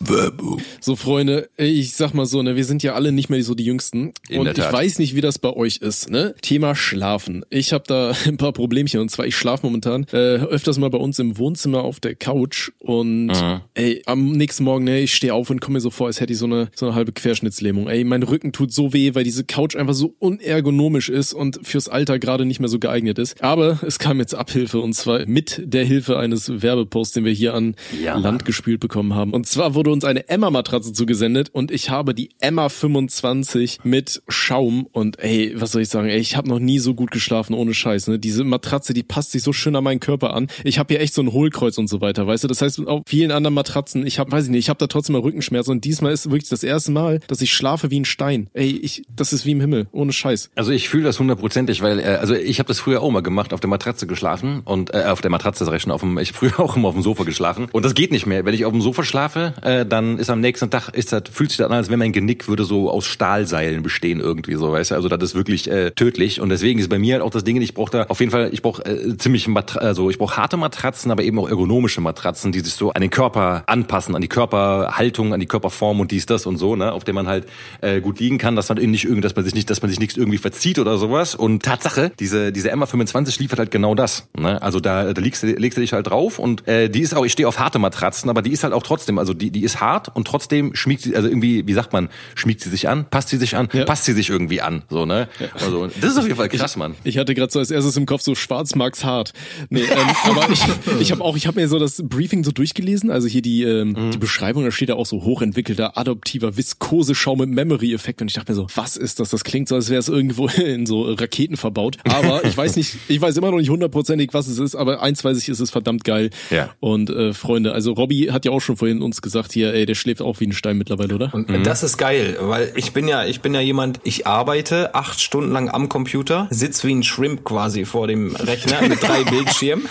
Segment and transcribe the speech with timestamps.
[0.00, 0.60] Werbung.
[0.80, 3.64] So, Freunde, ich sag mal so, ne, wir sind ja alle nicht mehr so die
[3.64, 4.12] Jüngsten.
[4.28, 6.34] In und ich weiß nicht, wie das bei euch ist, ne?
[6.40, 7.44] Thema Schlafen.
[7.50, 10.98] Ich habe da ein paar Problemchen und zwar, ich schlafe momentan äh, öfters mal bei
[10.98, 13.60] uns im Wohnzimmer auf der Couch und Mhm.
[13.74, 16.32] ey, am nächsten Morgen, ne, ich stehe auf und komme mir so vor, als hätte
[16.32, 17.88] ich so eine, so eine halbe Querschnittslähmung.
[17.88, 21.88] Ey, mein Rücken tut so weh, weil diese Couch einfach so unergonomisch ist und fürs
[21.88, 23.42] Alter gerade nicht mehr so geeignet ist.
[23.42, 27.54] Aber es kam jetzt Abhilfe und zwar mit der Hilfe eines Werbeposts, den wir hier
[27.54, 28.16] an Ja.
[28.16, 29.32] Land gespült bekommen haben.
[29.32, 34.86] Und zwar wurde uns eine Emma-Matratze zugesendet und ich habe die Emma 25 mit Schaum
[34.92, 37.74] und ey, was soll ich sagen, ey, ich habe noch nie so gut geschlafen, ohne
[37.74, 38.08] Scheiß.
[38.08, 38.18] Ne?
[38.18, 40.48] Diese Matratze, die passt sich so schön an meinen Körper an.
[40.64, 42.48] Ich habe hier echt so ein Hohlkreuz und so weiter, weißt du?
[42.48, 45.14] Das heißt, auf vielen anderen Matratzen, ich habe, weiß ich nicht, ich habe da trotzdem
[45.14, 48.48] mal Rückenschmerzen und diesmal ist wirklich das erste Mal, dass ich schlafe wie ein Stein.
[48.52, 50.50] Ey, ich, das ist wie im Himmel, ohne Scheiß.
[50.54, 53.52] Also ich fühle das hundertprozentig, weil äh, also ich habe das früher auch mal gemacht,
[53.52, 56.32] auf der Matratze geschlafen und äh, auf der Matratze sag ich schon, auf dem, ich
[56.32, 58.44] früher auch immer auf dem Sofa geschlafen und das geht nicht mehr.
[58.44, 61.50] Wenn ich auf dem Sofa schlafe, äh, dann ist am nächsten Tag ist das fühlt
[61.50, 64.92] sich das an, als wenn mein Genick würde so aus Stahlseilen bestehen irgendwie so, weißt
[64.92, 64.94] du?
[64.94, 67.60] Also das ist wirklich äh, tödlich und deswegen ist bei mir halt auch das Ding,
[67.60, 70.56] ich brauche da auf jeden Fall, ich brauche äh, ziemlich Matra also ich brauche harte
[70.56, 74.28] Matratzen, aber eben auch ergonomische Matratzen, die sich so an den Körper anpassen, an die
[74.28, 77.46] Körperhaltung, an die Körperform und dies das und so, ne, auf dem man halt
[77.80, 79.90] äh, gut liegen kann, dass man eben nicht irgendwie, dass man sich nicht, dass man
[79.90, 81.34] sich nichts irgendwie verzieht oder sowas.
[81.34, 84.28] Und Tatsache, diese diese MA25 liefert halt genau das.
[84.38, 84.60] Ne?
[84.62, 87.24] Also da, da legst, du, legst du dich halt drauf und äh, die ist auch,
[87.24, 89.69] ich stehe auf harte Matratzen, aber die ist halt auch trotzdem, also die die ist
[89.78, 93.28] hart und trotzdem schmiegt sie, also irgendwie, wie sagt man, schmiegt sie sich an, passt
[93.28, 93.84] sie sich an, Ja.
[93.84, 95.28] passt sie sich irgendwie an, so ne.
[95.54, 96.94] Also das ist auf jeden Fall krass, Mann.
[97.04, 99.32] Ich hatte gerade so als erstes im Kopf so Schwarz Max Hart.
[99.68, 100.60] Nee, ähm, aber ich,
[101.00, 103.90] ich habe auch, ich habe mir so das Briefing so durchgelesen, also hier die, ähm,
[103.90, 104.10] Mhm.
[104.12, 108.52] die Beschreibung, da steht ja auch so hochentwickelter adoptiver Viskose-Schaum mit Memory-Effekt und ich dachte
[108.52, 109.30] mir so, was ist das?
[109.30, 111.96] Das klingt so, als wäre es irgendwo in so Raketen verbaut.
[112.04, 115.22] Aber ich weiß nicht, ich weiß immer noch nicht hundertprozentig, was es ist, aber eins
[115.24, 116.30] weiß ich, es ist verdammt geil.
[116.50, 116.70] Ja.
[116.80, 119.94] Und äh, Freunde, also Robby hat ja auch schon vorhin uns gesagt hier, ey, der
[119.94, 121.34] schläft auch wie ein Stein mittlerweile, oder?
[121.34, 125.20] Und das ist geil, weil ich bin ja, ich bin ja jemand, ich arbeite acht
[125.20, 129.88] Stunden lang am Computer, sitz wie ein Shrimp quasi vor dem Rechner mit drei Bildschirmen.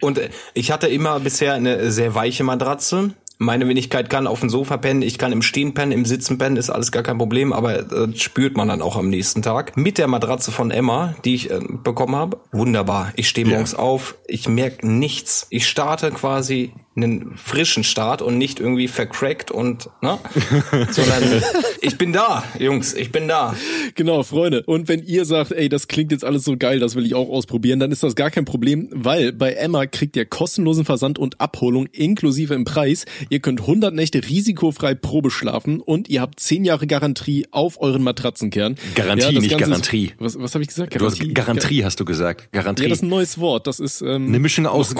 [0.00, 3.14] Und äh, ich hatte immer bisher eine sehr weiche Matratze.
[3.38, 6.56] Meine Wenigkeit kann auf dem Sofa pennen, ich kann im Stehen pennen, im Sitzen pennen,
[6.56, 9.76] ist alles gar kein Problem, aber äh, spürt man dann auch am nächsten Tag.
[9.76, 13.12] Mit der Matratze von Emma, die ich äh, bekommen habe, wunderbar.
[13.16, 15.48] Ich stehe morgens auf, ich merke nichts.
[15.50, 20.18] Ich starte quasi einen frischen Start und nicht irgendwie vercrackt und, ne?
[20.90, 21.42] Sondern
[21.80, 23.54] ich bin da, Jungs, ich bin da.
[23.94, 24.62] Genau, Freunde.
[24.66, 27.28] Und wenn ihr sagt, ey, das klingt jetzt alles so geil, das will ich auch
[27.28, 31.40] ausprobieren, dann ist das gar kein Problem, weil bei Emma kriegt ihr kostenlosen Versand und
[31.40, 33.06] Abholung inklusive im Preis.
[33.28, 38.02] Ihr könnt 100 Nächte risikofrei Probe schlafen und ihr habt 10 Jahre Garantie auf euren
[38.02, 38.76] Matratzenkern.
[38.94, 40.06] Garantie, das nicht Ganze Garantie.
[40.06, 41.00] Ist, was was habe ich gesagt?
[41.00, 42.52] Du hast Garantie, hast du gesagt.
[42.52, 42.84] Garantie.
[42.84, 43.66] Ja, das ist ein neues Wort.
[43.66, 44.94] Das ist ähm, Eine Mischung aus,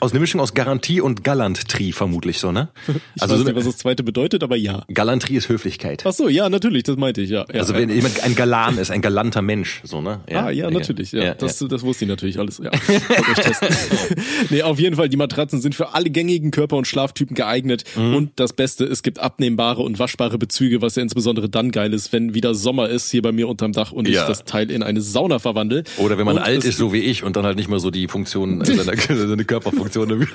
[0.00, 2.68] aus eine Mischung aus Garantie und Galantrie vermutlich so, ne?
[3.16, 4.84] Ich Also weiß nicht, was das zweite bedeutet, aber ja.
[4.94, 6.04] Galantrie ist Höflichkeit.
[6.06, 7.44] Ach so, ja, natürlich, das meinte ich, ja.
[7.52, 7.80] ja Also ja.
[7.80, 10.20] wenn jemand ein Galan ist, ein galanter Mensch, so, ne?
[10.32, 11.24] ah, ja, natürlich, ja.
[11.24, 11.66] ja, das, ja.
[11.66, 12.70] das wusste ich natürlich alles, ja.
[14.50, 17.82] Nee, auf jeden Fall, die Matratzen sind für alle gängigen Körper- und Schlaftypen geeignet.
[17.96, 18.14] Mhm.
[18.14, 22.12] Und das Beste, es gibt abnehmbare und waschbare Bezüge, was ja insbesondere dann geil ist,
[22.12, 24.28] wenn wieder Sommer ist hier bei mir unterm Dach und ich Ja.
[24.28, 25.82] das Teil in eine Sauna verwandle.
[25.96, 27.90] Oder wenn man und alt ist, so wie ich, und dann halt nicht mehr so
[27.90, 30.28] die Funktion, äh, seine, seine Körperfunktion.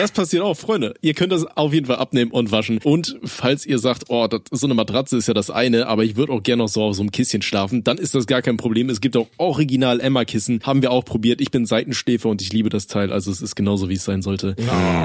[0.00, 0.94] Das passiert auch, Freunde.
[1.02, 2.80] Ihr könnt das auf jeden Fall abnehmen und waschen.
[2.82, 6.16] Und falls ihr sagt, oh, das, so eine Matratze ist ja das eine, aber ich
[6.16, 8.56] würde auch gerne noch so auf so einem Kisschen schlafen, dann ist das gar kein
[8.56, 8.88] Problem.
[8.88, 10.60] Es gibt auch original Emma-Kissen.
[10.62, 11.42] Haben wir auch probiert.
[11.42, 13.12] Ich bin Seitenschläfer und ich liebe das Teil.
[13.12, 14.56] Also es ist genauso, wie es sein sollte.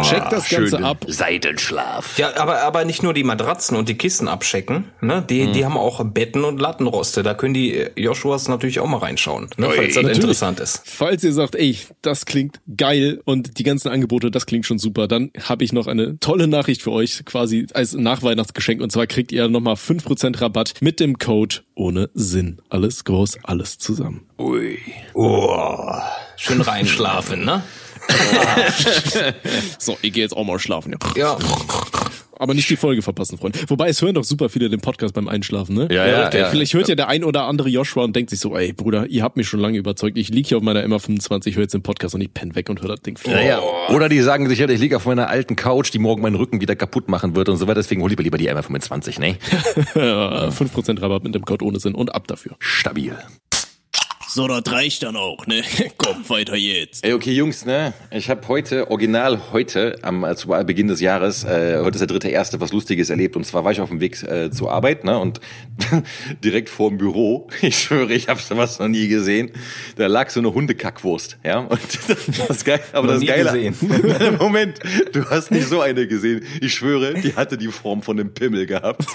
[0.03, 1.05] Checkt das Ganze ab.
[1.07, 2.17] Seitenschlaf.
[2.17, 5.25] Ja, aber, aber nicht nur die Matratzen und die Kissen abchecken, ne?
[5.29, 7.22] Die, die haben auch Betten und Lattenroste.
[7.22, 9.69] Da können die äh, Joshuas natürlich auch mal reinschauen, ne?
[9.75, 10.17] falls das Natürlich.
[10.19, 10.81] interessant ist.
[10.85, 15.07] Falls ihr sagt, ey, das klingt geil und die ganzen Angebote, das klingt schon super,
[15.07, 18.81] dann habe ich noch eine tolle Nachricht für euch, quasi als Nachweihnachtsgeschenk.
[18.81, 22.62] Und zwar kriegt ihr nochmal 5% Rabatt mit dem Code ohne Sinn.
[22.69, 24.28] Alles groß, alles zusammen.
[24.38, 24.78] Ui.
[25.16, 25.91] Oh,
[26.38, 27.63] schön reinschlafen, ne?
[29.79, 30.96] So, ich gehe jetzt auch mal schlafen.
[31.16, 31.35] Ja.
[31.35, 31.37] Ja.
[32.37, 33.59] Aber nicht die Folge verpassen, Freunde.
[33.67, 35.87] Wobei, es hören doch super viele den Podcast beim Einschlafen, ne?
[35.91, 36.49] Ja, ja, ja.
[36.49, 39.23] Vielleicht hört ja der ein oder andere Joshua und denkt sich so, ey, Bruder, ihr
[39.23, 40.17] habt mich schon lange überzeugt.
[40.17, 42.82] Ich lieg hier auf meiner MA25, höre jetzt den Podcast und ich penne weg und
[42.82, 43.17] höre das Ding.
[43.26, 43.61] Ja, ja.
[43.90, 46.61] Oder die sagen sich, ja, ich liege auf meiner alten Couch, die morgen meinen Rücken
[46.61, 47.76] wieder kaputt machen wird und so weiter.
[47.76, 49.37] Deswegen hol ich lieber die MR25, ne?
[49.96, 52.55] Ja, 5% Rabatt mit dem Code ohne Sinn und ab dafür.
[52.59, 53.16] Stabil.
[54.35, 55.64] So, das reicht dann auch, ne?
[55.97, 57.05] Komm, weiter jetzt.
[57.05, 57.93] Ey, okay, Jungs, ne?
[58.11, 62.08] Ich habe heute, original heute, am äh, zu Beginn des Jahres, äh, heute ist der
[62.08, 63.37] dritte erste, was Lustiges erlebt.
[63.37, 65.17] Und zwar war ich auf dem Weg äh, zur Arbeit, ne?
[65.17, 65.40] Und
[66.43, 69.52] direkt vor dem Büro, ich schwöre, ich habe sowas noch nie gesehen.
[69.96, 71.59] Da lag so eine Hundekackwurst, ja.
[71.59, 71.79] Und
[72.49, 73.53] das geil, aber das Geile.
[73.53, 73.76] gesehen.
[74.37, 74.79] Moment,
[75.14, 76.43] du hast nicht so eine gesehen.
[76.59, 79.05] Ich schwöre, die hatte die Form von einem Pimmel gehabt.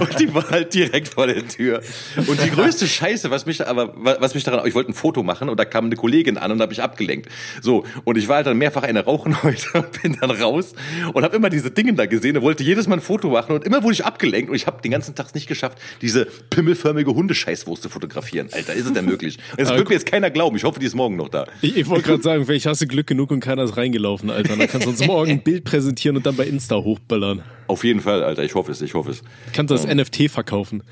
[0.00, 1.82] und die war halt direkt vor der Tür.
[2.16, 5.22] Und die größte Scheiße, was mich da, aber was mich daran, ich wollte ein Foto
[5.22, 7.28] machen und da kam eine Kollegin an und habe mich abgelenkt.
[7.60, 10.74] So und ich war halt dann mehrfach eine rauchen heute und bin dann raus
[11.12, 13.64] und habe immer diese Dinge da gesehen und wollte jedes Mal ein Foto machen und
[13.64, 17.82] immer wurde ich abgelenkt und ich habe den ganzen Tag nicht geschafft, diese pimmelförmige Hundescheißwurst
[17.82, 18.48] zu fotografieren.
[18.52, 19.38] Alter, ist es denn möglich?
[19.56, 20.56] Das Aber wird mir jetzt keiner glauben.
[20.56, 21.46] Ich hoffe, die ist morgen noch da.
[21.60, 24.56] Ich, ich wollte gerade sagen, vielleicht hast du Glück genug und keiner ist reingelaufen, Alter.
[24.56, 27.42] Dann kannst du uns morgen ein Bild präsentieren und dann bei Insta hochballern.
[27.68, 28.42] Auf jeden Fall, Alter.
[28.42, 28.82] Ich hoffe es.
[28.82, 29.22] Ich hoffe es.
[29.52, 30.82] Kannst du das NFT verkaufen.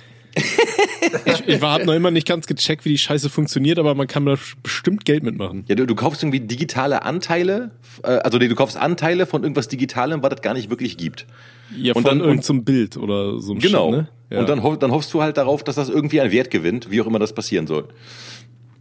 [1.25, 4.27] Ich ich habe noch immer nicht ganz gecheckt, wie die Scheiße funktioniert, aber man kann
[4.27, 5.65] da bestimmt Geld mitmachen.
[5.69, 7.71] Ja, du, du kaufst irgendwie digitale Anteile,
[8.03, 11.27] äh, also nee, du kaufst Anteile von irgendwas Digitalem, was es gar nicht wirklich gibt.
[11.77, 13.91] Ja, Und dann- irgendeinem zum Bild oder so ein Genau.
[13.93, 14.09] Shit, ne?
[14.31, 14.41] Ja.
[14.41, 17.01] Und dann, hoff, dann hoffst du halt darauf, dass das irgendwie einen Wert gewinnt, wie
[17.01, 17.89] auch immer das passieren soll.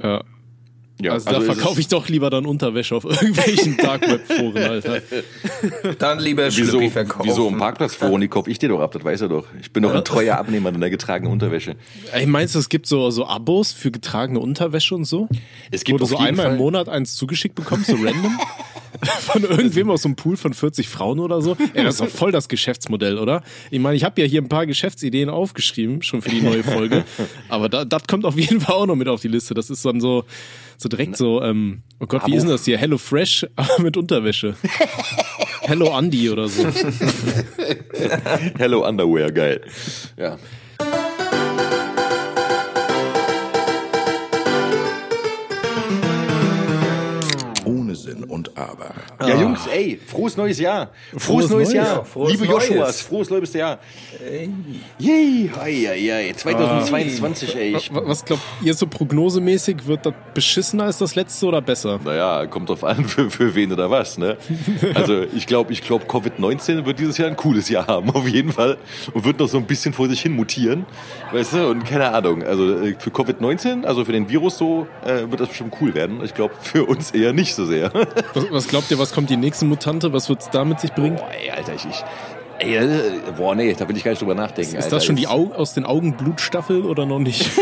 [0.02, 0.24] ja.
[1.02, 5.02] Ja, Also, da verkaufe ich doch lieber dann Unterwäsche auf irgendwelchen Dark-Web-Foren, Alter.
[5.98, 7.30] Dann lieber Wieso, Schlüppi verkaufen.
[7.30, 9.46] wieso im Parkplatzforum, die kaufe ich dir doch ab, das weißt du doch.
[9.62, 11.76] Ich bin doch ein treuer Abnehmer deiner getragenen Unterwäsche.
[12.12, 15.30] Ey, meinst du, es gibt so, so Abos für getragene Unterwäsche und so?
[15.72, 18.38] Es Wo gibt du auf so einmal Fall, im Monat eins zugeschickt bekommst, so random?
[19.22, 21.56] Von irgendwem aus so einem Pool von 40 Frauen oder so?
[21.74, 23.44] Ey, das ist doch voll das Geschäftsmodell, oder?
[23.72, 27.06] Ich meine, ich habe ja hier ein paar Geschäftsideen aufgeschrieben, schon für die neue Folge.
[27.50, 29.54] Aber da, das kommt auf jeden Fall auch noch mit auf die Liste.
[29.54, 30.26] Das ist dann so,
[30.82, 32.78] so direkt so, ähm, oh Gott, wie ist denn das hier?
[32.78, 34.56] Hello Fresh, aber mit Unterwäsche.
[35.62, 36.66] Hello Andy oder so.
[38.58, 39.62] Hello Underwear, geil.
[40.18, 40.38] Ja.
[48.30, 48.92] Und Aber.
[49.22, 50.90] Ja, Jungs, ey, frohes neues Jahr.
[51.12, 51.74] Frohes, Frohes neues Neues.
[51.74, 52.06] Jahr.
[52.06, 52.70] Frohes Liebe Neues.
[52.70, 53.80] Joshuas, frohes neues Jahr.
[55.00, 56.34] Yay, hei, hei, hei.
[56.36, 57.76] 2022, ey.
[57.78, 59.86] Ich, Wa- Was glaubt ihr so prognosemäßig?
[59.88, 62.00] Wird das beschissener als das letzte oder besser?
[62.04, 64.38] naja, kommt drauf an, für, für wen oder was, ne?
[64.96, 68.52] Also, ich glaube, ich glaube, Covid-19 wird dieses Jahr ein cooles Jahr haben, auf jeden
[68.52, 68.78] Fall.
[69.14, 70.86] Und wird noch so ein bisschen vor sich hin mutieren,
[71.32, 71.68] weißt du?
[71.70, 75.50] Und keine Ahnung, also äh, für Covid-19, also für den Virus so, äh, wird das
[75.50, 76.20] bestimmt cool werden.
[76.24, 77.92] Ich glaube, für uns eher nicht so sehr.
[78.34, 80.14] Was, was glaubt ihr, was kommt die nächste Mutante?
[80.14, 81.18] Was wird es da mit sich bringen?
[81.18, 82.04] Boah, ey, Alter, ich, ich
[82.60, 84.76] ey, äh, boah, nee, da will ich gar nicht drüber nachdenken.
[84.76, 84.98] Ist Alter.
[84.98, 87.50] das schon die Au aus den Augen Blutstaffel oder noch nicht?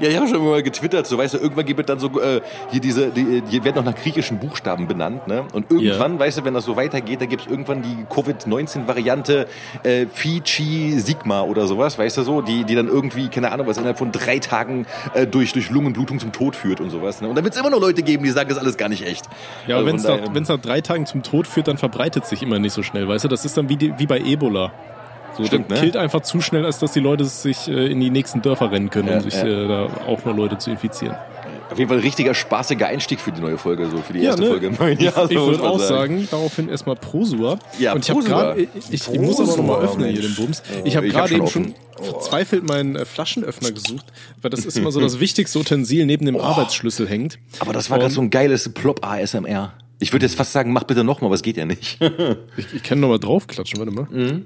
[0.00, 2.40] Ja, ich habe schon mal getwittert, so weißt du, irgendwann gibt es dann so äh,
[2.70, 5.44] hier diese, die, die werden noch nach griechischen Buchstaben benannt, ne?
[5.52, 9.46] Und irgendwann, weißt du, wenn das so weitergeht, da gibt's irgendwann die Covid-19-Variante
[9.82, 10.06] äh,
[10.42, 13.98] Chi Sigma oder sowas, weißt du so, die, die dann irgendwie, keine Ahnung, was innerhalb
[13.98, 17.20] von drei Tagen äh, durch, durch Lungenblutung zum Tod führt und sowas.
[17.20, 17.28] Ne?
[17.28, 19.26] Und da wird's immer noch Leute geben, die sagen, das ist alles gar nicht echt.
[19.66, 22.42] Ja, aber Also wenn es nach, nach drei Tagen zum Tod führt, dann verbreitet sich
[22.42, 23.28] immer nicht so schnell, weißt du?
[23.28, 24.72] Das ist dann wie, die, wie bei Ebola.
[25.38, 25.76] So, Stimmt, ne?
[25.80, 28.90] killt einfach zu schnell, als dass die Leute sich äh, in die nächsten Dörfer rennen
[28.90, 29.46] können, Ja, um sich ja.
[29.46, 31.14] äh, da auch noch Leute zu infizieren.
[31.70, 34.30] Auf jeden Fall ein richtiger spaßiger Einstieg für die neue Folge, so für die Ja,
[34.30, 34.48] erste ne?
[34.48, 35.30] Folge im neuen Jahr.
[35.30, 37.58] ich würde auch sagen, daraufhin erstmal Prosua.
[37.78, 40.22] Ja, und ich habe gerade, ich, ich, ich muss aber noch mal Prosua, öffnen hier
[40.22, 40.62] den Bums.
[40.84, 44.06] Ich habe ich hab gerade schon eben schon verzweifelt meinen äh, Flaschenöffner gesucht,
[44.40, 47.38] weil das ist immer so das wichtigste Utensil neben dem Arbeitsschlüssel hängt.
[47.60, 49.74] Aber das war gerade so ein geiles Plop-ASMR.
[50.00, 51.98] Ich würde jetzt fast sagen, mach bitte nochmal, aber es geht ja nicht.
[52.56, 54.06] Ich, ich kann noch mal draufklatschen, warte mal.
[54.10, 54.44] Mhm.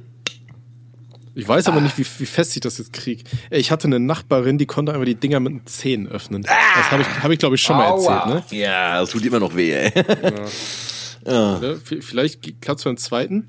[1.34, 3.24] Ich weiß aber nicht, wie, wie fest ich das jetzt krieg.
[3.50, 6.42] Ey, Ich hatte eine Nachbarin, die konnte einfach die Dinger mit den Zähnen öffnen.
[6.42, 8.24] Das habe ich, hab ich glaube ich, schon mal Aua.
[8.34, 8.58] erzählt, ne?
[8.58, 9.92] ja, das tut immer noch weh, ey.
[11.26, 13.48] Ja, v- Vielleicht klappt für einen zweiten.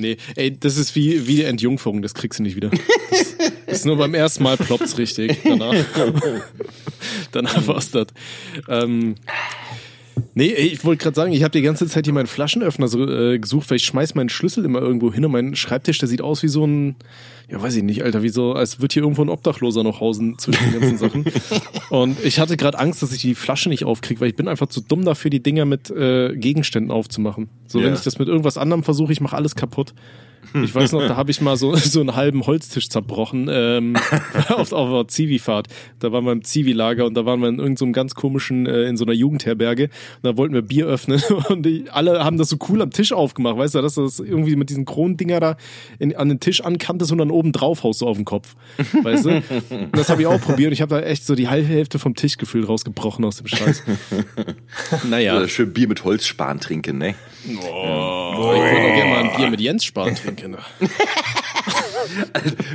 [0.00, 2.70] Nee, ey, das ist wie, wie die Entjungferung, das kriegst du nicht wieder.
[2.70, 5.38] Das, das ist nur beim ersten Mal ploppt's richtig.
[5.44, 5.74] Danach,
[7.32, 8.06] danach war's das.
[8.68, 9.16] Ähm,
[10.34, 13.38] nee, ich wollte gerade sagen, ich habe die ganze Zeit hier meinen Flaschenöffner so äh,
[13.38, 16.42] gesucht, weil ich schmeiß meinen Schlüssel immer irgendwo hin und mein Schreibtisch, der sieht aus
[16.42, 16.96] wie so ein,
[17.50, 20.38] ja weiß ich nicht, Alter, wie so, als würde hier irgendwo ein Obdachloser noch hausen
[20.38, 21.24] zwischen den ganzen Sachen.
[21.90, 24.66] Und ich hatte gerade Angst, dass ich die Flasche nicht aufkriege, weil ich bin einfach
[24.68, 27.48] zu dumm dafür, die Dinger mit äh, Gegenständen aufzumachen.
[27.66, 27.94] So, wenn Ja.
[27.94, 29.94] ich das mit irgendwas anderem versuche, ich mache alles kaputt.
[30.54, 33.94] Ich weiß noch, da habe ich mal so, so einen halben Holztisch zerbrochen ähm,
[34.48, 35.68] auf, auf einer Zivi-Fahrt.
[35.98, 38.84] Da waren wir im Zivi-Lager und da waren wir in irgendeinem so ganz komischen, äh,
[38.84, 39.84] in so einer Jugendherberge.
[39.84, 39.90] Und
[40.22, 43.56] da wollten wir Bier öffnen und die, alle haben das so cool am Tisch aufgemacht.
[43.56, 45.56] Weißt du, dass du das irgendwie mit diesen Kronendinger da
[45.98, 48.56] in, an den Tisch ankanntest und dann oben drauf haust du auf den Kopf.
[49.02, 49.42] Weißt du?
[49.70, 51.98] Und das habe ich auch probiert und ich habe da echt so die halbe Hälfte
[51.98, 53.82] vom Tisch gefühlt rausgebrochen aus dem Scheiß.
[55.08, 55.46] Naja.
[55.48, 57.14] Schön Bier mit Holzspan trinken, ne?
[57.46, 60.27] Oh, ich würde auch gerne mal ein Bier mit Jens Spahn trinken.
[60.48, 60.58] Ne?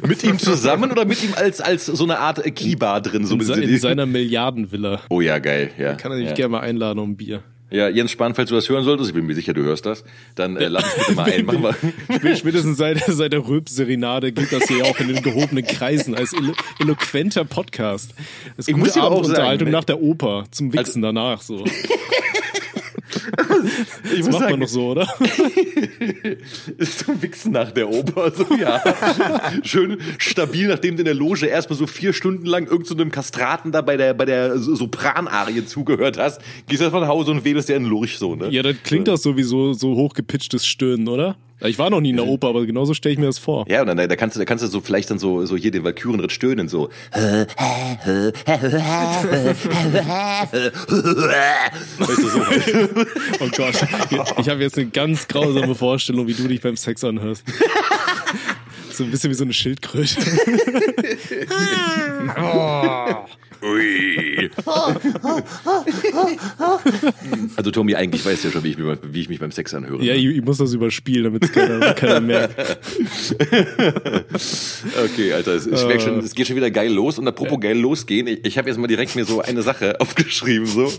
[0.08, 3.26] mit ihm zusammen oder mit ihm als, als so eine Art Kiba drin?
[3.26, 5.02] So In, se- in seiner Milliardenvilla.
[5.10, 5.72] oh ja, geil.
[5.78, 5.94] Ja.
[5.96, 6.34] Kann er dich ja.
[6.34, 7.44] gerne mal einladen um ein Bier.
[7.72, 10.04] ja, Jens Spahn, falls du das hören solltest, ich bin mir sicher, du hörst das,
[10.36, 11.46] dann äh, lad mich bitte mal ein.
[11.46, 11.76] Mach mal.
[12.10, 16.34] Spä- Spätestens seit, seit der Rülps-Serenade geht das hier auch in den gehobenen Kreisen als
[16.34, 18.14] elo eloquenter Podcast.
[18.58, 21.64] Das ist Ich gute muss Abendunterhaltung sagen, nach der Oper, zum Wichsen danach so.
[24.04, 25.08] Ich Das macht man sagen, noch so, oder?
[26.78, 28.82] ist zum Wichsen nach der Oper, so ja.
[29.64, 33.12] Schön stabil, nachdem du in der Loge erstmal so vier Stunden lang irgendeinem so einem
[33.12, 37.70] Kastraten da bei der, bei der Sopranarie zugehört hast, gehst du nach Hause und wählst
[37.70, 38.50] dir einen Lurch so, ne?
[38.50, 41.36] Ja, dann klingt das sowieso so hochgepitchtes Stöhnen, oder?
[41.64, 43.66] Ich war noch nie in der Oper, aber genauso stelle ich mir das vor.
[43.70, 45.72] Ja, und dann, da kannst du, da kannst du so vielleicht dann so, so hier
[45.72, 46.90] den Valkyrenritt stöhnen, so.
[53.40, 53.76] Oh Gott,
[54.40, 57.44] ich habe jetzt eine ganz grausame Vorstellung, wie du dich beim Sex anhörst.
[58.92, 60.16] So ein bisschen wie so eine Schildkröte.
[63.64, 64.50] Ui.
[67.56, 69.52] Also Tommy, eigentlich weißt du ja schon, wie ich, mich beim- wie ich mich beim
[69.52, 70.04] Sex anhöre.
[70.04, 72.56] Ja, ich, ich muss das überspielen, damit es keiner, keiner merkt.
[75.06, 77.18] Okay, Alter, es, ich merk schon, es geht schon wieder geil los.
[77.20, 80.66] Und apropos geil losgehen, ich, ich habe jetzt mal direkt mir so eine Sache aufgeschrieben.
[80.66, 80.92] So,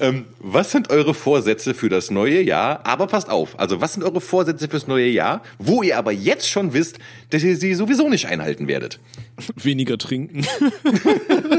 [0.00, 2.84] ähm, was sind eure Vorsätze für das neue Jahr?
[2.84, 6.48] Aber passt auf, also was sind eure Vorsätze fürs neue Jahr, wo ihr aber jetzt
[6.48, 6.98] schon wisst,
[7.30, 8.98] dass ihr sie sowieso nicht einhalten werdet?
[9.56, 10.44] Weniger trinken.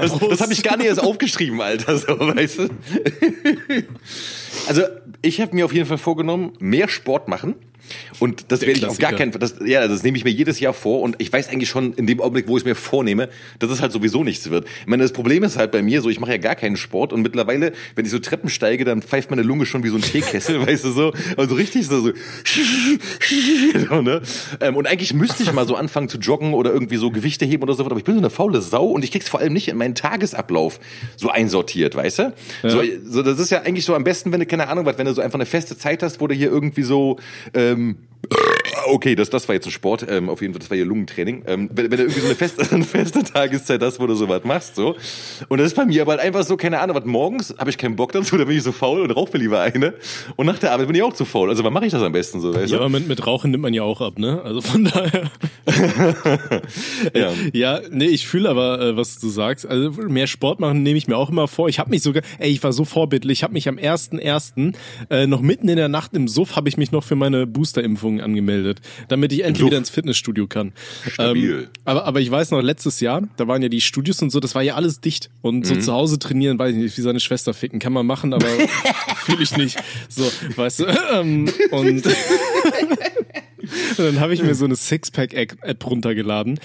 [0.00, 2.68] Das, das habe ich gar nicht erst aufgeschrieben, Alter, so, weißt du?
[4.68, 4.82] Also,
[5.22, 7.56] ich habe mir auf jeden Fall vorgenommen, mehr Sport machen.
[8.20, 9.18] Und das Der werde ich auf gar Klassiker.
[9.18, 11.68] keinen Fall, das, ja, das nehme ich mir jedes Jahr vor und ich weiß eigentlich
[11.68, 14.66] schon in dem Augenblick, wo ich es mir vornehme, dass es halt sowieso nichts wird.
[14.80, 17.12] Ich meine, das Problem ist halt bei mir so, ich mache ja gar keinen Sport
[17.12, 20.02] und mittlerweile, wenn ich so Treppen steige, dann pfeift meine Lunge schon wie so ein
[20.02, 22.12] Teekessel, weißt du so, also richtig so, so,
[23.88, 24.22] so ne?
[24.60, 27.62] Ähm, und eigentlich müsste ich mal so anfangen zu joggen oder irgendwie so Gewichte heben
[27.62, 29.68] oder so, aber ich bin so eine faule Sau und ich krieg's vor allem nicht
[29.68, 30.80] in meinen Tagesablauf
[31.16, 32.32] so einsortiert, weißt du?
[32.62, 35.06] So, so, das ist ja eigentlich so am besten, wenn du, keine Ahnung was, wenn
[35.06, 37.18] du so einfach eine feste Zeit hast, wo du hier irgendwie so,
[37.74, 37.96] ähm,
[38.86, 41.44] Okay, das, das war jetzt ein Sport, ähm, auf jeden Fall, das war hier Lungentraining.
[41.46, 44.42] Ähm, wenn, wenn du irgendwie so eine feste, eine feste Tageszeit hast, wo du sowas
[44.44, 44.96] machst, so.
[45.48, 47.78] Und das ist bei mir aber halt einfach so, keine Ahnung, was morgens habe ich
[47.78, 49.94] keinen Bock dazu, da bin ich so faul und rauche mir lieber eine.
[50.36, 51.48] Und nach der Arbeit bin ich auch zu faul.
[51.50, 53.62] Also wann mache ich das am besten so, weißt Ja, aber mit, mit Rauchen nimmt
[53.62, 54.42] man ja auch ab, ne?
[54.42, 55.30] Also von daher.
[57.14, 57.32] Ja.
[57.52, 59.66] Ja, nee, ich fühle aber, äh, was du sagst.
[59.66, 61.68] Also mehr Sport machen nehme ich mir auch immer vor.
[61.68, 63.38] Ich habe mich sogar, ey, ich war so vorbildlich.
[63.38, 64.74] Ich habe mich am 1.1.
[65.10, 68.20] Äh, noch mitten in der Nacht im Suff habe ich mich noch für meine Boosterimpfung
[68.20, 68.73] angemeldet,
[69.08, 69.66] damit ich endlich Suff.
[69.68, 70.72] wieder ins Fitnessstudio kann.
[71.18, 74.40] Ähm, aber, aber ich weiß noch, letztes Jahr, da waren ja die Studios und so,
[74.40, 75.30] das war ja alles dicht.
[75.42, 75.64] Und Mhm.
[75.64, 78.46] so zu Hause trainieren, weiß ich nicht, wie seine Schwester ficken, kann man machen, aber
[79.24, 79.78] fühle ich nicht.
[80.08, 80.84] So, weißt du.
[81.14, 82.04] Ähm, und Und
[83.98, 86.58] dann habe ich mir so eine Sixpack-App runtergeladen,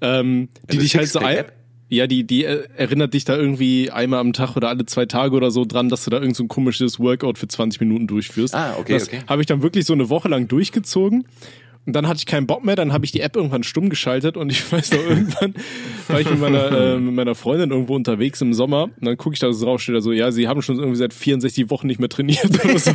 [0.00, 1.63] ähm, die dich halt so ein, Sixpack-App?
[1.88, 5.50] Ja, die, die erinnert dich da irgendwie einmal am Tag oder alle zwei Tage oder
[5.50, 8.54] so dran, dass du da irgend so ein komisches Workout für 20 Minuten durchführst.
[8.54, 9.20] Ah, okay, das okay.
[9.26, 11.26] habe ich dann wirklich so eine Woche lang durchgezogen.
[11.86, 14.36] Und dann hatte ich keinen Bock mehr, dann habe ich die App irgendwann stumm geschaltet
[14.38, 15.54] und ich weiß noch, irgendwann
[16.08, 19.34] war ich mit meiner, äh, mit meiner Freundin irgendwo unterwegs im Sommer und dann gucke
[19.34, 21.86] ich da so drauf, steht da so, ja, sie haben schon irgendwie seit 64 Wochen
[21.86, 22.90] nicht mehr trainiert oder so.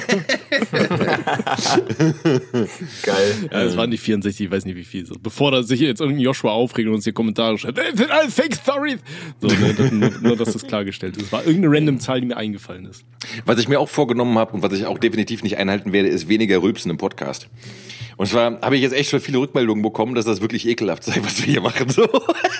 [3.03, 3.49] Geil.
[3.51, 5.05] Ja, es waren die 64, ich weiß nicht wie viel.
[5.05, 5.15] So.
[5.21, 8.33] Bevor da sich jetzt irgendein Joshua aufregt und uns hier Kommentare schreibt, "Äh, sind alles
[8.33, 8.99] Fake Stories.
[9.39, 11.25] So, ne, das, nur, nur, dass das klargestellt ist.
[11.25, 13.03] Es war irgendeine random Zahl, die mir eingefallen ist.
[13.45, 16.27] Was ich mir auch vorgenommen habe und was ich auch definitiv nicht einhalten werde, ist
[16.27, 17.49] weniger Rülpsen im Podcast.
[18.19, 21.21] Und zwar habe ich jetzt echt schon viele Rückmeldungen bekommen, dass das wirklich ekelhaft sei,
[21.23, 21.87] was wir hier machen.
[21.87, 22.05] So.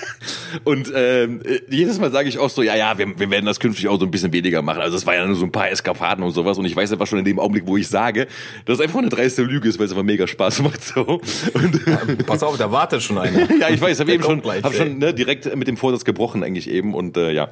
[0.64, 3.60] Und ähm, äh, jedes Mal sage ich auch so, ja, ja, wir, wir werden das
[3.60, 4.80] künftig auch so ein bisschen weniger machen.
[4.80, 6.56] Also es war ja nur so ein paar Eskapaden und sowas.
[6.56, 8.26] Und ich weiß einfach schon in dem Augenblick, wo ich sage,
[8.64, 10.82] dass es einfach eine dreiste Lüge ist, weil es einfach mega Spaß macht.
[10.82, 11.20] So.
[11.52, 13.40] Und, Pass auf, da wartet schon einer.
[13.60, 14.78] ja, ich weiß, habe eben schon, gleich, hab ey.
[14.78, 17.50] schon ne, direkt mit dem Vorsatz gebrochen eigentlich eben und äh, ja.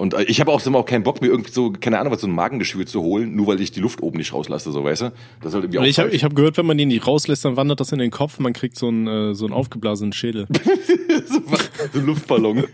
[0.00, 2.22] Und äh, ich habe auch, immer auch keinen Bock, mir irgendwie so, keine Ahnung, was
[2.22, 5.02] so ein Magengeschwür zu holen, nur weil ich die Luft oben nicht rauslasse, so weißt
[5.02, 5.12] du?
[5.42, 7.56] Das ist halt irgendwie auch Ich habe hab gehört, wenn man den nicht rauslässt, dann
[7.56, 10.46] wandert das in den Kopf, man kriegt so einen, äh, so einen aufgeblasenen Schädel.
[11.26, 12.64] so ein Luftballon.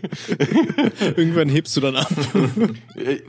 [1.17, 2.09] Irgendwann hebst du dann ab.
[2.95, 3.21] Ich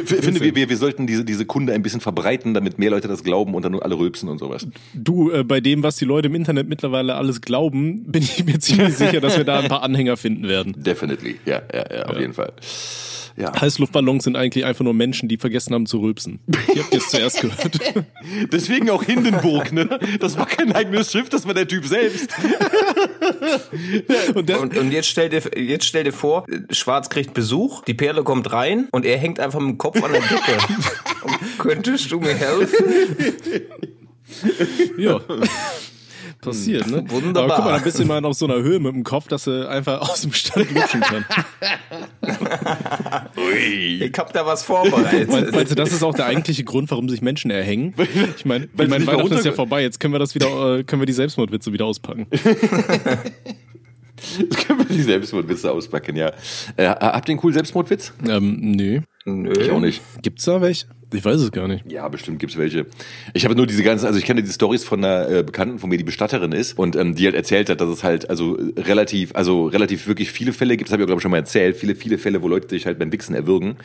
[0.00, 3.08] f- finde, wir, wir, wir sollten diese, diese Kunde ein bisschen verbreiten, damit mehr Leute
[3.08, 4.66] das glauben und dann nur alle rülpsen und sowas.
[4.94, 8.60] Du, äh, bei dem, was die Leute im Internet mittlerweile alles glauben, bin ich mir
[8.60, 10.74] ziemlich sicher, dass wir da ein paar Anhänger finden werden.
[10.76, 11.36] Definitely.
[11.46, 12.52] Ja, ja, ja, auf jeden Fall.
[13.36, 13.58] Ja.
[13.60, 16.40] Heißluftballons sind eigentlich einfach nur Menschen, die vergessen haben zu rülpsen.
[16.74, 17.78] Ihr habt es zuerst gehört.
[18.52, 19.98] Deswegen auch Hindenburg, ne?
[20.20, 22.30] Das war kein eigenes Schiff, das war der Typ selbst.
[24.34, 27.94] Und der, Und, und jetzt stell dir, jetzt stell dir vor, Schwarz kriegt Besuch, die
[27.94, 30.58] Perle kommt rein und er hängt einfach mit dem Kopf an der Decke.
[31.58, 32.84] Könntest du mir helfen?
[34.96, 35.20] Ja.
[36.40, 37.04] passiert, ne?
[37.08, 37.44] Wunderbar.
[37.44, 39.44] Aber guck mal, dann bist du mal auf so einer Höhe mit dem Kopf, dass
[39.44, 41.24] du einfach aus dem Stand lutschen kann.
[44.00, 45.30] Ich hab da was vorbereitet.
[45.30, 47.94] Meinst du, das ist auch der eigentliche Grund, warum sich Menschen erhängen?
[48.36, 51.02] Ich meine, ich mein, Weihnachten ist ja vorbei, jetzt können wir das wieder, äh, können
[51.02, 52.26] wir die Selbstmordwitze wieder auspacken.
[52.30, 52.42] Das
[54.66, 56.32] können wir die Selbstmordwitze auspacken, ja.
[56.76, 58.12] Äh, habt ihr einen coolen Selbstmordwitz?
[58.28, 59.00] ähm, nö.
[59.24, 59.52] Nö.
[59.52, 60.02] Ich auch nicht.
[60.22, 60.86] Gibt's da welche?
[61.12, 61.90] Ich weiß es gar nicht.
[61.90, 62.86] Ja, bestimmt gibt's welche.
[63.34, 65.90] Ich habe nur diese ganzen, also ich kenne die Stories von einer äh, Bekannten von
[65.90, 68.80] mir, die Bestatterin ist und ähm, die halt erzählt hat, dass es halt also äh,
[68.80, 70.88] relativ, also relativ wirklich viele Fälle gibt.
[70.88, 71.76] Das habe ich auch glaube ich schon mal erzählt.
[71.76, 73.76] Viele, viele Fälle, wo Leute sich halt beim Wichsen erwürgen.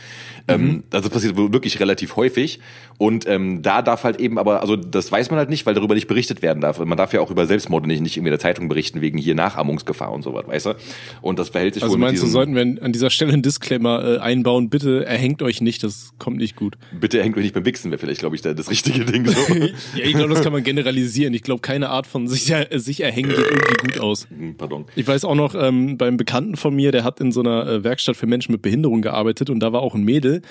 [0.47, 2.59] Ähm, also das passiert wirklich relativ häufig
[2.97, 5.95] und ähm, da darf halt eben, aber also das weiß man halt nicht, weil darüber
[5.95, 6.79] nicht berichtet werden darf.
[6.79, 10.11] Man darf ja auch über Selbstmorde nicht, nicht in der Zeitung berichten wegen hier Nachahmungsgefahr
[10.11, 10.75] und sowas, weißt du?
[11.21, 14.15] Und das verhält sich Also wohl meinst du, sollten wir an dieser Stelle einen Disclaimer
[14.15, 14.69] äh, einbauen?
[14.69, 16.77] Bitte erhängt euch nicht, das kommt nicht gut.
[16.99, 19.35] bitte hängt euch nicht beim Wichsen, wäre vielleicht glaube ich da das richtige Ding so.
[19.95, 21.33] Ja, ich glaube, das kann man generalisieren.
[21.33, 24.27] Ich glaube, keine Art von sich, äh, sich erhängen geht irgendwie gut aus.
[24.29, 24.85] Hm, Pardon.
[24.95, 27.83] Ich weiß auch noch, ähm, beim Bekannten von mir, der hat in so einer äh,
[27.83, 30.41] Werkstatt für Menschen mit Behinderung gearbeitet und da war auch ein Mädel,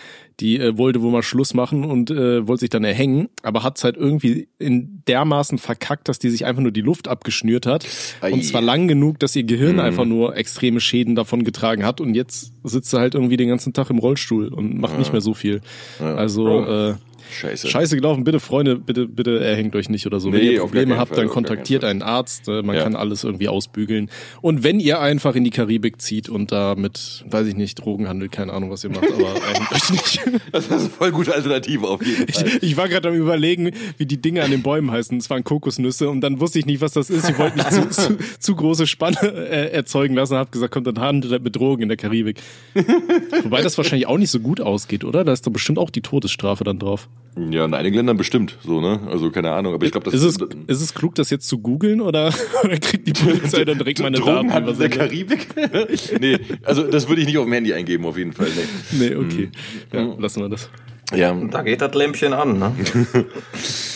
[0.40, 3.84] die äh, wollte wohl mal Schluss machen und äh, wollte sich dann erhängen, aber hat's
[3.84, 7.86] halt irgendwie in dermaßen verkackt, dass die sich einfach nur die Luft abgeschnürt hat.
[8.20, 8.32] Ei.
[8.32, 12.14] Und zwar lang genug, dass ihr Gehirn einfach nur extreme Schäden davon getragen hat und
[12.14, 15.34] jetzt sitzt sie halt irgendwie den ganzen Tag im Rollstuhl und macht nicht mehr so
[15.34, 15.60] viel.
[16.00, 16.94] Also äh,
[17.32, 17.68] Scheiße.
[17.68, 20.32] Scheiße gelaufen, bitte Freunde, bitte, bitte erhängt euch nicht oder so.
[20.32, 22.82] wenn Nee, ihr auf gar Probleme habt, Fall, dann kontaktiert einen Arzt, äh, man Ja.
[22.82, 24.10] kann alles irgendwie ausbügeln.
[24.40, 28.08] Und wenn ihr einfach in die Karibik zieht und da mit, weiß ich nicht, Drogen
[28.08, 30.20] handelt, keine Ahnung, was ihr macht, aber erhängt euch nicht.
[30.52, 32.44] Das ist eine voll gute Alternative auf jeden Fall.
[32.60, 35.16] Ich war gerade am überlegen, wie die Dinge an den Bäumen heißen.
[35.18, 37.28] Es waren Kokosnüsse und dann wusste ich nicht, was das ist.
[37.30, 40.86] Ich wollte nicht zu, zu, zu große Spanne äh, erzeugen lassen und habe gesagt, kommt
[40.86, 42.40] dann handelt mit Drogen in der Karibik.
[43.42, 45.24] Wobei das wahrscheinlich auch nicht so gut ausgeht, oder?
[45.24, 47.08] Da ist doch bestimmt auch die Todesstrafe dann drauf.
[47.50, 49.00] Ja, in einigen Ländern bestimmt, so, ne?
[49.10, 51.58] Also keine Ahnung, aber ich glaube, das Ist es, ist es klug, das jetzt zu
[51.58, 54.30] googeln oder, oder kriegt die Polizei dann direkt meine Daten?
[54.48, 54.88] Drogenhandel der?
[54.88, 55.48] Karibik?
[56.20, 58.46] nee, also das würde ich nicht auf dem Handy eingeben, auf jeden Fall.
[58.92, 59.08] Nee.
[59.08, 59.50] Nee, okay.
[59.92, 60.70] Ja, lassen wir das.
[61.12, 62.72] Ja, Da geht das Lämpchen an, ne?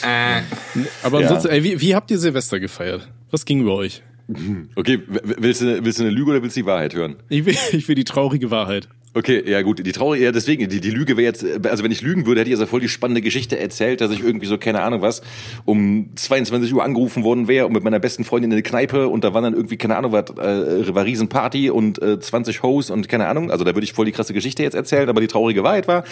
[0.02, 0.42] äh,
[1.04, 1.28] Aber Ja.
[1.28, 3.08] ansonsten, ey, wie, wie habt ihr Silvester gefeiert?
[3.30, 4.02] Was ging bei euch?
[4.76, 7.16] okay, willst du, willst du eine Lüge oder willst du die Wahrheit hören?
[7.28, 8.88] Ich will, ich will die traurige Wahrheit.
[9.14, 12.02] Okay, ja gut, die traurige, ja deswegen, die, die Lüge wäre jetzt, also wenn ich
[12.02, 14.82] lügen würde, hätte ich also voll die spannende Geschichte erzählt, dass ich irgendwie so, keine
[14.82, 15.22] Ahnung was,
[15.64, 19.24] um 22 Uhr angerufen worden wäre und mit meiner besten Freundin in eine Kneipe und
[19.24, 23.08] da waren dann irgendwie, keine Ahnung was, äh, war Riesenparty und äh, 20 Hoes und
[23.08, 25.62] keine Ahnung, also da würde ich voll die krasse Geschichte jetzt erzählen, aber die traurige
[25.62, 26.04] Wahrheit war,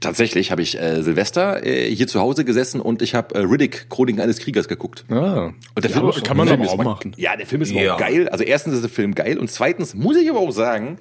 [0.00, 3.88] tatsächlich habe ich äh, Silvester äh, hier zu Hause gesessen und ich habe äh, Riddick,
[3.88, 5.04] Chroniken eines Kriegers geguckt.
[5.10, 5.52] Ah.
[5.74, 7.12] Und der Ja, Film kann man der Film aber ist auch mal- machen.
[7.16, 7.94] Ja, der Film ist Ja.
[7.94, 8.28] auch geil.
[8.28, 10.98] Also erstens ist der Film geil und zweitens muss ich aber auch sagen,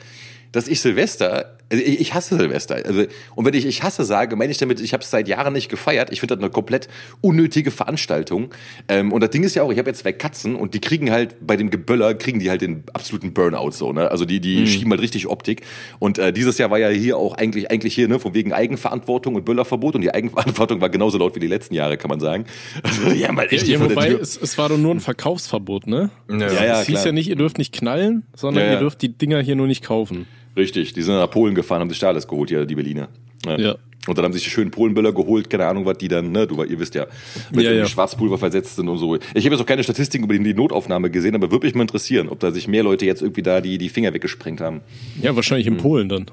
[0.52, 2.76] dass ich Silvester, also ich ich hasse Silvester.
[2.86, 5.54] Also, und wenn ich ich hasse sage, meine ich damit, ich habe es seit Jahren
[5.54, 6.12] nicht gefeiert.
[6.12, 6.90] Ich finde das eine komplett
[7.22, 8.50] unnötige Veranstaltung.
[8.90, 11.12] Ähm, und das Ding ist ja auch, ich habe jetzt zwei Katzen und die kriegen
[11.12, 14.12] halt bei dem Geböller, kriegen die halt den absoluten Burnout so, ne?
[14.12, 15.62] Also die, die schieben halt richtig Optik.
[16.00, 19.36] Und äh, dieses Jahr war ja hier auch eigentlich, eigentlich hier, ne, von wegen Eigenverantwortung
[19.36, 19.96] und Böllerverbot.
[19.96, 22.46] Und die Eigenverantwortung war genauso laut wie die letzten Jahre, kann man sagen.
[22.84, 25.88] Also, ja, mal Ja, echt ja, der wobei, es, es war doch nur ein Verkaufsverbot,
[25.88, 26.10] ne?
[26.30, 26.38] ja.
[26.38, 27.06] Ja, ja, es hieß klar.
[27.08, 28.76] ja nicht, ihr dürft nicht knallen, sondern Ja, ja.
[28.76, 30.28] ihr dürft die Dinger hier nur nicht kaufen.
[30.56, 33.10] Richtig, die sind nach Polen gefahren, haben sich da alles geholt, ja, die Berliner.
[33.46, 33.76] Ja.
[34.08, 36.64] Und dann haben sich die schönen Polenböller geholt, keine Ahnung, was die dann, ne, du,
[36.64, 37.06] ihr wisst ja,
[37.54, 37.86] mit Ja, ja.
[37.86, 39.16] Schwarzpulver versetzt sind und so.
[39.16, 42.28] Ich habe jetzt auch keine Statistiken über die Notaufnahme gesehen, aber würde mich mal interessieren,
[42.28, 44.82] ob da sich mehr Leute jetzt irgendwie da die, die Finger weggesprengt haben.
[45.22, 45.74] Ja, wahrscheinlich Hm.
[45.76, 46.26] in Polen dann.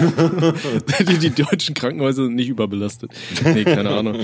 [1.08, 3.10] die, die deutschen Krankenhäuser sind nicht überbelastet.
[3.44, 4.18] Nee, keine Ahnung.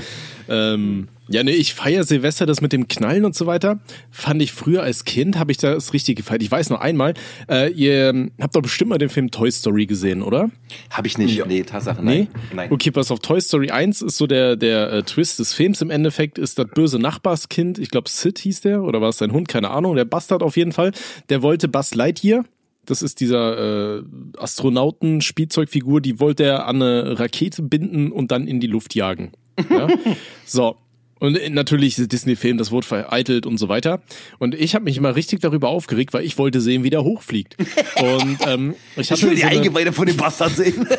[0.49, 3.79] Ähm, ja, nee, ich feiere Silvester, das mit dem Knallen und so weiter.
[4.09, 6.43] Fand ich früher als Kind, habe ich das richtig gefeiert.
[6.43, 7.13] Ich weiß noch einmal,
[7.49, 10.49] äh, ihr habt doch bestimmt mal den Film Toy Story gesehen, oder?
[10.89, 11.35] Habe ich nicht.
[11.37, 11.45] Ja.
[11.45, 12.27] Nee, Tatsache, Nee?
[12.27, 12.27] nein.
[12.53, 12.71] Nein.
[12.71, 15.91] Okay, pass auf, Toy Story 1 ist so der, der äh, Twist des Films im
[15.91, 19.47] Endeffekt, ist das böse Nachbarskind, ich glaube Sid hieß der, oder war es sein Hund,
[19.47, 20.91] keine Ahnung, der Bastard auf jeden Fall,
[21.29, 22.45] der wollte Buzz Lightyear,
[22.85, 24.03] das ist dieser äh,
[24.37, 29.33] Astronauten-Spielzeugfigur, die wollte er an eine Rakete binden und dann in die Luft jagen.
[29.69, 29.87] Ja?
[30.45, 30.77] so.
[31.19, 34.01] Und äh, natürlich ist Disney-Film, das wurde vereitelt und so weiter.
[34.39, 37.57] Und ich habe mich immer richtig darüber aufgeregt, weil ich wollte sehen, wie der hochfliegt.
[38.01, 40.87] Und ähm, ich hatte so eine, Eingeweide von dem Bastard sehen.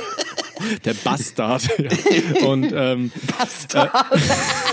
[0.85, 1.69] der Bastard.
[1.79, 2.47] ja.
[2.47, 3.91] Und ähm, Bastard.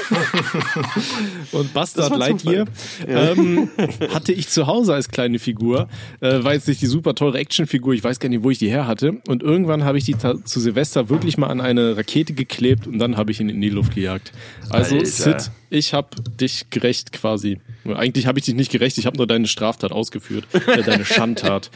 [1.51, 2.65] und Bastard Lightyear
[3.07, 3.69] ähm,
[4.13, 5.87] hatte ich zu Hause als kleine Figur.
[6.19, 8.69] Äh, war jetzt nicht die super teure Actionfigur, ich weiß gar nicht, wo ich die
[8.69, 9.17] her hatte.
[9.27, 13.17] Und irgendwann habe ich die zu Silvester wirklich mal an eine Rakete geklebt und dann
[13.17, 14.31] habe ich ihn in die Luft gejagt.
[14.69, 15.07] Also Alter.
[15.07, 17.59] Sid, ich habe dich gerecht quasi.
[17.85, 21.69] Eigentlich habe ich dich nicht gerecht, ich habe nur deine Straftat ausgeführt, äh, deine Schandtat.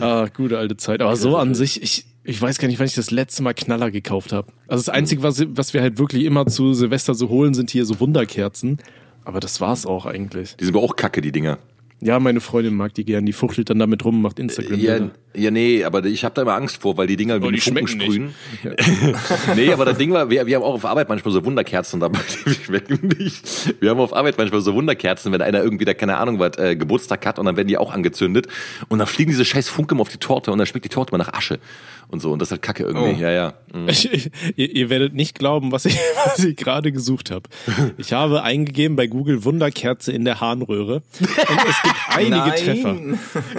[0.00, 1.00] Ah, gute alte Zeit.
[1.00, 3.90] Aber so an sich, ich, ich weiß gar nicht, wann ich das letzte Mal Knaller
[3.90, 4.52] gekauft habe.
[4.68, 7.84] Also das Einzige, was, was wir halt wirklich immer zu Silvester so holen, sind hier
[7.84, 8.78] so Wunderkerzen.
[9.24, 10.56] Aber das war's auch eigentlich.
[10.56, 11.58] Die sind aber auch kacke, die Dinger.
[12.04, 14.80] Ja, meine Freundin mag die gern, die fuchtelt dann damit rum, macht Instagram.
[14.80, 17.50] Ja, ja, nee, aber ich habe da immer Angst vor, weil die Dinger wie Oh,
[17.50, 19.14] die die Funken schmecken sprühen.
[19.54, 22.18] nee, aber das Ding war, wir, wir haben auch auf Arbeit manchmal so Wunderkerzen dabei,
[22.46, 23.80] die schmecken nicht.
[23.80, 26.74] Wir haben auf Arbeit manchmal so Wunderkerzen, wenn einer irgendwie da, keine Ahnung was, äh,
[26.74, 28.48] Geburtstag hat und dann werden die auch angezündet
[28.88, 31.24] und dann fliegen diese scheiß Funken auf die Torte und dann schmeckt die Torte immer
[31.24, 31.60] nach Asche
[32.12, 33.20] und so und das ist halt kacke irgendwie, Oh.
[33.20, 33.54] ja, ja.
[33.74, 33.88] Mhm.
[34.56, 37.48] ihr, ihr werdet nicht glauben, was ich, was ich gerade gesucht habe.
[37.98, 41.28] Ich habe eingegeben bei Google Wunderkerze in der Harnröhre und
[41.68, 42.52] es gibt einige Nein.
[42.56, 42.96] Treffer.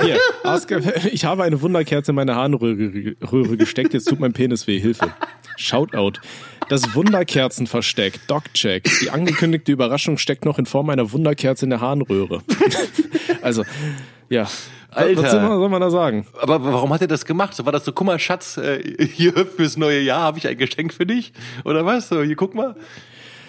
[0.05, 0.79] Hier, Oscar,
[1.11, 5.11] ich habe eine Wunderkerze in meine Harnröhre Röhre gesteckt, jetzt tut mein Penis weh, Hilfe.
[5.57, 6.13] Shoutout.
[6.69, 8.89] Das Wunderkerzenversteck, Dogcheck.
[9.01, 12.41] Die angekündigte Überraschung steckt noch in Form einer Wunderkerze in der Harnröhre.
[13.41, 13.63] also,
[14.29, 14.47] ja.
[14.95, 15.23] Alter.
[15.23, 16.25] Was soll man, da sagen?
[16.41, 17.63] Aber warum hat er das gemacht?
[17.63, 20.93] War das so, guck mal, Schatz, äh, hier fürs neue Jahr habe ich ein Geschenk
[20.93, 21.33] für dich?
[21.65, 22.09] Oder was?
[22.09, 22.75] So, hier, guck mal.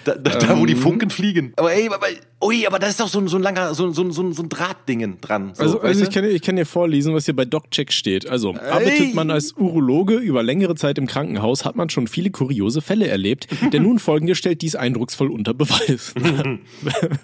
[0.05, 0.61] Da, da, da Ähm.
[0.61, 1.53] wo die Funken fliegen.
[1.57, 2.07] Aber ey, aber,
[2.43, 4.49] ui, aber da ist doch so, ein- so ein langer, so, so, so, so ein
[4.49, 5.53] Drahtdingen dran.
[5.55, 8.29] So, Also, also ich, kann, ich kann dir vorlesen, was hier bei DocCheck steht.
[8.29, 12.81] Also, arbeitet man als Urologe über längere Zeit im Krankenhaus, hat man schon viele kuriose
[12.83, 13.47] Fälle erlebt.
[13.73, 16.15] Der nun folgende stellt dies eindrucksvoll unter Beweis.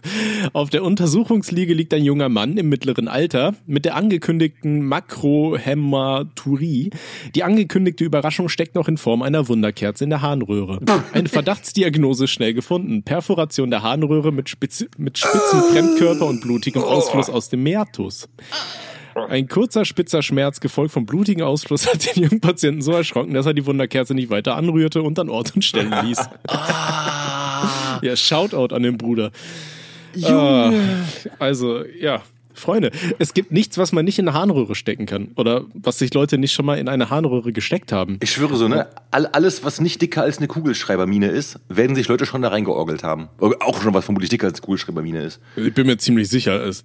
[0.55, 6.91] Auf der Untersuchungsliege liegt ein junger Mann im mittleren Alter mit der angekündigten Makrohämaturie.
[7.35, 10.81] Die angekündigte Überraschung steckt noch in Form einer Wunderkerze in der Harnröhre.
[11.13, 12.70] Eine Verdachtsdiagnose schnell gefunden.
[13.05, 18.29] Perforation der Harnröhre mit, spitz, mit spitzen Fremdkörper und blutigem Ausfluss aus dem Meatus.
[19.15, 23.47] Ein kurzer, spitzer Schmerz, gefolgt vom blutigen Ausfluss, hat den jungen Patienten so erschrocken, dass
[23.47, 26.29] er die Wunderkerze nicht weiter anrührte und an Ort und Stelle ließ.
[28.03, 29.33] ja, Shoutout an den Bruder.
[30.25, 30.73] Ah,
[31.39, 32.23] also, ja.
[32.55, 35.29] Freunde, es gibt nichts, was man nicht in eine Harnröhre stecken kann.
[35.37, 38.19] Oder was sich Leute nicht schon mal in eine Harnröhre gesteckt haben.
[38.23, 38.89] Ich schwöre so, ne?
[39.11, 43.03] All, alles, was nicht dicker als eine Kugelschreibermine ist, werden sich Leute schon da reingeorgelt
[43.03, 43.29] haben.
[43.39, 45.41] Auch schon was vermutlich dicker als eine Kugelschreibermine ist.
[45.57, 46.65] Ich bin mir ziemlich sicher.
[46.65, 46.85] Es,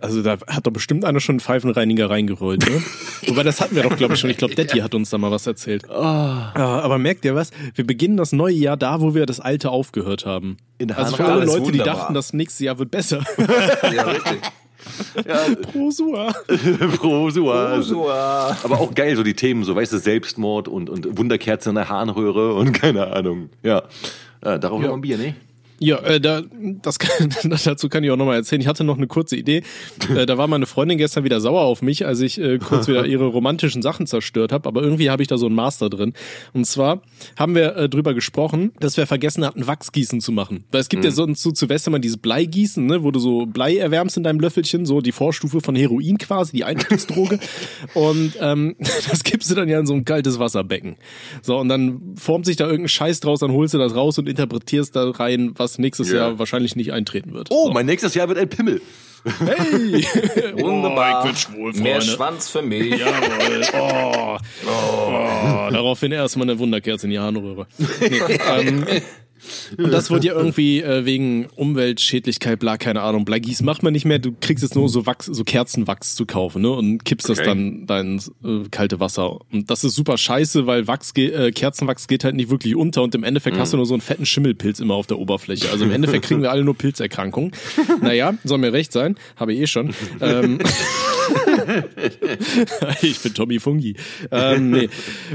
[0.00, 2.82] also da hat doch bestimmt einer schon einen Pfeifenreiniger reingerollt, ne?
[3.28, 4.30] Wobei, das hatten wir doch, glaube ich, schon.
[4.30, 5.88] Ich glaube, Detti hat uns da mal was erzählt.
[5.90, 7.50] Ah, aber merkt ihr was?
[7.74, 10.56] Wir beginnen das neue Jahr da, wo wir das alte aufgehört haben.
[10.78, 11.94] In der also für alle Leute, die wunderbar.
[11.94, 13.24] dachten, das nächste Jahr wird besser.
[13.94, 14.40] Ja, richtig.
[15.62, 16.32] Prosua.
[16.98, 17.76] Prosua.
[17.76, 18.56] Ursula.
[18.62, 21.88] Aber auch geil, so die Themen, so weißt du, Selbstmord und, und Wunderkerze in der
[21.88, 23.50] Harnröhre und keine Ahnung.
[23.62, 23.82] Ja.
[24.44, 25.34] ja darauf noch ein Bier, ne?
[25.78, 26.42] Ja, äh, da,
[26.82, 27.34] das kann,
[27.64, 28.60] dazu kann ich auch nochmal erzählen.
[28.60, 29.62] Ich hatte noch eine kurze Idee.
[30.14, 33.06] Äh, da war meine Freundin gestern wieder sauer auf mich, als ich äh, kurz wieder
[33.06, 34.68] ihre romantischen Sachen zerstört habe.
[34.68, 36.14] Aber irgendwie habe ich da so ein Master drin.
[36.52, 37.02] Und zwar
[37.36, 40.64] haben wir äh, drüber gesprochen, dass wir vergessen hatten, Wachsgießen zu machen.
[40.70, 43.76] Weil es gibt ja sonst so zu Westermann dieses Bleigießen, ne, wo du so Blei
[43.76, 47.38] erwärmst in deinem Löffelchen, so die Vorstufe von Heroin quasi, die Einstiegsdroge.
[47.94, 48.76] und ähm,
[49.10, 50.96] das gibst du dann ja in so ein kaltes Wasserbecken.
[51.42, 54.28] So, und dann formt sich da irgendein Scheiß draus, dann holst du das raus und
[54.28, 56.16] interpretierst da rein, was nächstes Ja.
[56.16, 57.48] Jahr wahrscheinlich nicht eintreten wird.
[57.50, 58.80] Oh, mein nächstes Jahr wird ein Pimmel.
[59.38, 60.04] Hey!
[60.62, 61.24] Wunderbar.
[61.24, 62.00] Oh, ich bin schwul, Mehr.
[62.02, 62.98] Schwanz für mich.
[62.98, 63.62] Jawohl.
[63.72, 64.36] Oh.
[64.66, 65.70] Oh.
[65.70, 67.66] Daraufhin erstmal eine Wunderkerze in die Harnröhre.
[67.78, 68.20] Nee,
[68.60, 68.84] ähm,
[69.78, 74.04] und das wurde ja irgendwie äh, wegen Umweltschädlichkeit, bla, keine Ahnung, Bleigieß macht man nicht
[74.04, 74.18] mehr.
[74.18, 76.70] Du kriegst jetzt nur so Wachs, so Kerzenwachs zu kaufen, ne?
[76.70, 77.48] Und kippst das Okay.
[77.48, 79.40] dann da ins äh, kalte Wasser.
[79.52, 83.14] Und das ist super scheiße, weil Wachs äh, Kerzenwachs geht halt nicht wirklich unter und
[83.14, 85.70] im Endeffekt hast du nur so einen fetten Schimmelpilz immer auf der Oberfläche.
[85.70, 87.52] Also im Endeffekt kriegen wir alle nur Pilzerkrankungen.
[88.00, 89.94] Naja, soll mir recht sein, habe ich eh schon.
[90.20, 90.58] Ähm,
[93.02, 93.96] ich bin Tommy Fungi.
[94.30, 94.88] Ähm, nee.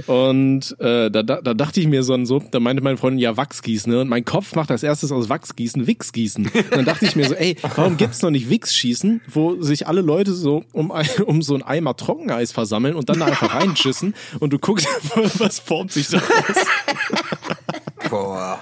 [0.07, 3.37] Und äh, da, da, da dachte ich mir so, so, da meinte meine Freundin, ja,
[3.37, 3.91] Wachsgießen.
[3.91, 3.98] Ne?
[3.99, 6.49] Und mein Kopf macht als erstes aus Wachsgießen Wichsgießen.
[6.71, 10.33] Dann dachte ich mir so, ey, warum gibt's noch nicht Wichsschießen, wo sich alle Leute
[10.33, 10.91] so um,
[11.25, 14.87] um so ein Eimer Trockeneis versammeln und dann da einfach reinschissen und du guckst,
[15.39, 16.65] was formt sich daraus.
[18.09, 18.59] Boah.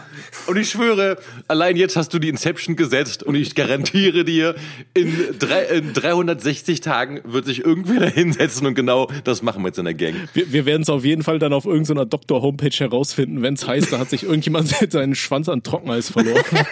[0.48, 4.56] Und ich schwöre, allein jetzt hast du die Inception gesetzt und ich garantiere dir,
[4.94, 9.70] in, drei, in 360 Tagen wird sich irgendwer da hinsetzen und genau das machen wir
[9.70, 10.16] jetzt in der Gang.
[10.34, 13.94] Wir, wir werden es auf jeden Fall dann auf irgendeiner Doktor-Homepage herausfinden, wenn es heißt,
[13.94, 16.44] da hat sich irgendjemand seinen Schwanz an Trockeneis verloren.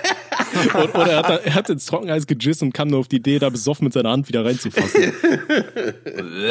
[0.74, 3.18] Und, oder er hat, da, er hat ins Trockeneis gejiss und kam nur auf die
[3.18, 5.14] Idee, da besoffen mit seiner Hand wieder reinzufassen.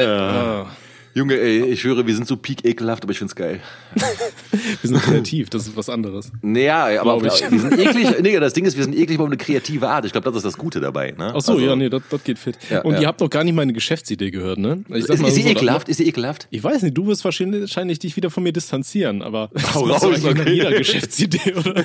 [0.05, 0.67] Ah,
[1.14, 3.61] Junge, ey, ich schwöre, wir sind so peak ekelhaft, aber ich find's geil.
[4.50, 6.33] wir sind kreativ, das ist was anderes.
[6.42, 7.50] Naja, aber auf, ich.
[7.50, 8.20] wir sind eklig.
[8.20, 10.05] Nee, das Ding ist, wir sind eklig auf eine kreative Art.
[10.05, 11.12] Ich glaube, das ist das Gute dabei.
[11.16, 11.33] Ne?
[11.35, 12.59] Ach so, Also, ja, nee, das, das geht fit.
[12.68, 13.03] Ja, und ja.
[13.03, 14.85] ihr habt doch gar nicht meine Geschäftsidee gehört, ne?
[14.88, 15.88] Ich sag Ist, mal ist sie so, ekelhaft?
[15.88, 16.48] Ist sie ekelhaft?
[16.50, 19.87] Ich weiß nicht, du wirst wahrscheinlich wahrscheinlich dich wieder von mir distanzieren, aber das Hau
[19.87, 20.53] du raus, okay.
[20.53, 21.85] jeder Geschäftsidee, oder?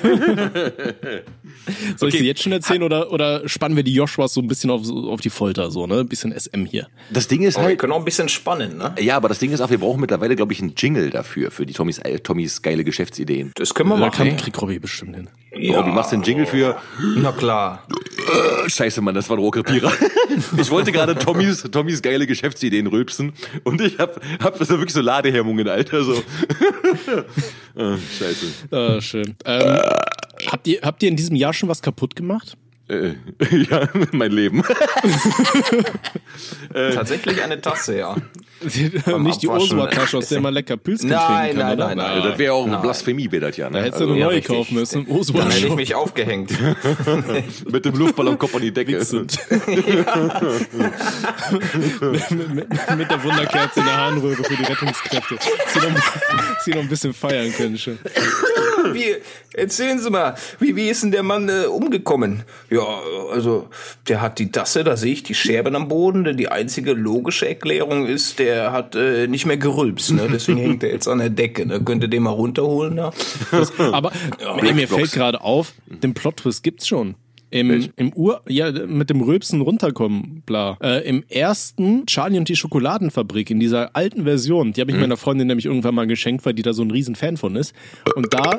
[1.96, 2.18] Soll ich Okay.
[2.18, 5.20] sie jetzt schon erzählen oder, oder spannen wir die Joshuas so ein bisschen auf, auf
[5.20, 6.00] die Folter, so, ne?
[6.00, 6.88] Ein bisschen SM hier.
[7.12, 7.78] Das Ding ist Oh, wir halt.
[7.78, 8.94] können auch ein bisschen spannen, ne?
[9.00, 11.66] Ja, aber das Ding ist auch, wir brauchen mittlerweile, glaube ich, einen Jingle dafür, für
[11.66, 13.52] die Tommys, äh, Tommys geile Geschäftsideen.
[13.54, 14.28] Das können wir Da machen.
[14.28, 15.28] kann kriegt Robby bestimmt hin.
[15.54, 15.76] Ja.
[15.76, 16.76] Robby, machst du einen Jingle für
[17.16, 17.86] Na klar.
[18.66, 19.92] Scheiße, Mann, das war ein Rohrkrepierer.
[20.56, 23.32] Ich wollte gerade Tommys, Tommys geile Geschäftsideen rülpsen
[23.64, 26.14] und ich hab, hab so wirklich so Ladehemmungen, Alter, so.
[27.76, 28.46] Ah, Scheiße.
[28.70, 29.34] Ah, schön.
[29.44, 29.78] Ähm,
[30.46, 32.56] habt, ihr, habt ihr in diesem Jahr schon was kaputt gemacht?
[32.90, 33.14] Äh,
[33.70, 34.62] ja, mein Leben.
[36.72, 38.16] Tatsächlich eine Tasse, ja.
[39.18, 39.48] Nicht die.
[39.48, 41.94] Ursula-Tasche, aus der man lecker Pilzchen Nein, trinken kann, nein, oder?
[41.94, 42.22] nein, nein.
[42.28, 42.82] Das wäre auch eine Nein.
[42.82, 43.78] Blasphemie, wäre das ja, ne?
[43.78, 44.56] Da hättest du Also, eine neue richtig.
[44.56, 45.06] kaufen müssen.
[45.06, 46.52] Dann hätte ich mich aufgehängt.
[47.70, 48.98] mit dem Luftballonkopf an die Decke.
[48.98, 49.10] Mit,
[52.30, 55.36] mit, mit der Wunderkerze in der Harnröhre für die Rettungskräfte.
[55.68, 55.86] Sie noch,
[56.64, 57.98] sie noch ein bisschen feiern können schon.
[58.92, 59.16] Wie,
[59.52, 62.42] erzählen Sie mal, wie, wie ist denn der Mann äh, umgekommen?
[62.70, 62.79] Ja,
[63.32, 63.68] also,
[64.08, 67.48] der hat die Tasse, da sehe ich die Scherben am Boden, denn die einzige logische
[67.48, 70.28] Erklärung ist, der hat äh, nicht mehr gerülpst, ne?
[70.32, 71.66] deswegen hängt er jetzt an der Decke.
[71.66, 71.80] Ne?
[71.82, 73.12] Könnt ihr den mal runterholen da?
[73.92, 74.12] Aber
[74.62, 77.14] ey, mir fällt gerade auf, den Plot-Twist gibt's schon.
[77.52, 80.78] Im, im Ur, ja, mit dem Rülpsen runterkommen, bla.
[80.80, 85.16] Äh, Im ersten Charlie und die Schokoladenfabrik, in dieser alten Version, die habe ich meiner
[85.16, 87.74] Freundin nämlich irgendwann mal geschenkt, weil die da so ein riesen Fan von ist.
[88.14, 88.56] Und da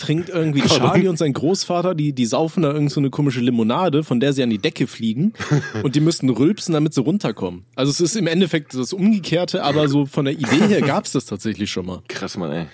[0.00, 4.02] trinkt irgendwie Charlie und sein Großvater, die, die saufen da irgend so eine komische Limonade,
[4.02, 5.34] von der sie an die Decke fliegen
[5.82, 7.64] und die müssten rülpsen, damit sie runterkommen.
[7.76, 11.26] Also es ist im Endeffekt das Umgekehrte, aber so von der Idee her gab's das
[11.26, 12.02] tatsächlich schon mal.
[12.08, 12.66] Krass, Mann, ey.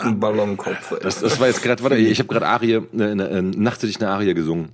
[0.00, 0.92] Einem Ballonkopf.
[0.92, 0.98] ey.
[1.02, 4.10] Das, das war jetzt gerade, warte, ich habe gerade Arie, äh, nachts hätte ich eine
[4.10, 4.70] Arie gesungen.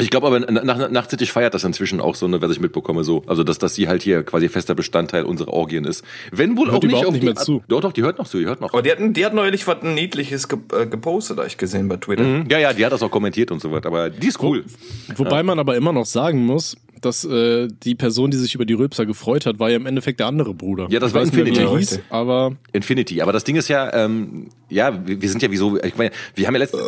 [0.00, 3.04] Ich glaube aber, nach, nach, Nachtsittich feiert das inzwischen auch so, ne, was ich mitbekomme,
[3.04, 3.22] so.
[3.26, 6.04] Also, dass, dass sie halt hier quasi fester Bestandteil unserer Orgien ist.
[6.32, 7.62] Wenn wohl Hört auch nicht überhaupt auf nicht die mehr zu.
[7.68, 8.72] Doch, doch, die hört noch zu, die hört noch.
[8.72, 11.96] Oh, die hatten, die hat neulich was Niedliches ge äh, gepostet, habe ich gesehen bei
[11.96, 12.24] Twitter.
[12.24, 12.46] Mhm.
[12.50, 14.64] Ja, ja, die hat das auch kommentiert und so weiter, aber die ist cool.
[15.16, 18.72] Wobei man aber immer noch sagen muss, dass äh, die Person, die sich über die
[18.72, 20.86] Rülpser gefreut hat, war ja im Endeffekt der andere Bruder.
[20.90, 21.78] Ja, das ich war nicht mehr, Infinity.
[21.78, 23.22] hieß, aber Infinity.
[23.22, 26.10] Aber das Ding ist ja, ähm, ja, wir, wir sind ja wie so, ich meine,
[26.34, 26.78] wir haben ja letzte,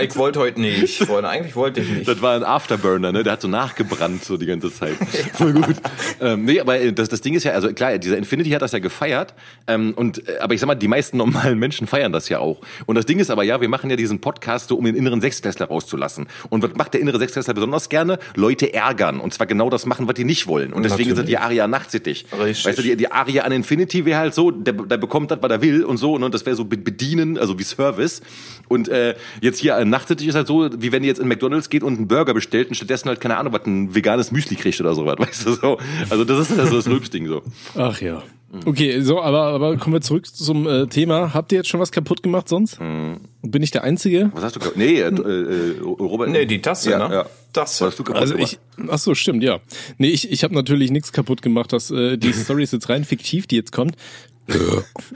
[0.00, 1.28] Ich wollte heute nicht, Freunde.
[1.28, 2.08] Eigentlich wollte ich nicht.
[2.08, 3.22] Das war ein Afterburner, ne?
[3.22, 4.94] Der hat so nachgebrannt so die ganze Zeit.
[5.34, 5.76] Voll gut.
[6.20, 8.72] ähm, nee, aber äh, das, das Ding ist ja, also klar, dieser Infinity hat das
[8.72, 9.34] ja gefeiert.
[9.66, 12.60] Ähm, und äh, aber ich sag mal, die meisten normalen Menschen feiern das ja auch.
[12.86, 15.20] Und das Ding ist aber ja, wir machen ja diesen Podcast so, um den inneren
[15.20, 16.26] Sechsklässler rauszulassen.
[16.50, 18.18] Und was macht der innere Sechsklässler besonders gerne?
[18.34, 19.20] Leute ärgern.
[19.20, 20.72] Und zwar genau das machen, was die nicht wollen.
[20.72, 22.26] Und deswegen sind die Aria nachtsittig.
[22.32, 22.64] Richtig.
[22.66, 25.50] Weißt du, die, die Aria an Infinity wäre halt so, der, der bekommt das, was
[25.50, 26.14] er will und so.
[26.14, 28.20] Und das wäre so be- bedienen, also wie Service.
[28.68, 31.68] Und äh, jetzt hier äh, nachtsittig ist halt so, wie wenn ihr jetzt in McDonalds
[31.70, 34.80] geht und einen Burger bestellt und stattdessen halt, keine Ahnung, was ein veganes Müsli kriegt
[34.80, 35.78] oder sowas, weißt du so.
[36.10, 37.42] Also das ist halt so das Rülpsding so.
[37.76, 38.22] ach ja.
[38.66, 41.32] Okay, so, aber, aber kommen wir zurück zum äh, Thema.
[41.32, 42.78] Habt ihr jetzt schon was kaputt gemacht sonst?
[42.78, 44.30] Bin ich der Einzige?
[44.34, 46.28] Was hast du ge- Nee, äh, äh, Robert.
[46.28, 47.14] Nee, die Tasse, ja, ne?
[47.14, 47.26] Ja.
[47.54, 47.86] Tasse.
[47.86, 48.58] Was hast du kaputt Also gemacht?
[48.76, 49.60] ich, ach so, stimmt, ja.
[49.96, 51.72] Nee, ich, ich habe natürlich nichts kaputt gemacht.
[51.72, 53.96] Das, äh, die Story ist jetzt rein fiktiv, die jetzt kommt.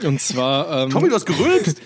[0.03, 1.79] Und zwar, ähm, Tommy, du hast gerülpst.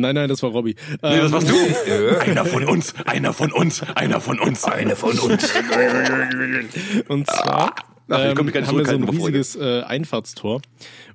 [0.00, 0.74] Nein, nein, das war Robby.
[1.02, 1.54] Nee, Ähm, das warst du.
[2.20, 4.64] Einer von uns, einer von uns, einer von uns.
[4.64, 5.52] Eine von uns.
[7.08, 7.74] Und zwar
[8.08, 10.62] Ach, ähm, haben wir so ein riesiges äh, Einfahrtstor.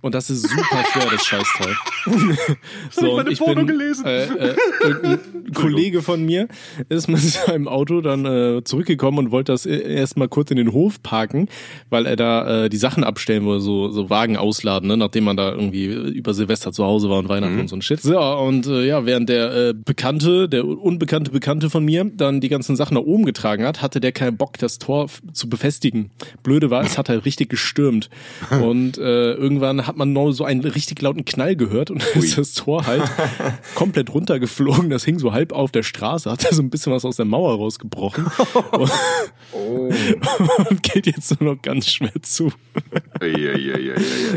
[0.02, 1.76] Und das ist super schwer, das Scheißteil.
[2.92, 4.06] so, ich und meine ich bin, gelesen.
[4.06, 6.48] Äh, äh, irgendein Kollege von mir
[6.90, 11.02] ist mit seinem Auto dann äh, zurückgekommen und wollte das erstmal kurz in den Hof
[11.02, 11.48] parken,
[11.90, 15.38] weil er da äh, die Sachen abstellen wollte, so, so Wagen ausladen, ne, nachdem man
[15.38, 18.02] da irgendwie über Silvester zu Hause war und Weihnachten und so ein Shit.
[18.02, 22.50] So, und äh, ja, während der äh, Bekannte, der unbekannte Bekannte von mir, dann die
[22.50, 26.10] ganzen Sachen nach oben getragen hat, hatte der keinen Bock, das Tor zu befestigen.
[26.44, 28.10] Blöde war, es hat halt richtig gestürmt.
[28.62, 32.38] Und äh, irgendwann hat man noch so einen richtig lauten Knall gehört und dann ist
[32.38, 33.04] das Tor halt
[33.76, 34.90] komplett runtergeflogen.
[34.90, 37.26] Das hing so halb auf der Straße, hat da so ein bisschen was aus der
[37.26, 38.26] Mauer rausgebrochen.
[38.72, 38.92] und,
[40.70, 42.52] und geht jetzt nur noch ganz schwer zu.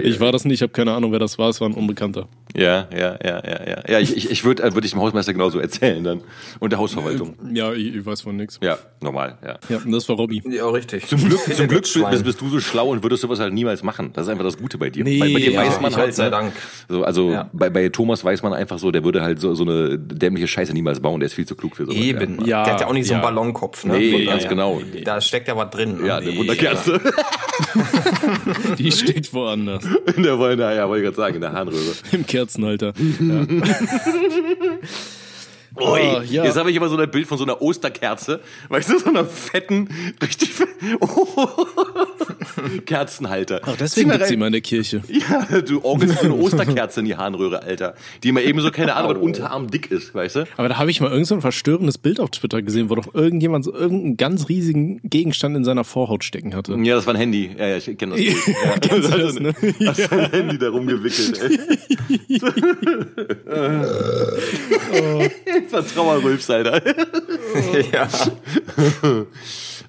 [0.02, 2.28] Ich war das nicht, ich habe keine Ahnung, wer das war, es war ein Unbekannter.
[2.54, 3.82] ja, ja, ja, ja, ja.
[3.88, 6.20] Ja, ich, ich, ich würde äh, würd ich dem Hausmeister genauso erzählen dann.
[6.60, 7.34] Und der Hausverwaltung.
[7.52, 8.58] Ja, ich, ich weiß von nichts.
[8.62, 9.58] Ja, normal, ja.
[9.68, 10.42] Ja, und das war Robby.
[10.46, 11.06] Ja, richtig.
[11.06, 12.22] Zum Glück, zum Glück Schwein.
[12.22, 14.10] bist, bist du so schlau und würdest sowas halt niemals machen.
[14.12, 15.04] Das ist einfach das Gute bei dir.
[15.04, 16.06] Nee, bei, bei dir ja, weiß man halt.
[16.06, 16.30] Gott sei ne?
[16.30, 16.52] Dank.
[16.88, 17.48] So, also Ja.
[17.52, 20.72] bei, bei Thomas weiß man einfach so, der würde halt so, so eine dämliche Scheiße
[20.72, 21.20] niemals bauen.
[21.20, 21.96] Der ist viel zu klug für sowas.
[21.96, 22.44] Eben.
[22.44, 22.64] Ja.
[22.64, 23.28] Der hat ja auch nicht so einen Ja.
[23.28, 23.84] Ballonkopf.
[23.84, 23.98] Ne?
[23.98, 24.80] Nee, Von ganz genau.
[25.04, 25.98] Da steckt ja was drin.
[26.00, 27.00] Ja, ja Nee, eine Wunderkerze.
[28.78, 29.84] Die steht woanders.
[30.16, 31.92] In der Wolle, ja, wollte ich gerade sagen, in der Harnröhre.
[32.12, 32.92] Im Kerzenhalter.
[35.80, 36.44] Ui, Ah, ja.
[36.44, 39.24] Jetzt habe ich immer so ein Bild von so einer Osterkerze, weißt du, so einer
[39.24, 39.88] fetten,
[40.22, 40.68] richtig fe-
[41.00, 41.48] oh,
[42.86, 43.60] Kerzenhalter.
[43.64, 45.02] Ach, deswegen gibt's immer in der Kirche.
[45.08, 47.94] Ja, du orgelst so eine Osterkerze in die Harnröhre, Alter.
[48.22, 50.44] Die mal eben so, keine Ahnung, was Unterarm dick ist, weißt du?
[50.56, 53.12] Aber da habe ich mal irgend so ein verstörendes Bild auf Twitter gesehen, wo doch
[53.14, 56.74] irgendjemand so irgendeinen ganz riesigen Gegenstand in seiner Vorhaut stecken hatte.
[56.82, 57.50] Ja, das war ein Handy.
[57.58, 58.20] Ja, ja, ich kenne das.
[58.24, 58.36] Bild.
[58.64, 58.78] Ja.
[58.80, 59.54] Kennst du das, ne?
[59.86, 61.58] Hast du ein Handy da rumgewickelt, ey.
[65.70, 66.82] Das war Trauerrülps, Alter.
[67.92, 68.08] ja.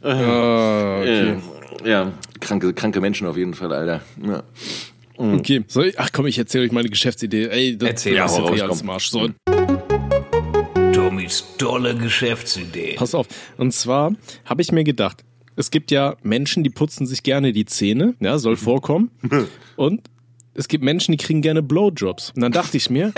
[0.03, 1.35] Ah, okay.
[1.83, 4.01] Ja, ja, kranke, kranke Menschen auf jeden Fall, Alter.
[4.23, 4.43] Ja.
[5.17, 5.63] okay.
[5.67, 7.47] Soll ich, ach komm, ich erzähle euch meine Geschäftsidee.
[7.47, 9.09] Ey, das Erzähl, das ist jetzt raus, eh alles im Arsch.
[9.09, 9.29] So,
[10.93, 12.93] Tommys tolle Geschäftsidee.
[12.97, 13.27] pass auf.
[13.57, 14.13] Und zwar
[14.45, 15.23] habe ich mir gedacht,
[15.55, 19.09] es gibt ja Menschen, die putzen sich gerne die Zähne, ja, soll vorkommen.
[19.75, 20.01] Und
[20.53, 22.31] es gibt Menschen, die kriegen gerne Blowjobs.
[22.35, 23.11] Und dann dachte ich mir,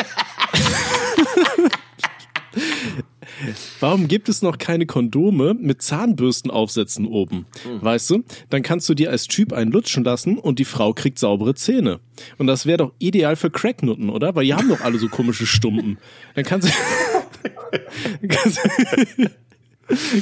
[3.80, 7.46] Warum gibt es noch keine Kondome mit Zahnbürstenaufsätzen oben?
[7.82, 8.24] Weißt du?
[8.50, 12.00] Dann kannst du dir als Typ einen lutschen lassen und die Frau kriegt saubere Zähne.
[12.38, 14.36] Und das wäre doch ideal für Cracknutten, oder?
[14.36, 15.98] Weil die haben doch alle so komische Stumpen.
[16.36, 18.60] Dann kannst du, kannst,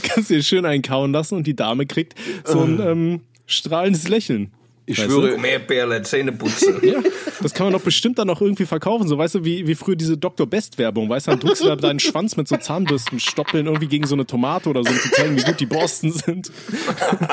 [0.03, 4.51] kannst du dir schön einkauen lassen und die Dame kriegt so ein ähm, strahlendes Lächeln.
[4.87, 6.75] Ich Weißt schwöre, Mehr Perle, Zähne putzen.
[6.85, 7.01] Ja,
[7.41, 9.07] das kann man doch bestimmt dann noch irgendwie verkaufen.
[9.07, 10.45] So, weißt du, wie, wie früher diese Dr.
[10.45, 14.13] Best-Werbung, weißt du, dann drückst du da deinen Schwanz mit so Zahnbürstenstoppeln irgendwie gegen so
[14.13, 16.51] eine Tomate oder so, um zu zeigen, wie gut die Borsten sind.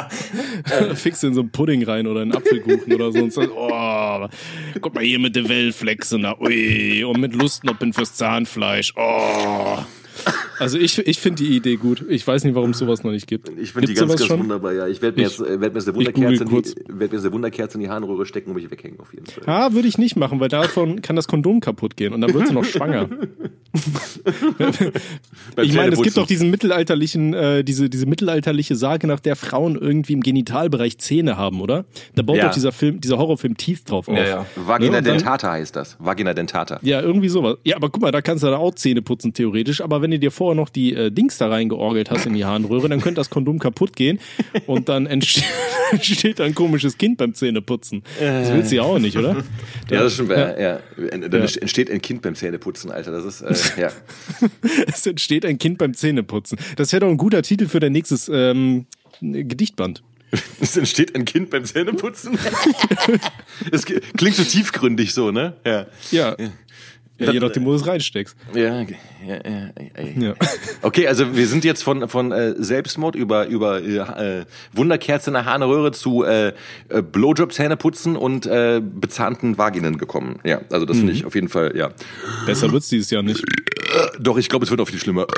[0.95, 4.29] Fix in so einen Pudding rein oder einen Apfelkuchen oder so und so, oh,
[4.81, 9.79] guck mal hier mit der Wellflexe, na, ui, und mit Lustnoppen fürs Zahnfleisch, oh.
[10.63, 12.05] Also ich, ich finde die Idee gut.
[12.09, 13.51] Ich weiß nicht, warum es sowas noch nicht gibt.
[13.61, 14.41] ich finde die ganz, sowas ganz schon?
[14.41, 14.87] wunderbar, ja.
[14.89, 17.19] Ich werde mir Ich- jetzt, äh, werd mir jetzt eine Wunderkerze, in die, werd mir
[17.19, 19.43] eine Wunderkerze in die Harnröhre stecken und mich weghängen, auf jeden Fall.
[19.47, 22.49] Ah, würde ich nicht machen, weil davon kann das Kondom kaputt gehen und dann wird
[22.49, 23.09] sie noch schwanger.
[25.63, 29.77] Ich meine, es gibt doch diesen mittelalterlichen, äh, diese, diese mittelalterliche Sage, nach der Frauen
[29.77, 31.85] irgendwie im Genitalbereich Zähne haben, oder?
[32.15, 32.47] Da baut Ja.
[32.47, 34.17] doch dieser Film, dieser Horrorfilm Teeth drauf auf.
[34.17, 34.47] Ja, ja.
[34.57, 35.97] Vagina Ja, und dann- dentata heißt das.
[35.99, 36.79] Vagina dentata.
[36.83, 37.57] Ja, irgendwie sowas.
[37.65, 39.81] Ja, aber guck mal, da kannst du dann auch Zähne putzen, theoretisch.
[39.81, 42.89] Aber wenn du dir vorher noch die äh, Dings da reingeorgelt hast in die Harnröhre,
[42.89, 44.19] dann könnte das Kondom kaputt gehen
[44.67, 45.45] und dann entsteht,
[45.91, 48.03] entsteht ein komisches Kind beim Zähneputzen.
[48.19, 49.43] Das willst du ja auch nicht, oder?
[49.91, 50.31] Ja, das stimmt.
[50.31, 50.59] Ja.
[50.59, 50.81] Ja.
[50.97, 53.11] Dann entsteht ein Kind beim Zähneputzen, Alter.
[53.11, 53.91] Das ist, äh, ja.
[54.87, 56.59] Es entsteht ein Kind beim Zähneputzen.
[56.77, 58.87] Das wäre doch ein guter Titel für dein nächstes ähm,
[59.21, 60.03] Gedichtband.
[60.61, 62.39] Es entsteht ein Kind beim Zähneputzen.
[63.71, 65.55] Es klingt so tiefgründig so, ne?
[65.67, 65.87] Ja.
[66.11, 66.37] Ja.
[67.27, 68.37] Ja je nachdem, wo du es reinsteckst.
[68.55, 68.97] Ja, okay.
[69.27, 69.71] ja, ja,
[70.29, 70.35] ja.
[70.83, 75.45] Okay, also wir sind jetzt von von äh, Selbstmord über über äh, Wunderkerze in der
[75.45, 76.49] Harnröhre zu äh,
[76.89, 80.39] äh, Blowjob Zähneputzen und äh, bezahnten Vaginen gekommen.
[80.45, 81.91] Ja, also das finde ich auf jeden Fall, ja.
[82.47, 83.45] Besser wird's dieses Jahr nicht.
[84.19, 85.27] Doch, ich glaube, es wird auch viel schlimmer.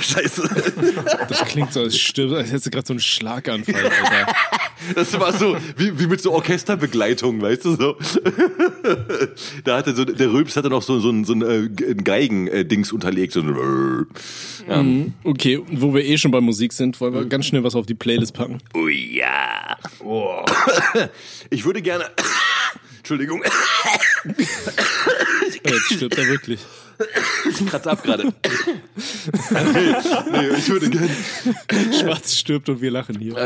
[0.00, 0.48] Scheiße.
[1.28, 4.34] Das klingt so, als stirbt, als hättest du gerade so einen Schlaganfall, Alter.
[4.94, 7.96] Das war so wie, wie mit so Orchesterbegleitung, weißt du so.
[9.64, 13.32] Da hatte so der Rülps hatte noch so so ein, so ein äh, Geigen-Dings unterlegt.
[13.32, 14.06] So ein,
[14.68, 14.84] ja.
[15.24, 17.86] Okay, und wo wir eh schon bei Musik sind, wollen wir ganz schnell was auf
[17.86, 18.58] die Playlist packen.
[18.74, 19.76] Oh ja.
[21.50, 22.04] Ich würde gerne.
[22.98, 23.42] Entschuldigung.
[23.44, 24.30] Oh,
[25.64, 26.60] jetzt stirbt er wirklich.
[27.50, 28.24] Ich kratze ab gerade.
[28.24, 28.32] nee,
[30.32, 31.08] nee, ich würde gerne.
[31.92, 33.34] Schwarz stirbt und wir lachen hier.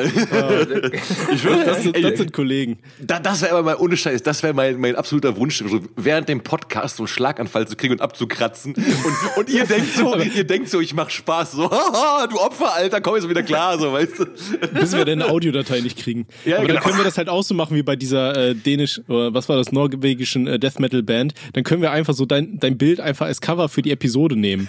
[1.32, 2.78] Ich würde, Das sind, das sind Kollegen.
[3.00, 6.28] Da, das wäre aber mal ohne Scheiß, das wäre mein, mein absoluter Wunsch, so während
[6.28, 8.74] dem Podcast so einen Schlaganfall zu kriegen und abzukratzen.
[8.74, 12.74] Und, und ihr denkt so, ihr denkt so, ich mach Spaß, so, haha, du Opfer,
[12.74, 14.26] Alter, komm jetzt wieder klar, so, weißt du.
[14.74, 16.26] Bis wir denn eine Audiodatei nicht kriegen.
[16.44, 16.86] Ja, Aber dann genau.
[16.86, 19.56] können wir das halt auch so machen wie bei dieser äh, dänisch, oder was war
[19.56, 21.34] das, norwegischen äh, Death Metal Band.
[21.52, 24.68] Dann können wir einfach so dein, dein Bild einfach als Cover für die Episode nehmen.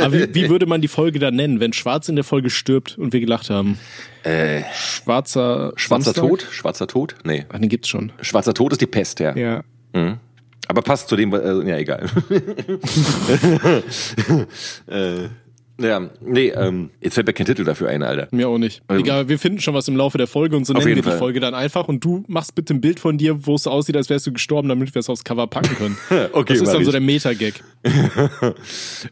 [0.00, 2.98] Aber wie, wie würde man die Folge dann nennen, wenn Schwarz in der Folge stirbt
[2.98, 3.78] und wir gelacht haben?
[4.22, 6.28] Äh, Schwarzer Schwarzer Samstag?
[6.28, 6.46] Tod?
[6.50, 7.14] Schwarzer Tod?
[7.24, 7.46] Nee.
[7.48, 8.12] Ach, den gibt's schon.
[8.20, 9.34] Schwarzer Tod ist die Pest, ja.
[9.36, 9.64] Ja.
[10.68, 12.08] Aber passt zu dem, äh, ja, egal.
[14.86, 15.28] äh,
[15.80, 18.28] ja, nee, ähm, jetzt fällt mir kein Titel dafür ein, Alter.
[18.30, 18.82] Mir auch nicht.
[18.88, 21.18] Egal, wir finden schon was im Laufe der Folge und so nennen wir die Fall.
[21.18, 23.96] Folge dann einfach und du machst bitte ein Bild von dir, wo es so aussieht,
[23.96, 25.96] als wärst du gestorben, damit wir es aufs Cover packen können.
[26.32, 26.92] Okay, das ist dann so ich.
[26.92, 27.54] der Meta-Gag.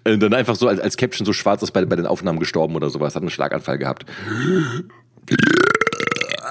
[0.05, 2.91] Dann einfach so als, als Caption so schwarz ist bei, bei den Aufnahmen gestorben oder
[2.91, 4.05] sowas, hat einen Schlaganfall gehabt.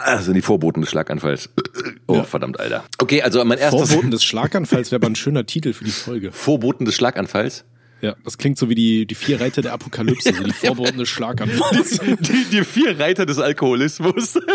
[0.03, 1.49] Also die Vorboten des Schlaganfalls.
[2.07, 2.83] Oh, verdammt, Alter.
[2.97, 6.31] Okay, also mein erstes Vorboten des Schlaganfalls wäre aber ein schöner Titel für die Folge.
[6.31, 7.65] Vorboten des Schlaganfalls.
[8.01, 11.09] Ja, das klingt so wie die, die vier Reiter der Apokalypse, so die Vorboten des
[11.09, 11.99] Schlaganfalls.
[12.19, 14.37] Die, die vier Reiter des Alkoholismus.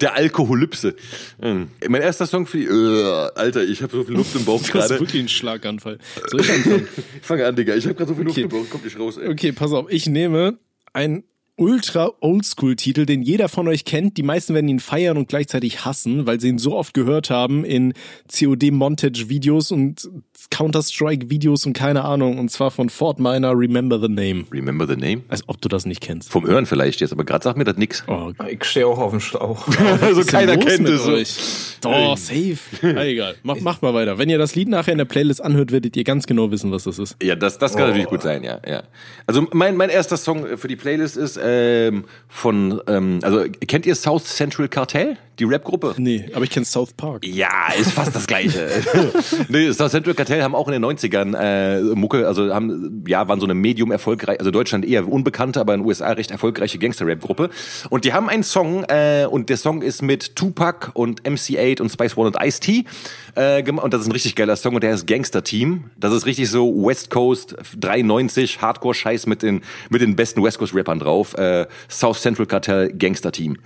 [0.00, 0.94] Der Alkoholypse.
[1.42, 2.64] Ähm, Mein erster Song für die.
[2.64, 5.00] Äh, Alter, ich habe so viel Luft im Bauch Das ist gerade.
[5.00, 5.98] wirklich ein Schlaganfall.
[6.30, 6.88] Soll ich anfangen?
[7.20, 7.74] Ich fange an, Digga.
[7.74, 8.44] Ich habe gerade so viel Luft Okay.
[8.44, 8.70] im Bauch.
[8.70, 9.28] Kommt nicht raus, ey.
[9.28, 9.90] Okay, pass auf.
[9.90, 10.58] Ich nehme
[10.94, 11.24] ein
[11.56, 14.16] ultra Oldschool-Titel, den jeder von euch kennt.
[14.16, 17.64] Die meisten werden ihn feiern und gleichzeitig hassen, weil sie ihn so oft gehört haben
[17.64, 17.92] in
[18.30, 20.08] COD-Montage-Videos und
[20.50, 22.38] Counter-Strike-Videos und keine Ahnung.
[22.38, 24.44] Und zwar von Fort Minor, Remember the Name.
[24.50, 25.22] Remember the name?
[25.28, 26.30] Als ob du das nicht kennst.
[26.30, 28.02] Vom Hören vielleicht jetzt, aber gerade sagt mir das nix.
[28.08, 29.66] Oh, Ich stehe auch auf dem Schlauch.
[30.02, 31.36] Also denn los mit euch?
[31.80, 32.58] Doch, safe.
[32.82, 33.36] Ah, egal.
[33.42, 34.18] Mach, mach mal weiter.
[34.18, 36.84] Wenn ihr das Lied nachher in der Playlist anhört, werdet ihr ganz genau wissen, was
[36.84, 37.16] das ist.
[37.22, 38.82] Ja, das, das kann natürlich gut sein, ja, ja.
[39.26, 43.94] Also mein, mein erster Song für die Playlist ist ähm, von, ähm, also kennt ihr
[43.94, 45.94] South Central Cartel, die Rap-Gruppe?
[45.98, 47.24] Nee, aber ich kenn South Park.
[47.26, 48.68] Ja, ist fast das Gleiche.
[49.48, 53.40] nee, South Central Cartel haben auch in den 90ern äh, Mucke, also haben, ja, waren
[53.40, 57.50] so eine medium erfolgreich, also Deutschland eher unbekannte, aber in den USA recht erfolgreiche Gangster-Rap-Gruppe.
[57.90, 61.90] Und die haben einen Song, äh, und der Song ist mit Tupac und MC8 und
[61.90, 62.84] Spice One und Ice-T.
[63.34, 65.90] Äh, gema- und das ist ein richtig geiler Song und der heißt Gangster Team.
[65.96, 70.98] Das ist richtig so West Coast 93 Hardcore-Scheiß mit den, mit den besten West Coast-Rappern
[70.98, 71.31] drauf.
[71.34, 73.58] Äh, South Central Cartel Gangster Team.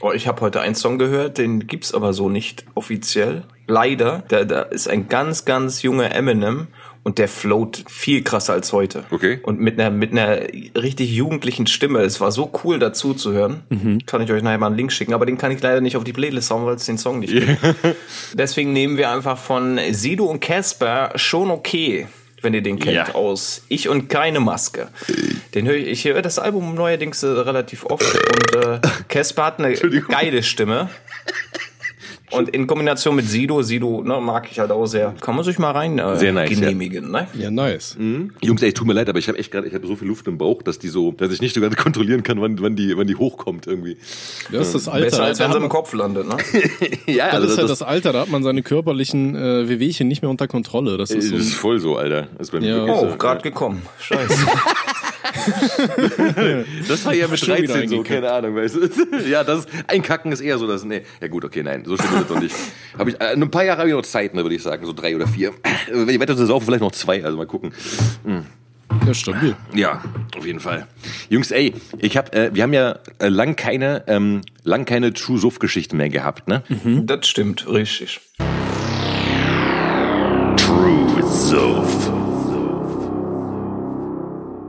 [0.00, 3.42] Oh, ich habe heute einen Song gehört, den gibt's aber so nicht offiziell.
[3.66, 4.22] Leider.
[4.28, 6.68] Da, da ist ein ganz, ganz junger Eminem
[7.02, 9.04] und der float viel krasser als heute.
[9.10, 9.40] Okay.
[9.42, 10.40] Und mit einer mit einer
[10.76, 12.00] richtig jugendlichen Stimme.
[12.00, 13.62] Es war so cool dazu zu hören.
[14.06, 16.04] Kann ich euch nachher mal einen Link schicken, aber den kann ich leider nicht auf
[16.04, 17.58] die Playlist hauen, weil es den Song nicht gibt.
[18.34, 22.06] Deswegen nehmen wir einfach von Sido und Casper schon okay.
[22.40, 23.14] Wenn ihr den kennt, Ja.
[23.14, 24.88] aus Ich und keine Maske.
[25.54, 29.58] Den höre ich, ich höre das Album neuerdings äh, relativ oft und äh, Casper hat
[29.58, 30.88] eine geile Stimme.
[32.30, 35.14] Und in Kombination mit Sido, Sido ne, mag ich halt auch sehr.
[35.20, 37.26] Kann man sich mal rein äh, Sehr nice, genehmigen, ne?
[37.34, 37.96] Ja, nice.
[38.42, 40.26] Jungs, ey, tut mir leid, aber ich habe echt gerade, ich habe so viel Luft
[40.26, 42.96] im Bauch, dass die so, dass ich nicht so ganz kontrollieren kann, wann, wann die,
[42.96, 43.96] wann die hochkommt irgendwie.
[44.52, 45.06] Das ist das Alter.
[45.06, 46.36] Besser als wenn sie im Kopf landet, ne?
[47.06, 50.30] ja, das ist halt das Alter, da hat man seine körperlichen äh, Wehwehchen nicht mehr
[50.30, 50.98] unter Kontrolle.
[50.98, 51.58] Das ist das ist so.
[51.58, 52.28] voll so, Alter.
[52.36, 52.84] Das ist bei mir Ja.
[52.84, 53.16] Oh, so.
[53.16, 53.82] gerade gekommen.
[54.00, 54.34] Scheiße.
[56.88, 58.88] Das war ja mit Schon wieder 13 so, keine Ahnung, weißt du.
[59.28, 62.20] Ja, das Einkacken ist eher so, dass, nee, ja gut, okay, nein, so schlimm ist
[62.22, 62.54] das doch nicht.
[62.96, 64.92] Hab ich, äh, ein paar Jahre habe ich noch Zeit, ne, würde ich sagen, so
[64.92, 65.50] drei oder vier.
[65.50, 65.52] Äh,
[65.92, 67.72] Wenn ich weiter zu saufen, vielleicht noch zwei, also mal gucken.
[69.06, 69.54] Ja, stabil.
[69.74, 70.02] Ja,
[70.36, 70.86] auf jeden Fall.
[71.28, 75.38] Jungs, ey, ich hab, äh, wir haben ja äh, lang keine, ähm, lang keine True
[75.38, 76.62] Suff Geschichten mehr gehabt, ne?
[77.04, 78.20] Das stimmt, richtig.
[80.56, 82.17] True Suff.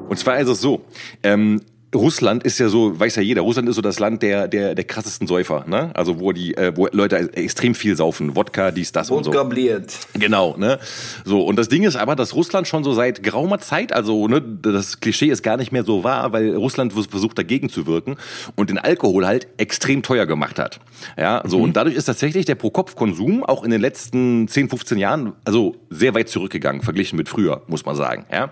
[0.10, 0.82] Und zwar also so,
[1.24, 1.62] ähm,
[1.96, 4.84] Russland ist ja so, weiß ja jeder, Russland ist so das Land der, der, der
[4.84, 5.90] krassesten Säufer, ne?
[5.96, 9.32] Also wo die, äh, wo Leute extrem viel saufen, Wodka, dies, das und Und so.
[9.32, 9.92] gabliert.
[10.14, 10.78] Genau, ne?
[11.26, 14.40] So, und das Ding ist aber, dass Russland schon so seit geraumer Zeit, also ne,
[14.40, 18.18] das Klischee ist gar nicht mehr so wahr, weil Russland vers- versucht dagegen zu wirken
[18.56, 20.80] und den Alkohol halt extrem teuer gemacht hat.
[21.18, 25.34] Ja, so, und dadurch ist tatsächlich der Pro-Kopf-Konsum auch in den letzten 10, 15 Jahren,
[25.44, 28.26] also sehr weit zurückgegangen, verglichen mit früher, muss man sagen.
[28.32, 28.52] Ja.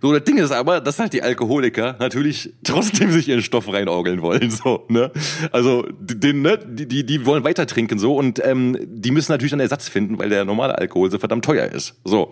[0.00, 4.22] So, das Ding ist aber, dass halt die Alkoholiker natürlich trotzdem sich ihren Stoff reinorgeln
[4.22, 5.10] wollen, so, ne?
[5.50, 9.32] Also, die- den, ne, die, die, die wollen weiter trinken, so, und ähm, die müssen
[9.32, 11.94] natürlich einen Ersatz finden, weil der normale Alkohol so verdammt teuer ist.
[12.04, 12.30] So.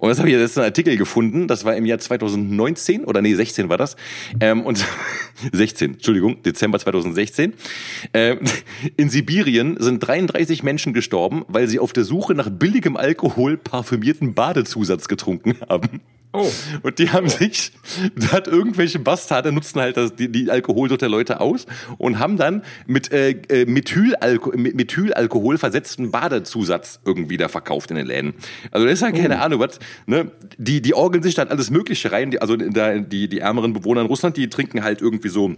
[0.00, 3.34] Und das habe ich jetzt einen Artikel gefunden, das war im Jahr 2019, oder nee,
[3.34, 3.96] 16 war das.
[4.40, 4.84] Ähm, und
[5.52, 7.54] 16, Entschuldigung, Dezember 2016.
[8.14, 8.38] Ähm,
[8.96, 14.34] in Sibirien sind 33 Menschen gestorben, weil sie auf der Suche nach billigem Alkohol parfümierten
[14.34, 16.00] Badezusatz getrunken haben.
[16.32, 16.46] Oh.
[16.82, 17.72] Und die haben sich,
[18.14, 21.66] da hat irgendwelche Bastarde nutzen halt das, die, die Alkoholsucht der Leute aus
[21.96, 27.96] und haben dann mit äh, äh, Methylalko mit Methylalkohol versetzten Badezusatz irgendwie da verkauft in
[27.96, 28.34] den Läden.
[28.70, 29.78] Also das ist ja keine Ahnung was.
[30.06, 30.30] Ne?
[30.58, 32.30] Die die orgeln sich dann alles Mögliche rein.
[32.30, 35.54] Die, also da, die die ärmeren Bewohner in Russland, die trinken halt irgendwie so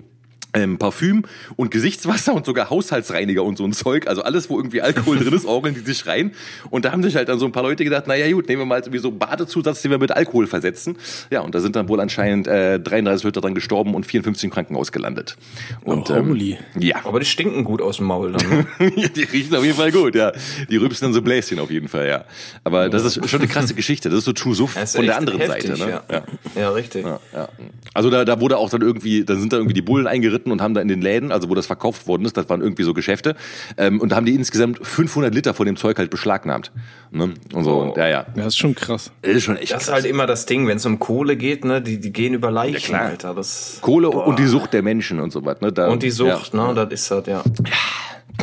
[0.55, 1.24] ähm, Parfüm
[1.57, 5.32] und Gesichtswasser und sogar Haushaltsreiniger und so ein Zeug, also alles, wo irgendwie Alkohol drin
[5.32, 6.32] ist, orgeln die sich rein.
[6.70, 8.66] Und da haben sich halt dann so ein paar Leute gedacht, naja gut, nehmen wir
[8.66, 10.96] mal irgendwie so Badezusatz, den wir mit Alkohol versetzen.
[11.30, 14.51] Ja, und da sind dann wohl anscheinend äh, 33 Leute dran gestorben und 54 im
[14.51, 15.36] Krankenhaus gelandet.
[15.84, 16.59] Und, Oh, holy.
[16.78, 16.96] ja.
[17.05, 18.48] Aber die stinken gut aus dem Maul dann.
[18.48, 18.66] Ne?
[18.96, 20.32] Ja, die riechen auf jeden Fall gut, ja.
[20.68, 22.24] Die rübsen dann so Bläschen auf jeden Fall, ja.
[22.64, 24.09] Aber das ist schon eine krasse Geschichte.
[24.11, 25.80] Das ist so True Suff von der anderen heftig, Seite.
[25.84, 26.01] Ne?
[26.11, 26.22] Ja.
[26.61, 27.05] ja, richtig.
[27.05, 27.48] Ja, ja.
[27.94, 30.62] Also da, da wurde auch dann irgendwie, dann sind da irgendwie die Bullen eingeritten und
[30.62, 32.95] haben da in den Läden, also wo das verkauft worden ist, das waren irgendwie so
[32.95, 33.34] Geschäfte,
[33.76, 36.72] ähm, und da haben die insgesamt 500 Liter von dem Zeug halt beschlagnahmt.
[37.11, 37.34] Ne?
[37.53, 38.26] Und so, und, ja, ja.
[38.36, 39.11] Ja, ist schon krass.
[39.22, 39.95] Das ist schon echt Das ist krass.
[39.97, 42.95] halt immer das Ding, wenn es um Kohle geht, ne, die, die gehen über Leichen,
[42.95, 43.03] klar.
[43.03, 43.34] Alter.
[43.34, 45.61] Das, Kohle und die Sucht der Menschen und so was.
[45.61, 45.72] Ne?
[45.72, 46.68] Da, und die Sucht, ja.
[46.68, 47.43] ne, das ist halt, ja.
[47.66, 47.72] Ja,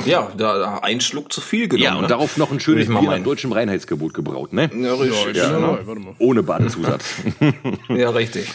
[0.05, 1.83] da, da ein Schluck zu viel genommen.
[1.83, 2.07] Ja, und ne?
[2.07, 4.69] darauf noch ein schönes Bier nach deutschem Reinheitsgebot gebraut, ne?
[4.77, 5.35] Ja, richtig.
[5.35, 5.79] Ja, Ja, ne?
[5.85, 6.15] warte mal.
[6.19, 7.15] Ohne Badezusatz.
[7.89, 8.47] ja, richtig.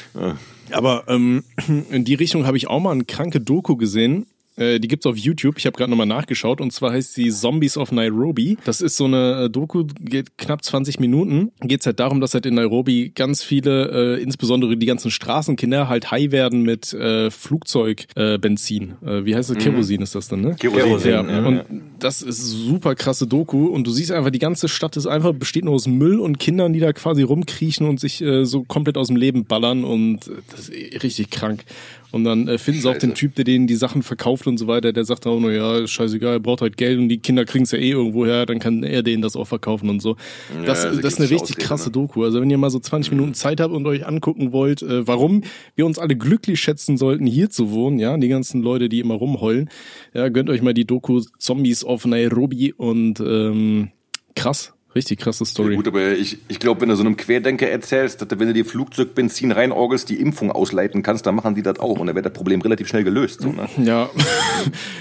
[0.71, 1.45] Aber ähm,
[1.91, 4.27] in die Richtung habe ich auch mal eine kranke Doku gesehen.
[4.57, 5.59] Äh, die gibt's auf YouTube.
[5.59, 6.61] Ich habe gerade nochmal nachgeschaut.
[6.61, 8.59] Und zwar heißt sie Zombies of Nairobi.
[8.65, 11.53] Das ist so eine äh, Doku, geht knapp 20 Minuten.
[11.61, 16.11] Geht's halt darum, dass halt in Nairobi ganz viele, äh, insbesondere die ganzen Straßenkinder, halt
[16.11, 18.95] high werden mit äh, Flugzeugbenzin.
[19.05, 19.59] Äh, äh, wie heißt das?
[19.59, 20.57] Kerosin ist das dann, ne?
[20.59, 21.65] Kerosin, Ja, ja, und
[21.99, 25.65] das ist super krasse Doku und du siehst einfach, die ganze Stadt ist einfach, besteht
[25.65, 29.09] nur aus Müll und Kindern, die da quasi rumkriechen und sich äh, so komplett aus
[29.09, 31.65] dem Leben ballern und äh, das ist richtig krank.
[32.13, 33.15] Und dann äh, finden sie auch den.
[33.15, 36.35] Typ, der denen die Sachen verkauft und so weiter, der sagt auch nur, ja, scheißegal,
[36.35, 39.03] er braucht halt Geld und die Kinder kriegen's ja eh irgendwo her, dann kann er
[39.03, 40.17] denen das auch verkaufen und so.
[40.65, 41.93] Das, Ja, also das ist eine richtig Ausreden, krasse ne?
[41.93, 42.25] Doku.
[42.25, 45.43] Also wenn ihr mal so 20 Minuten Zeit habt und euch angucken wollt, äh, warum
[45.75, 49.15] wir uns alle glücklich schätzen sollten, hier zu wohnen, ja, die ganzen Leute, die immer
[49.15, 49.71] rumheulen,
[50.15, 53.91] ja, gönnt euch mal die Doku Zombies of Nairobi und ähm,
[54.35, 55.77] krass, richtig krasse Story.
[55.77, 58.55] Gut, aber ich, ich glaube, wenn du so einem Querdenker erzählst, dass du, wenn du
[58.55, 62.27] dir Flugzeugbenzin reinorgelst, die Impfung ausleiten kannst, dann machen die das auch und dann wird
[62.27, 63.41] das Problem relativ schnell gelöst.
[63.43, 63.69] So, ne?
[63.83, 64.11] Ja.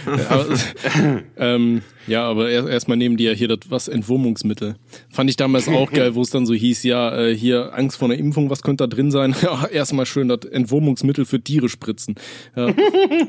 [0.30, 0.48] aber,
[1.38, 4.76] ähm, ja, aber erst erstmal nehmen die ja hier das was Entwurmungsmittel.
[5.10, 8.10] Fand ich damals auch geil, wo es dann so hieß, ja, äh, hier Angst vor
[8.10, 9.36] einer Impfung, was könnte da drin sein?
[9.42, 12.16] Ja, erstmal schön das Entwurmungsmittel für Tiere spritzen.
[12.56, 12.74] Ja,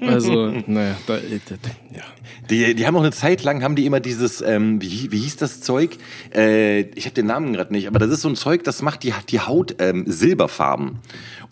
[0.06, 2.02] also, naja, da, äh, da, ja.
[2.50, 5.36] Die, die haben auch eine Zeit lang, haben die immer dieses, ähm, wie, wie hieß
[5.36, 5.96] das Zeug?
[6.34, 9.04] Äh, ich habe den Namen gerade nicht, aber das ist so ein Zeug, das macht
[9.04, 10.98] die, die Haut ähm, silberfarben.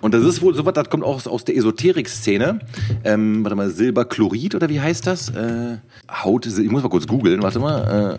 [0.01, 2.61] Und das ist wohl sowas, das kommt auch aus, aus der Esoterik-Szene.
[3.05, 5.29] Ähm, warte mal, Silberchlorid oder wie heißt das?
[5.31, 5.79] Äh,
[6.11, 8.19] Haut, ich muss mal kurz googeln, warte mal.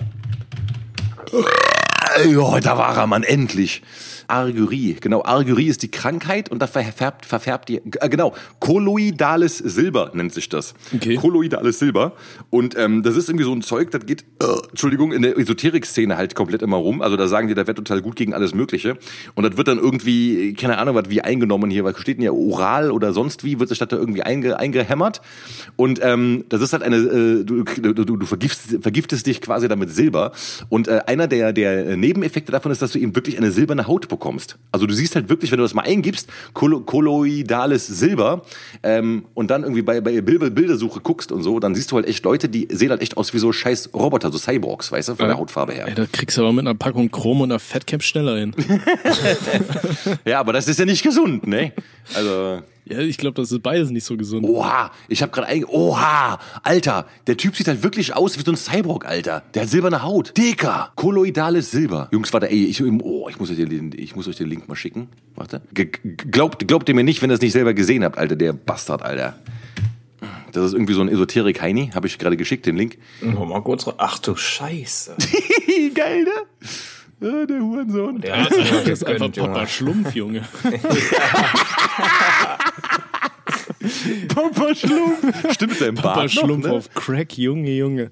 [1.34, 3.82] Äh, ja, da war er, Mann, endlich.
[4.32, 10.12] Argyrie, genau, Argyrie ist die Krankheit und da verfärbt, verfärbt die, äh, genau, kolloidales Silber
[10.14, 10.74] nennt sich das.
[10.96, 11.16] Okay.
[11.16, 12.14] Kolloidales Silber.
[12.50, 16.16] Und ähm, das ist irgendwie so ein Zeug, das geht, äh, Entschuldigung, in der Esoterik-Szene
[16.16, 17.02] halt komplett immer rum.
[17.02, 18.98] Also da sagen die, das wird total gut gegen alles Mögliche.
[19.36, 22.32] Und das wird dann irgendwie, keine Ahnung, was wie eingenommen hier, was steht denn ja,
[22.32, 25.22] oral oder sonst wie, wird sich das da irgendwie einge, eingehämmert.
[25.76, 29.68] Und ähm, das ist halt eine, äh, du, du, du du vergiftest, vergiftest dich quasi
[29.68, 30.32] damit Silber.
[30.70, 34.08] Und äh, einer der, der Nebeneffekte davon ist, dass du eben wirklich eine silberne Haut
[34.08, 34.21] bekommst.
[34.72, 38.44] Also du siehst halt wirklich, wenn du das mal eingibst, kollo- kolloidales Silber
[38.84, 42.08] ähm, und dann irgendwie bei, bei Bild- Bildersuche guckst und so, dann siehst du halt
[42.08, 45.16] echt Leute, die sehen halt echt aus wie so scheiß Roboter, so Cyborgs, weißt du,
[45.16, 45.88] von der Hautfarbe her.
[45.88, 48.54] Ey, da kriegst du aber mit einer Packung Chrom und einer Fettcap schneller hin.
[50.26, 51.74] Ja, aber das ist ja nicht gesund, ne?
[52.14, 54.46] Also, Ja, ich glaube, das ist beides nicht so gesund.
[54.46, 58.52] oha, ich habe gerade ein, oha, Alter, der Typ sieht halt wirklich aus wie so
[58.52, 59.44] ein Cyborg, Alter.
[59.54, 60.36] Der hat silberne Haut.
[60.38, 62.10] Dicker, kolloidales Silber.
[62.12, 64.76] Jungs, warte, ey, ich, oh, ich muss euch den, ich muss euch den Link mal
[64.76, 65.10] schicken.
[65.36, 65.62] Warte.
[65.74, 68.54] G glaubt, glaubt ihr mir nicht, wenn ihr es nicht selber gesehen habt, Alter, der
[68.54, 69.36] Bastard, Alter.
[70.52, 72.98] Das ist irgendwie so ein Esoterik-Heini, habe ich gerade geschickt, den Link.
[73.22, 73.86] Noch mal kurz.
[73.98, 75.16] Ach du Scheiße.
[75.94, 76.68] Geil, ne?
[77.22, 78.20] Ja, der Hurensohn.
[78.22, 79.32] Der einfach Das ist einfach.
[79.32, 80.42] Papa Schlumpf, Junge.
[84.28, 85.54] Papa Schlumpf.
[85.54, 86.74] Stimmt, er im Papa Bart noch, Schlumpf ne?
[86.74, 88.12] auf Crack, Junge, Junge.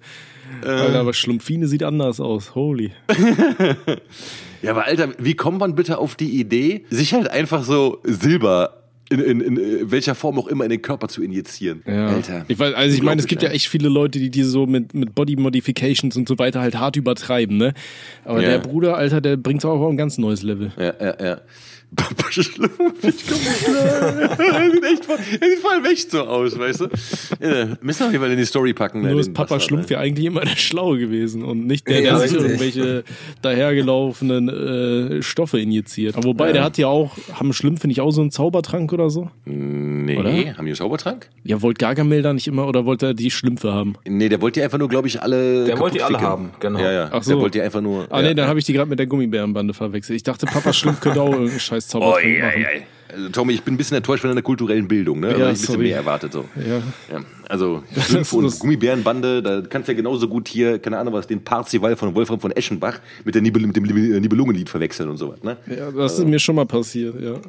[0.64, 2.56] Alter, aber Schlumpfine sieht anders aus.
[2.56, 2.92] Holy.
[4.62, 8.79] Ja, aber Alter, wie kommt man bitte auf die Idee, sich halt einfach so Silber
[9.10, 11.82] in, in, in welcher Form auch immer in den Körper zu injizieren?
[11.86, 12.46] Alter.
[12.48, 14.94] Ich weiß, also ich meine, es gibt ja echt viele Leute, die die so mit,
[14.94, 17.74] mit Body Modifications und so weiter halt hart übertreiben, ne?
[18.24, 18.50] Aber Ja.
[18.50, 20.72] der Bruder, Alter, der bringt's auch auf ein ganz neues Level.
[20.78, 21.42] Ja, ja, ja.
[21.96, 24.40] Papa Schlumpf, ich komm nicht klar.
[24.40, 26.86] er sieht echt voll, er sieht voll echt so aus, weißt du?
[27.42, 29.02] Ja, müssen wir auf jeden Fall in die Story packen.
[29.02, 29.96] Nur ist Papa Bastard, Schlumpf ne?
[29.96, 33.04] ja eigentlich immer der Schlaue gewesen und nicht der, der Ja, sich irgendwelche
[33.42, 34.50] dahergelaufenen
[35.20, 36.16] äh, Stoffe injiziert.
[36.16, 39.30] Aber wobei, der hat ja auch, haben Schlümpfe nicht auch so einen Zaubertrank oder so?
[39.46, 40.30] Nee, Oder?
[40.30, 41.30] haben die einen Zaubertrank?
[41.44, 43.96] Ja, wollte Gargamel da nicht immer oder wollte er die Schlümpfe haben?
[44.08, 45.66] Nee, der wollte die einfach nur, glaube ich, alle.
[45.66, 46.60] Der wollte die alle kaputt haben, ficken.
[46.60, 46.80] genau.
[46.80, 47.10] Ja, ja.
[47.12, 47.32] Ach so.
[47.32, 48.08] Der wollte die einfach nur.
[48.12, 48.28] Ah ja.
[48.30, 50.16] nee, dann habe ich die gerade mit der Gummibärenbande verwechselt.
[50.18, 52.52] Ich dachte, Papa Schlumpf könnte auch irgendeinen scheiß Oh, Zaubertrank machen.
[52.56, 52.82] ey, ey.
[53.12, 55.30] Also, Tommy, ich bin ein bisschen enttäuscht von deiner kulturellen Bildung, ne?
[55.30, 55.88] Also, Ja, ich ein bisschen sorry.
[55.88, 56.46] mehr erwartet so.
[56.56, 56.78] Ja.
[57.12, 61.26] Ja, also Schlümpfe und Gummibärenbande, da kannst du ja genauso gut hier, keine Ahnung was,
[61.26, 65.18] den Parzival von Wolfram von Eschenbach mit, der Nibel, mit dem Nibel- Nibelungenlied verwechseln und
[65.18, 65.58] sowas, ne?
[65.76, 67.34] Ja, das ist mir schon mal passiert, ja.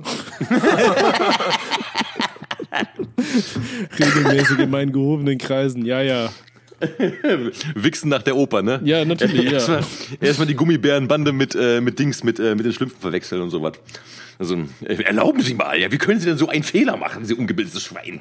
[3.98, 6.30] Regelmäßig in meinen gehobenen Kreisen, ja, ja.
[7.74, 8.80] Wichsen nach der Oper, ne?
[8.84, 9.52] Ja, natürlich, ja.
[9.52, 9.84] Erstmal,
[10.20, 13.72] erstmal die Gummibärenbande mit, äh, mit Dings, mit, äh, mit den Schlümpfen verwechseln und sowas.
[14.38, 14.56] Also,
[14.86, 17.82] äh, erlauben Sie mal, ja, wie können Sie denn so einen Fehler machen, Sie ungebildetes
[17.82, 18.20] Schwein?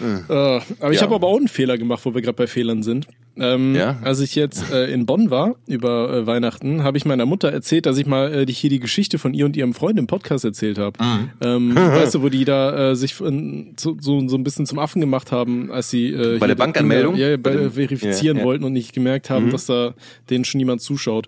[0.01, 1.03] Äh, aber ich Ja.
[1.03, 3.07] habe aber auch einen Fehler gemacht, wo wir gerade bei Fehlern sind.
[3.37, 3.99] Ähm, Ja?
[4.03, 7.87] Als ich jetzt äh, in Bonn war über äh, Weihnachten, habe ich meiner Mutter erzählt,
[7.87, 10.45] dass ich mal äh, die, hier die Geschichte von ihr und ihrem Freund im Podcast
[10.45, 10.99] erzählt habe.
[11.41, 14.79] Ähm, weißt du, wo die da äh, sich äh, so, so, so ein bisschen zum
[14.79, 17.17] Affen gemacht haben, als sie äh, hier der Bankanmeldung?
[17.17, 18.47] Ja, bei, Bei dem- verifizieren ja, ja.
[18.47, 19.95] wollten und nicht gemerkt haben, dass da
[20.29, 21.27] denen schon jemand zuschaut.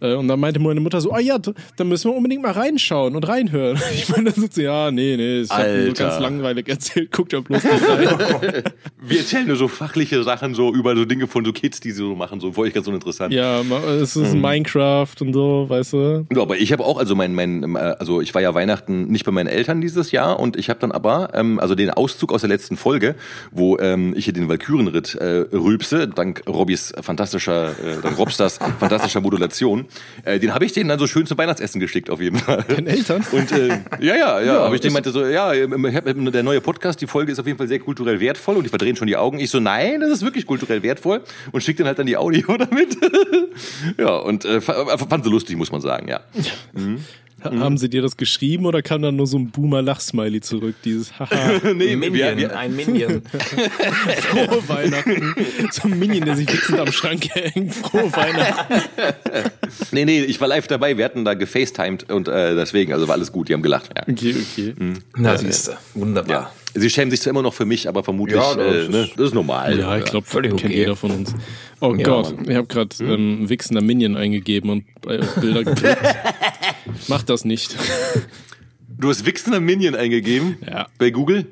[0.00, 3.14] Äh, und dann meinte meine Mutter so, ah ja, da müssen wir unbedingt mal reinschauen
[3.16, 3.78] und reinhören.
[3.94, 7.32] Ich meine, dann sitzt sie, ja, nee, nee, ich habe nur ganz langweilig erzählt, guckt
[7.32, 8.62] ja bloß nicht rein.
[9.02, 11.98] Wir erzählen nur so fachliche Sachen so über so Dinge von so Kids, die sie
[11.98, 13.32] so machen, so voll ich ganz uninteressant.
[13.32, 13.60] ja,
[14.00, 16.26] es ist Minecraft und so, weißt du.
[16.34, 19.24] Ja, aber ich habe auch, also mein, mein, äh, also ich war ja Weihnachten nicht
[19.24, 22.40] bei meinen Eltern dieses Jahr und ich habe dann aber, ähm, also den Auszug aus
[22.42, 23.14] der letzten Folge,
[23.50, 29.20] wo ähm, ich hier den Valkyrenritt äh, rülpse, dank Robbys fantastischer, äh, dank Robsters fantastischer
[29.20, 29.86] Modulation,
[30.24, 32.64] äh, den habe ich denen dann so schön zum Weihnachtsessen geschickt auf jeden Fall.
[32.68, 33.24] Deinen Eltern?
[33.32, 33.68] Und äh,
[34.00, 36.60] ja, ja, ja, Ja, aber ich ist- den meinte so, ja, ähm, ähm, der neue
[36.60, 39.16] Podcast, die Folge ist auf jeden Fall sehr kulturell wertvoll und die verdrehen schon die
[39.16, 39.38] Augen.
[39.38, 41.20] Ich so, nein, das ist wirklich kulturell wertvoll
[41.52, 42.96] und schick dann halt dann die Audio damit.
[43.98, 46.20] ja, und äh, fa- fand sie lustig, muss man sagen, ja.
[47.42, 50.74] Ha- Haben sie dir das geschrieben oder kam dann nur so ein Boomer-Lach-Smiley zurück?
[50.84, 53.22] Dieses Haha, nee, Minion, wir, wir, ein Minion.
[54.20, 55.34] frohe Weihnachten.
[55.70, 57.72] So ein Minion, der sich wichsend am Schrank hängt.
[57.74, 58.82] Frohe Weihnachten.
[59.90, 63.14] nee, nee, ich war live dabei, wir hatten da gefacetimed und äh, deswegen, also war
[63.14, 63.88] alles gut, die haben gelacht.
[63.96, 64.02] Ja.
[64.06, 64.74] Okay, okay.
[65.16, 65.78] Na, siehste.
[65.94, 66.52] Wunderbar.
[66.74, 66.80] Ja.
[66.80, 69.12] Sie schämen sich zwar immer noch für mich, aber vermutlich, Ja, das äh, ne, ist-
[69.16, 69.78] das ist normal.
[69.78, 70.76] Ja, ich glaube, völlig kennt okay.
[70.76, 71.34] jeder von uns.
[71.80, 75.98] Oh Gott, ich habe gerade ähm, wichsender Minion eingegeben und äh, Bilder geklickt.
[77.08, 77.76] Mach das nicht.
[78.88, 80.88] Du hast wichsender Minion eingegeben Ja.
[80.98, 81.46] bei Google?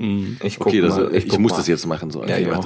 [0.45, 1.15] Ich guck Okay, das, mal.
[1.15, 1.57] ich, guck muss mal.
[1.59, 2.11] das jetzt machen.
[2.11, 2.21] So.
[2.25, 2.65] Ja, Okay, ich auch.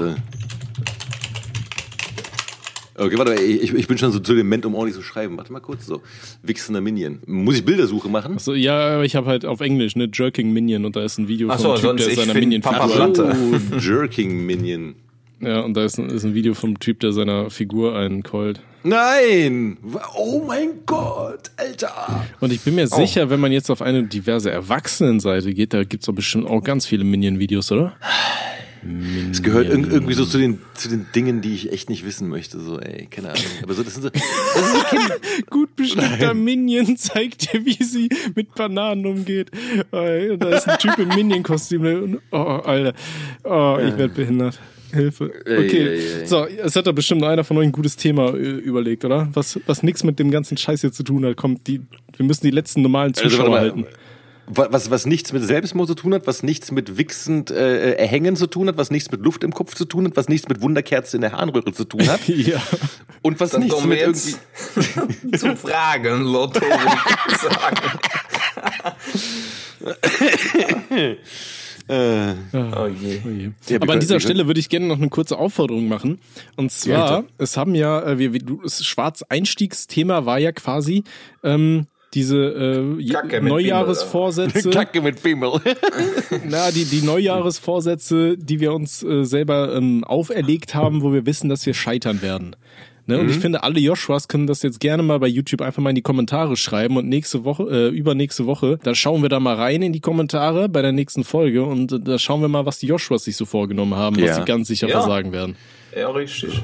[2.94, 5.36] Okay, warte, ich, ich bin schon so zu dem Moment, um ordentlich zu schreiben.
[5.36, 6.02] Warte mal kurz so.
[6.42, 7.20] Wichsender Minion.
[7.26, 8.38] Muss ich Bildersuche machen?
[8.38, 11.28] So, ja, aber ich habe halt auf Englisch, ne, Jerking Minion und da ist ein
[11.28, 13.12] Video Ach von so, einem Typ, sonst der ich seiner Minion Papa Figur.
[13.12, 13.36] Platte.
[13.72, 14.94] Oh, Jerking Minion.
[15.40, 18.60] Ja, und da ist ein, ist ein Video vom Typ, der seiner Figur einen callt.
[18.84, 19.76] Nein!
[20.16, 22.24] Oh mein Gott, Alter!
[22.40, 26.06] Und ich bin mir sicher, wenn man jetzt auf eine diverse Erwachsenenseite geht, da gibt's
[26.06, 27.96] doch bestimmt auch ganz viele Minion-Videos, oder?
[29.30, 32.28] Es gehört irg- irgendwie so zu den, zu den Dingen, die ich echt nicht wissen
[32.28, 32.58] möchte.
[32.60, 33.42] So, ey, keine Ahnung.
[33.62, 35.14] Aber so, das sind so, das sind so Kinder.
[35.50, 39.50] Gut bestimmter Minion zeigt dir, wie sie mit Bananen umgeht.
[39.90, 40.06] Da
[40.48, 41.82] ist ein Typ im Minion-Kostüm.
[41.82, 42.18] ne?
[42.32, 42.92] Oh, Alter.
[43.44, 44.58] Oh, ich werd behindert.
[44.92, 45.32] Hilfe.
[45.40, 46.26] Okay, ey, ey.
[46.26, 49.26] so, es hat da bestimmt einer von euch ein gutes Thema äh, überlegt, oder?
[49.32, 51.36] Was, was nichts mit dem ganzen Scheiß hier zu tun hat.
[51.38, 51.80] Kommt, die,
[52.14, 53.84] wir müssen die letzten normalen Also, Zuschauer warte halten.
[53.84, 53.88] Wa-
[54.46, 58.46] Was, was nichts mit Selbstmord zu tun hat, was nichts mit wichsend äh, erhängen zu
[58.48, 61.16] tun hat, was nichts mit Luft im Kopf zu tun hat, was nichts mit Wunderkerze
[61.16, 62.60] in der Harnröhre zu tun hat Ja.
[63.22, 64.34] und was Dann nichts mit irgendwie...
[65.38, 66.96] zum Fragen, Lotto, würde
[67.30, 67.76] ich sagen.
[71.88, 73.20] Äh, Oh je.
[73.24, 73.50] Oh je.
[73.68, 76.20] Ja, Aber an dieser Stelle würde ich gerne noch eine kurze Aufforderung machen.
[76.56, 77.32] Und zwar, bitte.
[77.38, 81.02] es haben ja, äh, wir, wir, du- das Schwarz-Einstiegsthema war ja quasi
[81.42, 82.36] ähm, diese
[82.98, 84.70] äh, je- Kacke mit Neujahresvorsätze.
[84.70, 85.52] Kacke mit Pimmel.
[86.48, 91.48] Na, die, die Neujahresvorsätze, die wir uns äh, selber ähm, auferlegt haben, wo wir wissen,
[91.48, 92.56] dass wir scheitern werden.
[93.06, 93.18] Ne?
[93.18, 95.96] Und ich finde, alle Joshuas können das jetzt gerne mal bei YouTube einfach mal in
[95.96, 99.82] die Kommentare schreiben und nächste Woche, äh, übernächste Woche, da schauen wir da mal rein
[99.82, 102.86] in die Kommentare bei der nächsten Folge und äh, da schauen wir mal, was die
[102.86, 104.34] Joshuas sich so vorgenommen haben, was Ja.
[104.36, 105.00] sie ganz sicher Ja.
[105.00, 105.56] versagen werden.
[105.98, 106.62] Ja, richtig.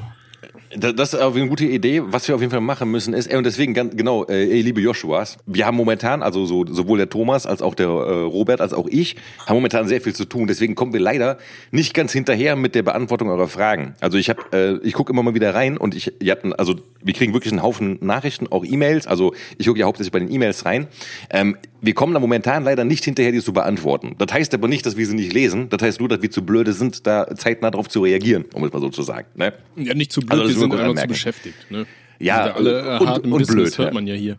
[0.77, 2.01] Da- Das ist auch eine gute Idee.
[2.05, 4.61] Was wir auf jeden Fall machen müssen ist, ey, und deswegen ganz genau, äh, ey,
[4.61, 7.89] liebe Joshuas, wir haben momentan, also so, sowohl der Thomas als auch der äh,
[8.21, 9.15] Robert als auch ich,
[9.47, 10.45] haben momentan sehr viel zu tun.
[10.47, 11.39] Deswegen kommen wir leider
[11.71, 13.95] nicht ganz hinterher mit der Beantwortung eurer Fragen.
[13.99, 16.75] Also ich habe, äh, ich gucke immer mal wieder rein und ich, ihr habt, also
[17.01, 19.07] wir kriegen wirklich einen Haufen Nachrichten, auch E-Mails.
[19.07, 20.87] Also ich gucke ja hauptsächlich bei den E-Mails rein.
[21.31, 24.15] Ähm, wir kommen da momentan leider nicht hinterher, die zu beantworten.
[24.17, 25.69] Das heißt aber nicht, dass wir sie nicht lesen.
[25.69, 28.73] Das heißt nur, dass wir zu blöde sind, da zeitnah darauf zu reagieren, um es
[28.73, 29.27] mal so zu sagen.
[29.35, 29.53] Ne?
[29.77, 31.55] Ja, nicht zu blöd, Also wir sind einfach zu beschäftigt.
[31.69, 31.85] Ne?
[32.19, 33.93] Ja, alle äh, und- und Business, blöd, hört ja.
[33.93, 34.37] man ja hier.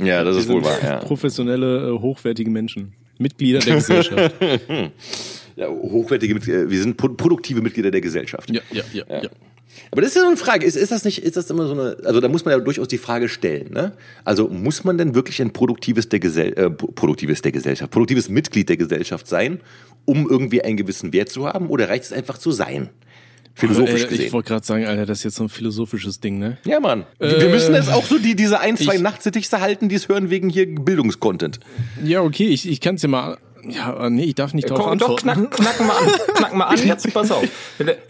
[0.00, 0.78] Ja, das Wir ist wohl wahr.
[0.82, 0.96] Ja.
[0.98, 2.92] professionelle, äh, hochwertige Menschen.
[3.18, 4.34] Mitglieder der Gesellschaft.
[5.56, 8.48] ja, hochwertige Mitglieder, wir sind pro- produktive Mitglieder der Gesellschaft.
[8.50, 9.28] ja, ja, ja, ja.
[9.90, 10.66] Aber das ist ja so eine Frage.
[10.66, 12.88] Ist, ist das nicht, ist das immer so eine, also da muss man ja durchaus
[12.88, 13.92] die Frage stellen, ne?
[14.24, 18.28] Also muss man denn wirklich ein produktives der Gesell, äh, pro- produktives der Gesellschaft, produktives
[18.28, 19.60] Mitglied der Gesellschaft sein,
[20.04, 22.88] um irgendwie einen gewissen Wert zu haben, oder reicht es einfach zu sein?
[23.54, 24.32] Philosophisch Äh, ich gesehen.
[24.32, 26.58] wollte gerade sagen, Alter, das ist jetzt so ein philosophisches Ding, ne?
[26.64, 27.04] Ja, Mann.
[27.18, 30.30] wir müssen jetzt auch so die, diese ein, zwei ich- Nachtsittichse halten, die es hören
[30.30, 31.58] wegen hier Bildungscontent.
[32.04, 33.36] Ja, okay, ich, ich kann es ja mal
[33.70, 35.50] Ja, nee, ich darf nicht drauf Komm, doch, antworten.
[35.50, 36.34] knack, knack mal an.
[36.34, 37.44] Knack mal an, jetzt pass auf.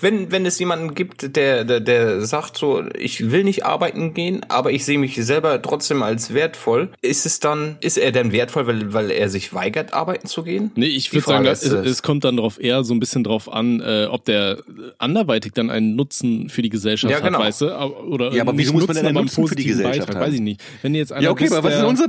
[0.01, 4.45] Wenn, wenn es jemanden gibt, der, der, der sagt so, ich will nicht arbeiten gehen,
[4.49, 8.67] aber ich sehe mich selber trotzdem als wertvoll, ist es dann, ist er denn wertvoll,
[8.67, 10.71] weil, weil er sich weigert, arbeiten zu gehen?
[10.77, 11.87] Nee, ich würde sagen, es, ist es.
[11.87, 14.59] es kommt dann drauf eher so ein bisschen drauf an, äh, ob der
[14.99, 17.39] anderweitig dann einen Nutzen für die Gesellschaft Ja, genau.
[17.39, 17.67] hat, weißt du?
[18.09, 20.27] Oder Ja, aber wieso muss man denn einen Nutzen für die Gesellschaft Beitrag, haben?
[20.27, 20.61] Weiß ich nicht.
[20.83, 22.07] Wenn jetzt einer Ja, okay, bist, aber was ist, unser,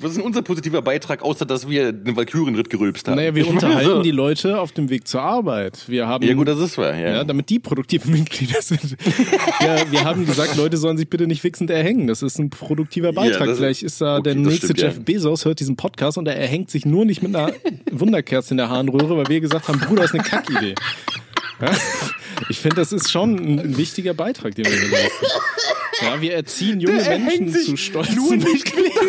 [0.00, 3.16] was ist denn unser positiver Beitrag, außer dass wir einen Valkyrenritt gerülpst haben?
[3.16, 4.02] Naja, wir Ich unterhalten so.
[4.02, 5.84] die Leute auf dem Weg zur Arbeit.
[5.88, 7.08] Wir haben Ja gut, das ist wahr, ja.
[7.16, 8.96] Ja, damit die produktive Mitglieder sind.
[9.60, 12.06] ja, wir haben gesagt, Leute sollen sich bitte nicht wichsend erhängen.
[12.06, 13.46] Das ist ein produktiver Beitrag.
[13.48, 14.88] das- Vielleicht ist da okay, der nächste stimmt, ja.
[14.88, 17.52] Jeff Bezos, hört diesen Podcast und er erhängt sich nur nicht mit einer
[17.90, 20.74] Wunderkerze in der Harnröhre, weil wir gesagt haben, Bruder, das ist eine Kackidee.
[21.60, 21.70] Ja?
[22.50, 25.26] Ich finde, das ist schon ein, wichtiger Beitrag, den wir hier leisten.
[26.02, 29.06] Ja, wir erziehen junge Menschen zu stolzen nur nicht Mitgliedern.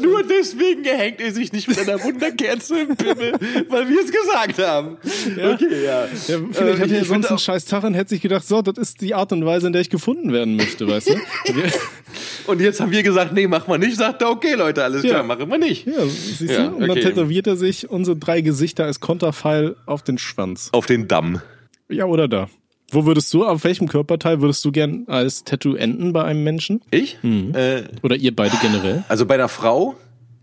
[0.00, 3.32] Nur deswegen erhängt er sich nicht mit einer Wunderkerze im Pimmel,
[3.68, 4.96] weil wir es gesagt haben.
[5.36, 6.04] Okay, ja.
[6.04, 6.08] Ja,
[6.52, 8.78] vielleicht Äh, hat er ja sonst einen scheiß Tag und hätte sich gedacht, so, das
[8.78, 11.14] ist die Art und Weise, in der ich gefunden werden möchte, weißt du?
[12.46, 13.96] Und jetzt haben wir gesagt, nee, mach mal nicht.
[13.96, 15.10] Sagt er, okay, Leute, alles Ja.
[15.10, 15.86] klar, machen wir nicht.
[15.86, 16.74] Ja, siehst Ja, du?
[16.76, 17.00] Und dann okay.
[17.02, 20.70] tätowiert er sich unsere drei Gesichter als Konterpfeil auf den Schwanz.
[20.72, 21.40] Auf den Damm.
[21.88, 22.48] Ja, oder da.
[22.92, 26.80] Wo würdest du, auf welchem Körperteil würdest du gern als Tattoo enden bei einem Menschen?
[26.90, 27.18] Ich?
[27.22, 27.54] Mhm.
[27.54, 29.04] Äh, Oder ihr beide generell?
[29.08, 29.94] also bei einer Frau,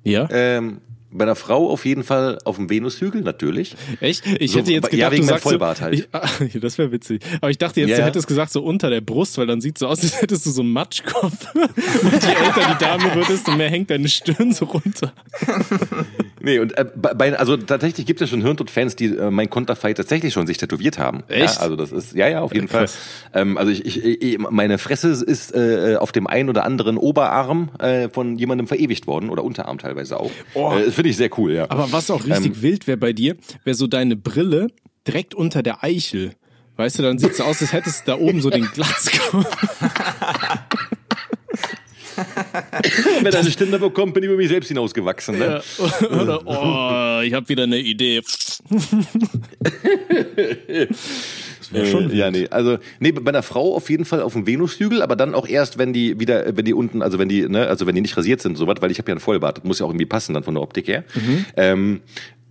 [0.08, 0.28] Ja.
[0.32, 3.76] ähm, bei einer Frau auf jeden Fall auf dem Venushügel, natürlich.
[4.02, 4.26] Echt?
[4.40, 5.94] Ich so, hätte jetzt ja, gedacht, wegen du sagst Vollbart so, halt.
[5.96, 6.28] Ich, ah,
[6.62, 7.22] das wäre witzig.
[7.40, 8.08] Aber ich dachte jetzt, Ja, du ja.
[8.08, 10.62] hättest gesagt so unter der Brust, weil dann sieht so aus, als hättest du so
[10.62, 11.54] einen Matschkopf.
[11.56, 15.14] Und je älter die Dame wird, desto mehr hängt deine Stirn so runter.
[16.40, 19.94] Nee, und äh, bei, also tatsächlich gibt es ja schon Hirntod-Fans, die äh, mein Konterfei
[19.94, 21.24] tatsächlich schon sich tätowiert haben.
[21.28, 21.56] Echt?
[21.56, 22.86] Ja, also das ist, ja, ja, auf jeden Fall.
[22.86, 22.98] krass.
[23.34, 27.70] Ähm, also ich, ich, ich, meine Fresse ist äh, auf dem einen oder anderen Oberarm
[27.80, 30.32] äh, von jemandem verewigt worden oder Unterarm teilweise auch.
[30.54, 30.74] Oh.
[30.76, 31.66] Äh, das finde ich sehr cool, ja.
[31.70, 32.62] Aber was auch richtig Ähm.
[32.62, 34.68] wild wäre bei dir, wäre so deine Brille
[35.08, 36.34] direkt unter der Eichel.
[36.76, 39.48] Weißt du, dann sieht's so aus, als hättest du da oben so den Glatzkopf.
[43.22, 45.38] Wenn er eine Stimme bekommt, bin ich über mich selbst hinausgewachsen.
[45.38, 45.62] Ne?
[45.78, 46.10] Ja.
[46.22, 48.22] Oder, oh, ich habe wieder eine Idee.
[51.60, 54.34] Das wäre schon Äh, ja, nee, also nee, bei einer Frau auf jeden Fall auf
[54.34, 57.48] dem Venushügel, aber dann auch erst, wenn die wieder, wenn die unten, also wenn die,
[57.48, 59.64] ne, also wenn die nicht rasiert sind, sowas, weil ich habe ja einen Vollbart, das
[59.64, 61.04] muss ja auch irgendwie passen dann von der Optik her.
[61.56, 62.02] Ähm,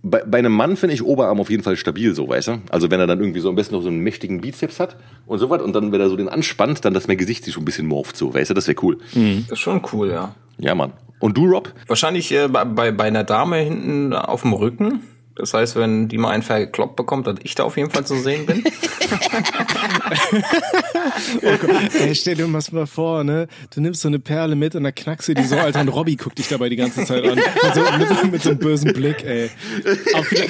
[0.09, 2.61] bei, bei einem Mann finde ich Oberarm auf jeden Fall stabil, so weißt du.
[2.69, 4.95] Also wenn er dann irgendwie so am besten noch so einen mächtigen Bizeps hat
[5.25, 7.63] und sowas und dann wenn er so den anspannt, dann dass mein Gesicht sich schon
[7.63, 8.97] ein bisschen morpht, so weißt du, das wäre cool.
[9.13, 10.35] Das ist schon cool, ja.
[10.57, 10.93] Ja, Mann.
[11.19, 11.73] Und du, Rob?
[11.87, 15.01] Wahrscheinlich äh, bei, bei einer Dame hinten auf dem Rücken.
[15.37, 18.15] Das heißt, wenn die mal einen verkloppt bekommt, dass ich da auf jeden Fall zu
[18.19, 18.63] sehen bin.
[21.99, 23.47] Ey, stell dir mal vor, ne?
[23.69, 26.15] Du nimmst so eine Perle mit und dann knackst du die so, Alter, und Robby
[26.15, 27.35] guckt dich dabei die ganze Zeit an.
[27.35, 29.51] Mit so, mit, mit so einem bösen Blick, ey.
[30.13, 30.49] Aber vielleicht,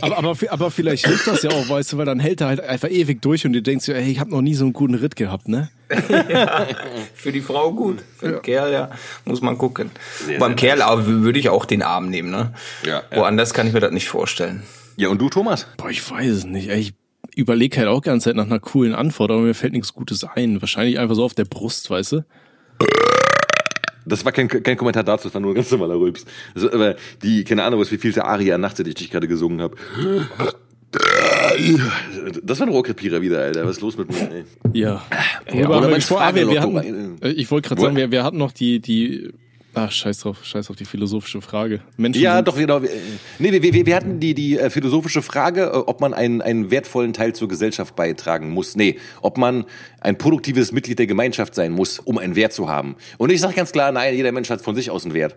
[0.00, 2.60] aber, aber, aber vielleicht hilft das ja auch, weißt du, weil dann hält er halt
[2.60, 5.16] einfach ewig durch und du denkst ey, ich habe noch nie so einen guten Ritt
[5.16, 5.70] gehabt, ne?
[7.14, 8.02] Für die Frau gut.
[8.18, 8.90] Für den Kerl, ja,
[9.24, 9.90] muss man gucken.
[10.38, 12.54] Beim Kerl aber würde ich auch den Arm nehmen, ne?
[12.84, 13.16] Ja, ja.
[13.18, 14.62] Woanders kann ich mir das nicht vorstellen.
[14.96, 15.66] Ja, und du, Thomas?
[15.76, 16.68] Boah, ich weiß es nicht.
[16.68, 16.94] Ey, ich
[17.36, 20.24] überlege halt auch die ganze Zeit nach einer coolen Antwort, aber mir fällt nichts Gutes
[20.24, 20.60] ein.
[20.60, 22.24] Wahrscheinlich einfach so auf der Brust, weißt du?
[24.04, 26.24] Das war kein, kein Kommentar dazu, das war nur ein ganz normaler Rülps.
[26.54, 29.62] Also, aber die, keine Ahnung, was wie viel der Aria nachts, die ich gerade gesungen
[29.62, 29.76] habe.
[32.42, 33.64] Das war ein Rohrkrepierer wieder, Alter.
[33.64, 34.44] Was ist los mit mir, ey?
[34.72, 35.02] Ja.
[35.52, 36.22] Ja, mein gesprochen?
[36.22, 39.30] Ah, wir, wir hatten, äh, ich wollte gerade sagen, wir, wir hatten noch die, die,
[39.74, 41.80] ach, scheiß drauf, scheiß auf die philosophische Frage.
[41.96, 42.80] Menschen Ja, doch, genau.
[43.38, 46.70] Nee, wir, wir, wir hatten die, die äh, philosophische Frage, äh, ob man einen, einen
[46.70, 48.76] wertvollen Teil zur Gesellschaft beitragen muss.
[48.76, 49.64] Nee, ob man
[50.00, 52.96] ein produktives Mitglied der Gemeinschaft sein muss, um einen Wert zu haben.
[53.18, 55.36] Und ich sage ganz klar, nein, jeder Mensch hat von sich aus einen Wert.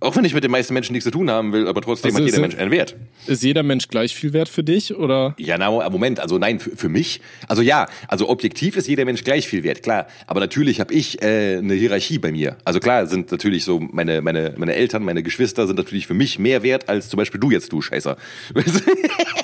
[0.00, 2.18] Auch wenn ich mit den meisten Menschen nichts zu tun haben will, aber trotzdem Also
[2.22, 2.96] hat jeder Mensch einen Wert.
[3.26, 5.34] Ist jeder Mensch gleich viel wert für dich oder?
[5.38, 9.24] Ja, na, Moment, also nein, für, für mich, also ja, also objektiv ist jeder Mensch
[9.24, 10.06] gleich viel wert, klar.
[10.26, 12.56] Aber natürlich habe ich äh, eine Hierarchie bei mir.
[12.64, 16.38] Also klar sind natürlich so meine, meine, meine Eltern, meine Geschwister sind natürlich für mich
[16.38, 18.16] mehr wert als zum Beispiel du jetzt, du Scheißer.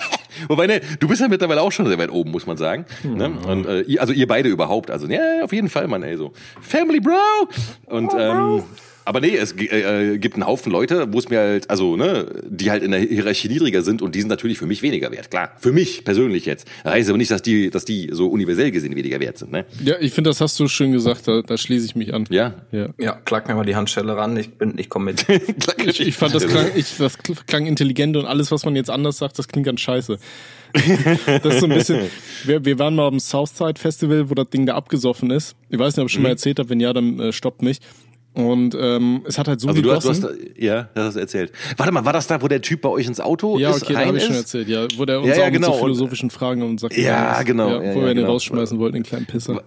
[0.49, 2.85] Wobei, ne, du bist ja mittlerweile auch schon sehr weit oben, muss man sagen.
[3.05, 3.31] Ne?
[3.47, 4.91] Und, äh, ihr, also ihr beide überhaupt.
[4.91, 6.33] Also, ja, auf jeden Fall, Mann, ey, so.
[6.61, 7.49] Family Bro!
[7.87, 8.63] Und, ähm,
[9.05, 12.27] aber nee, es gi- äh, gibt einen Haufen Leute, wo es mir halt, also, ne,
[12.49, 15.31] die halt in der Hierarchie niedriger sind und die sind natürlich für mich weniger wert,
[15.31, 15.53] klar.
[15.59, 16.67] Für mich persönlich jetzt.
[16.85, 19.65] Das heißt aber nicht, dass die, dass die so universell gesehen weniger wert sind, ne?
[19.85, 22.27] Ja, ich finde, das hast du schön gesagt, da, da schließe ich mich an.
[22.31, 22.55] Ja.
[22.73, 22.89] Ja.
[22.99, 25.27] Ja, klag mir mal die Handschelle ran, ich bin, ich komme mit.
[25.85, 29.19] Ich, ich fand das klang, ich, das klang intelligent und alles, was man jetzt anders
[29.19, 30.19] sagt, das klingt ganz scheiße.
[31.43, 32.01] Das ist so ein bisschen,
[32.45, 35.55] wir, wir waren mal am Southside Festival, wo das Ding da abgesoffen ist.
[35.69, 37.79] Ich weiß nicht, ob ich schon mal erzählt habe, wenn ja, dann äh, stoppt mich.
[38.35, 40.23] Und ähm, es hat halt so Also du, hast- gegossen.
[40.23, 41.53] du hast, ja, das hast du erzählt.
[41.77, 43.93] Warte mal, war das da, wo der Typ bei euch ins Auto ja, ist, okay,
[43.93, 44.87] da habe ich schon erzählt, ja.
[44.97, 45.67] Wo der uns Ja, ja, auch mit genau.
[45.69, 47.69] so Und- philosophischen Fragen und sagt, Ja, was- genau.
[47.69, 48.31] Ja, Ja, wo ja, wir den genau.
[48.33, 49.63] rausschmeißen wollten, den kleinen Pisser.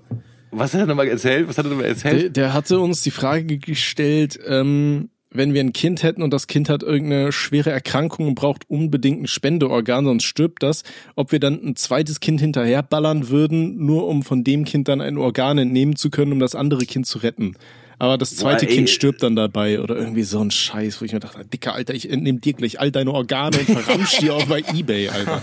[0.52, 1.48] Was hat er nochmal erzählt?
[1.48, 2.22] Was hat er nochmal erzählt?
[2.24, 6.48] Der, der hatte uns die Frage gestellt, ähm, wenn wir ein Kind hätten und das
[6.48, 10.84] Kind hat irgendeine schwere Erkrankung und braucht unbedingt ein Spendeorgan, sonst stirbt das,
[11.16, 15.18] ob wir dann ein zweites Kind hinterherballern würden, nur um von dem Kind dann ein
[15.18, 17.56] Organ entnehmen zu können, um das andere Kind zu retten.
[18.00, 18.74] Aber das zweite Boah.
[18.74, 21.94] Kind stirbt dann dabei oder irgendwie so ein Scheiß, wo ich mir dachte, dicker Alter,
[21.94, 25.42] ich entnehme dir gleich all deine Organe und verramsch die auch bei Ebay, Alter.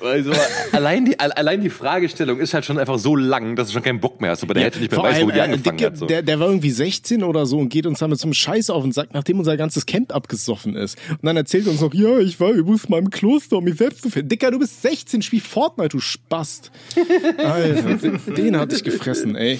[0.00, 0.32] Also,
[0.72, 4.00] allein, die, allein die Fragestellung ist halt schon einfach so lang, dass du schon keinen
[4.00, 4.46] Bock mehr hast.
[4.46, 5.96] Bei der Hälfte nicht mehr Vor weißt, wo allem, die äh, angefangen Dicke, hat.
[5.96, 6.06] So.
[6.06, 8.92] der, der war irgendwie 16 oder so und geht uns damit zum Scheiß auf und
[8.92, 10.98] sagt, nachdem unser ganzes Camp abgesoffen ist.
[11.10, 13.76] Und dann erzählt er uns noch, ja, ich war übrigens mal im Kloster, um mich
[13.76, 14.28] selbst zu finden.
[14.28, 16.70] Dicker, du bist 16, spiel Fortnite, du Spast.
[17.38, 19.58] Alter, den, den hatte ich gefressen, ey.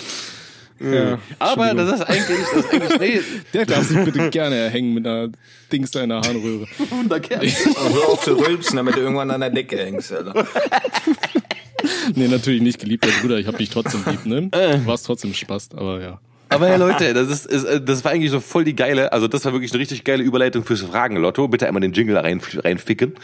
[0.79, 3.21] Ja, Aber das ist eigentlich, das ist eigentlich, nee,
[3.55, 5.29] der darf sich bitte gerne hängen mit einer
[5.73, 6.67] Dings da in der Harnröhre.
[6.91, 7.47] wunderkerl.
[7.47, 10.47] Hör auf zu rülpsen, damit du irgendwann an der Decke hängst, Alter.
[12.17, 14.49] Nee, natürlich nicht, geliebter Bruder, ich hab dich trotzdem lieb, ne?
[14.51, 14.79] Äh.
[14.79, 16.21] Du warst trotzdem Spast, aber ja.
[16.49, 19.29] Aber ja, Leute, das ist, ist, äh, das war eigentlich so voll die geile, also
[19.29, 21.47] das war wirklich eine richtig geile Überleitung fürs Fragenlotto.
[21.47, 23.15] Bitte einmal den Jingle rein, reinficken.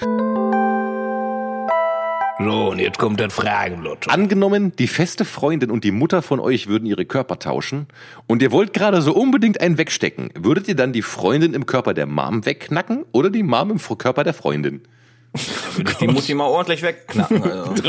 [2.44, 4.10] So, und jetzt kommt das Fragenlotto.
[4.10, 7.86] Angenommen, die feste Freundin und die Mutter von euch würden ihre Körper tauschen
[8.26, 10.30] und ihr wollt gerade so unbedingt einen wegstecken.
[10.34, 14.24] Würdet ihr dann die Freundin im Körper der Mom wegknacken oder die Mom im Körper
[14.24, 14.82] der Freundin?
[16.00, 17.42] Die muss ich mal ordentlich wegknacken.
[17.42, 17.72] Also.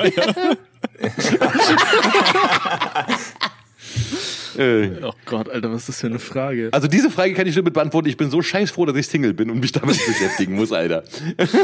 [4.58, 6.70] Äh, Oh Gott, Alter, was ist das für eine Frage?
[6.72, 8.08] also diese Frage kann ich nur mit beantworten.
[8.10, 10.72] Ich bin so scheiß froh, dass ich Single bin und mich damit nicht beschäftigen muss,
[10.72, 11.04] Alter.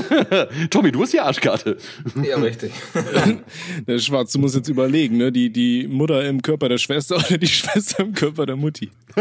[0.70, 1.78] Tommy, du hast die Arschkarte.
[2.24, 2.72] Ja, richtig.
[3.88, 5.32] Der Schwarz, du musst jetzt überlegen, ne?
[5.32, 8.90] Die, die Mutter im Körper der Schwester oder die Schwester im Körper der Mutti.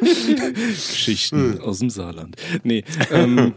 [0.00, 2.36] Geschichten aus dem Saarland.
[2.64, 3.54] Nee, ähm,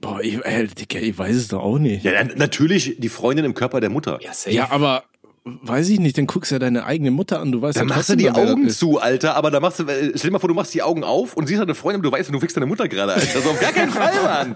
[0.00, 2.04] boah, ich, ey, Digga, ich weiß es doch auch nicht.
[2.04, 4.18] Ja, natürlich die Freundin im Körper der Mutter.
[4.22, 4.54] Ja, safe.
[4.54, 5.04] Ja, aber
[5.44, 7.96] weiß ich nicht, dann guckst du ja deine eigene Mutter an, du weißt Dann ja
[7.96, 10.48] machst du die das Augen zu, Alter, aber da machst du, stell dir mal vor,
[10.48, 12.66] du machst die Augen auf und siehst deine Freundin, aber du weißt, du fickst deine
[12.66, 13.40] Mutter gerade, Alter.
[13.40, 14.54] So auf gar keinen Fall, Mann.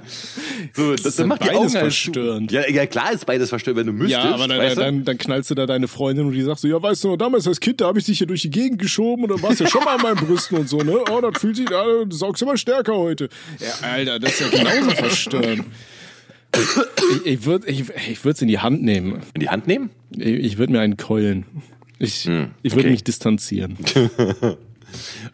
[0.74, 2.52] So, das, ist dann mach die beides Augen halt verstörend.
[2.52, 4.24] Ja, ja, klar ist beides verstörend, wenn du müsstest.
[4.24, 4.80] Ja, aber dann, weißt du?
[4.80, 7.48] dann, dann knallst du da deine Freundin und die sagt so, ja, weißt du, damals
[7.48, 9.64] als Kind, da habe ich dich hier durch die Gegend geschoben und dann warst du
[9.64, 10.98] ja schon mal an meinen Brüsten und so, ne?
[11.10, 13.28] Oh, das fühlt sich, ah, du saugst immer stärker heute.
[13.58, 15.64] Ja, Alter, das ist ja genauso verstörend.
[16.54, 19.20] Ich, ich würde ich, ich würd's in die Hand nehmen.
[19.34, 19.90] In die Hand nehmen?
[20.10, 21.46] Ich, würde mir einen keulen.
[21.98, 22.28] Ich,
[22.62, 22.90] ich würde okay.
[22.90, 23.76] mich distanzieren.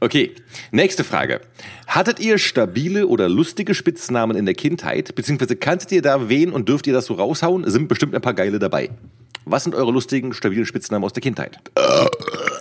[0.01, 0.33] Okay,
[0.71, 1.41] nächste Frage.
[1.87, 5.15] Hattet ihr stabile oder lustige Spitznamen in der Kindheit?
[5.15, 7.69] Beziehungsweise kanntet ihr da wen und dürft ihr das so raushauen?
[7.71, 8.91] Sind bestimmt ein paar geile dabei.
[9.45, 11.59] Was sind eure lustigen, stabilen Spitznamen aus der Kindheit?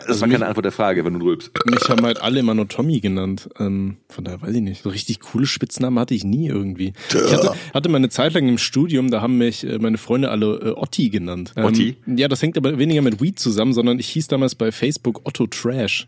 [0.08, 1.52] Das war keine Antwort der Frage, wenn du rülpst.
[1.70, 3.49] Mich haben halt alle immer nur Tommy genannt.
[3.60, 4.84] Ähm, von daher weiß ich nicht.
[4.84, 6.93] So richtig coole Spitznamen hatte ich nie irgendwie.
[7.10, 10.30] Ich hatte, hatte mal eine Zeit lang im Studium, da haben mich äh, meine Freunde
[10.32, 11.54] alle äh, Otti genannt.
[11.56, 11.97] Ähm, Otti?
[12.08, 15.47] Ja, das hängt aber weniger mit Weed zusammen, sondern ich hieß damals bei Facebook Otto
[15.47, 16.08] Trash.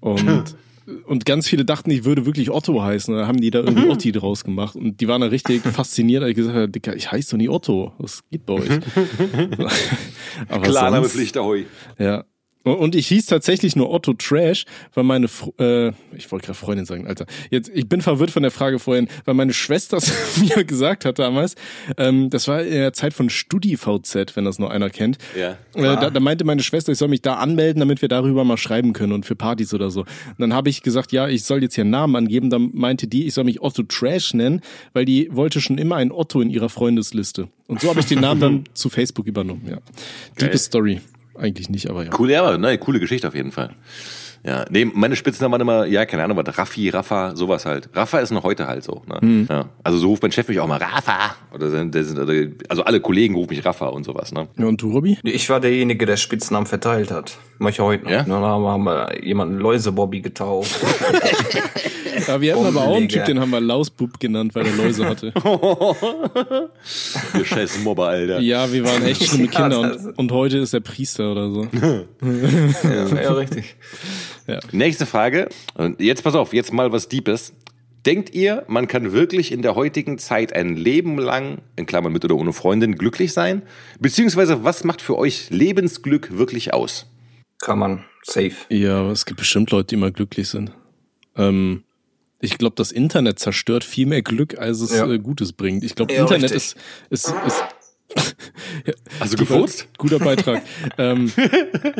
[0.00, 0.56] Und
[1.06, 3.14] und ganz viele dachten, ich würde wirklich Otto heißen.
[3.14, 4.74] Da haben die da irgendwie Otti draus gemacht.
[4.74, 7.48] Und die waren da richtig fasziniert, als ich gesagt habe, Dicker, ich heiße doch nie
[7.48, 7.92] Otto.
[7.98, 8.68] Was geht bei euch?
[10.48, 11.66] Aber Klarname sonst- Pflicht, ahoi.
[11.98, 12.24] ja.
[12.64, 16.86] Und ich hieß tatsächlich nur Otto Trash, weil meine, Fr- äh, ich wollte gerade Freundin
[16.86, 17.26] sagen, Alter.
[17.50, 21.18] Jetzt, ich bin verwirrt von der Frage vorhin, weil meine Schwester es mir gesagt hat
[21.18, 21.56] damals.
[21.96, 25.18] Ähm, das war in der Zeit von StudiVZ, wenn das noch einer kennt.
[25.36, 25.58] Ja.
[25.74, 28.56] Äh, da, da meinte meine Schwester, ich soll mich da anmelden, damit wir darüber mal
[28.56, 30.00] schreiben können und für Partys oder so.
[30.02, 32.48] Und dann habe ich gesagt, ja, ich soll jetzt hier einen Namen angeben.
[32.50, 34.60] Dann meinte die, ich soll mich Otto Trash nennen,
[34.92, 37.48] weil die wollte schon immer einen Otto in ihrer Freundesliste.
[37.66, 39.62] Und so habe ich den Namen dann zu Facebook übernommen.
[39.68, 39.78] Ja.
[40.38, 41.00] Liebe Story.
[41.42, 42.10] Eigentlich nicht, aber ja.
[42.16, 43.74] Cool, ja, aber ne, coole Geschichte auf jeden Fall.
[44.44, 47.88] Ja, nee, meine Spitznamen waren immer, ja, keine Ahnung, was, Raffi, Rafa, sowas halt.
[47.94, 49.02] Rafa ist noch heute halt so.
[49.06, 49.18] Ne?
[49.20, 49.46] Hm.
[49.48, 49.68] Ja.
[49.84, 51.36] Also so ruft mein Chef mich auch mal Rafa.
[51.54, 52.32] Oder sind, der sind, oder,
[52.68, 54.32] also alle Kollegen rufen mich Rafa und sowas.
[54.32, 54.48] Ne?
[54.58, 55.18] Ja, und du, Robby?
[55.22, 57.38] Ich war derjenige, der Spitznamen verteilt hat.
[57.58, 58.10] Mach ich heute noch.
[58.10, 58.24] Ja?
[58.24, 60.80] Dann haben wir jemanden Läuse-Bobby getauft.
[62.26, 63.08] Ja, wir hatten aber auch einen.
[63.08, 65.32] Typ, den haben wir Lausbub genannt, weil er Läuse hatte.
[67.38, 68.40] Ihr scheiß Mobber, Alter.
[68.40, 71.68] Ja, wir waren echt schlimme Ja, Kinder und, und heute ist er Priester oder so.
[72.22, 73.76] ja, ja, richtig.
[74.72, 75.48] Nächste Frage.
[75.74, 77.52] Und jetzt pass auf, jetzt mal was Deepes.
[78.04, 82.24] Denkt ihr, man kann wirklich in der heutigen Zeit ein Leben lang, in Klammern mit
[82.24, 83.62] oder ohne Freundin, glücklich sein?
[84.00, 87.06] Beziehungsweise, was macht für euch Lebensglück wirklich aus?
[87.60, 88.04] Kann man.
[88.24, 88.52] Safe.
[88.70, 90.72] Ja, es gibt bestimmt Leute, die mal glücklich sind.
[91.36, 91.84] Ähm,
[92.42, 95.10] ich glaube, das Internet zerstört viel mehr Glück, als es Ja.
[95.10, 95.84] äh, Gutes bringt.
[95.84, 96.74] Ich glaube, Ja, Internet richtig.
[97.10, 97.62] ist, ist, ist
[99.32, 99.88] du gefurzt?
[99.98, 100.62] Guter Beitrag.
[100.98, 101.32] ähm,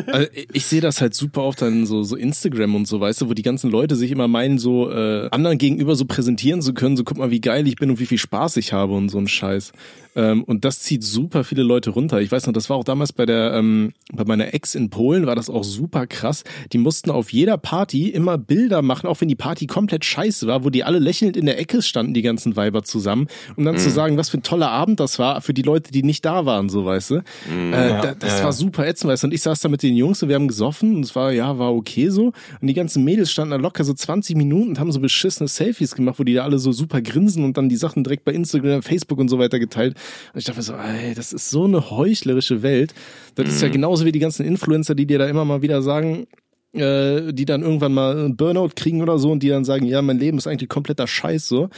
[0.07, 3.29] also ich sehe das halt super oft an so, so Instagram und so, weißt du,
[3.29, 6.97] wo die ganzen Leute sich immer meinen, so äh, anderen gegenüber so präsentieren zu können,
[6.97, 9.17] so guck mal, wie geil ich bin und wie viel Spaß ich habe und so
[9.17, 9.71] ein Scheiß.
[10.15, 12.21] Ähm, und das zieht super viele Leute runter.
[12.21, 15.25] Ich weiß noch, das war auch damals bei der, ähm, bei meiner Ex in Polen
[15.25, 16.43] war das auch super krass.
[16.71, 20.63] Die mussten auf jeder Party immer Bilder machen, auch wenn die Party komplett scheiße war,
[20.63, 23.79] wo die alle lächelnd in der Ecke standen, die ganzen Weiber zusammen, um dann mhm.
[23.79, 26.45] zu sagen, was für ein toller Abend das war für die Leute, die nicht da
[26.45, 27.15] waren, so weißt du.
[27.51, 29.27] Mhm, äh, ja, da, das ja, war super ätzend, weißt du.
[29.27, 31.57] Und ich saß da mit den Jungs und wir haben gesoffen und es war, ja,
[31.57, 32.33] war okay so.
[32.61, 35.95] Und die ganzen Mädels standen da locker so 20 Minuten und haben so beschissene Selfies
[35.95, 38.81] gemacht, wo die da alle so super grinsen und dann die Sachen direkt bei Instagram,
[38.83, 39.95] Facebook und so weiter geteilt.
[40.33, 42.93] Und ich dachte mir so, ey, das ist so eine heuchlerische Welt.
[43.35, 43.73] Das ist ja mhm.
[43.73, 46.27] genauso wie die ganzen Influencer, die dir da immer mal wieder sagen,
[46.73, 50.01] äh, die dann irgendwann mal einen Burnout kriegen oder so und die dann sagen, ja,
[50.01, 51.69] mein Leben ist eigentlich kompletter Scheiß so.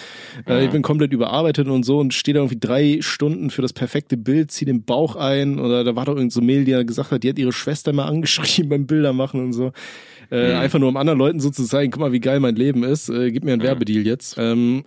[0.45, 0.65] Äh, mhm.
[0.65, 4.15] Ich bin komplett überarbeitet und so und stehe da irgendwie drei Stunden für das perfekte
[4.15, 7.11] Bild, zieh den Bauch ein oder da war doch irgend so Mail, die ja gesagt
[7.11, 9.73] hat, die hat ihre Schwester mal angeschrieben beim Bilder machen und so.
[10.31, 10.59] Äh, mhm.
[10.59, 13.09] Einfach nur um anderen Leuten so zu zeigen, guck mal, wie geil mein Leben ist.
[13.09, 13.67] Äh, gib mir einen mhm.
[13.67, 14.37] Werbedeal jetzt.
[14.37, 14.83] Ähm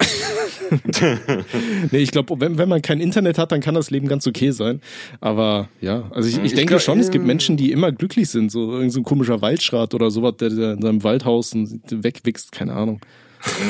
[1.90, 4.50] nee, ich glaube, wenn, wenn man kein Internet hat, dann kann das Leben ganz okay
[4.50, 4.80] sein.
[5.20, 8.28] Aber ja, also ich, ich, ich denke glaub, schon, es gibt Menschen, die immer glücklich
[8.28, 8.50] sind.
[8.52, 13.00] So irgendein so komischer Waldschrat oder sowas, der, der in seinem Waldhaus wegwichst, keine Ahnung.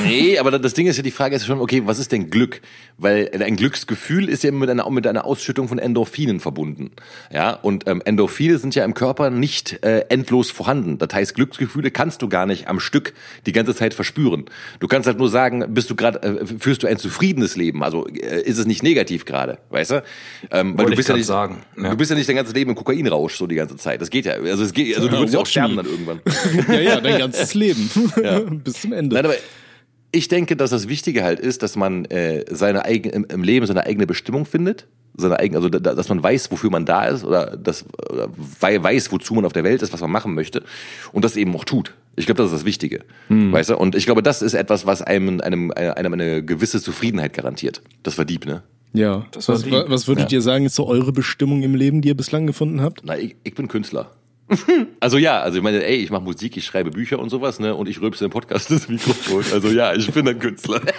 [0.03, 2.61] Nee, aber das Ding ist ja, die Frage ist schon, okay, was ist denn Glück?
[2.97, 6.91] Weil ein Glücksgefühl ist ja mit einer, mit einer Ausschüttung von Endorphinen verbunden.
[7.31, 10.97] Ja, und ähm, Endorphine sind ja im Körper nicht äh, endlos vorhanden.
[10.97, 13.13] Das heißt, Glücksgefühle kannst du gar nicht am Stück
[13.45, 14.45] die ganze Zeit verspüren.
[14.79, 17.83] Du kannst halt nur sagen, bist du gerade, äh, führst du ein zufriedenes Leben?
[17.83, 20.03] Also äh, ist es nicht negativ gerade, weißt du?
[20.51, 21.63] Ähm, weil du bist ja nicht, sagen.
[21.77, 21.91] Ja.
[21.91, 24.01] du bist ja nicht dein ganzes Leben im Kokainrausch so die ganze Zeit.
[24.01, 26.21] Das geht ja, also es geht, also du würdest ja auch sterben dann irgendwann.
[26.67, 27.89] ja, ja, dein ganzes Leben
[28.21, 28.39] ja.
[28.49, 29.15] bis zum Ende.
[29.15, 29.35] Nein, aber
[30.11, 33.65] ich denke, dass das Wichtige halt ist, dass man äh, seine eigene, im, im Leben
[33.65, 37.23] seine eigene Bestimmung findet, seine eigene, also da, dass man weiß, wofür man da ist
[37.23, 38.29] oder das oder
[38.83, 40.63] weiß, wozu man auf der Welt ist, was man machen möchte
[41.11, 41.93] und das eben auch tut.
[42.15, 43.51] Ich glaube, das ist das Wichtige, hm.
[43.51, 43.77] weißt du?
[43.77, 47.81] Und ich glaube, das ist etwas, was einem einem einem eine gewisse Zufriedenheit garantiert.
[48.03, 48.63] Das war Dieb, ne?
[48.93, 49.25] Ja.
[49.31, 50.37] Das war was, was würdet ja.
[50.37, 53.01] ihr sagen, ist so eure Bestimmung im Leben, die ihr bislang gefunden habt?
[53.03, 54.11] Na, ich, ich bin Künstler.
[54.99, 57.75] Also ja, also ich meine, ey, ich mache Musik, ich schreibe Bücher und sowas, ne?
[57.75, 59.43] Und ich rülpse im Podcast das Mikrofon.
[59.53, 60.81] Also ja, ich bin ein Künstler.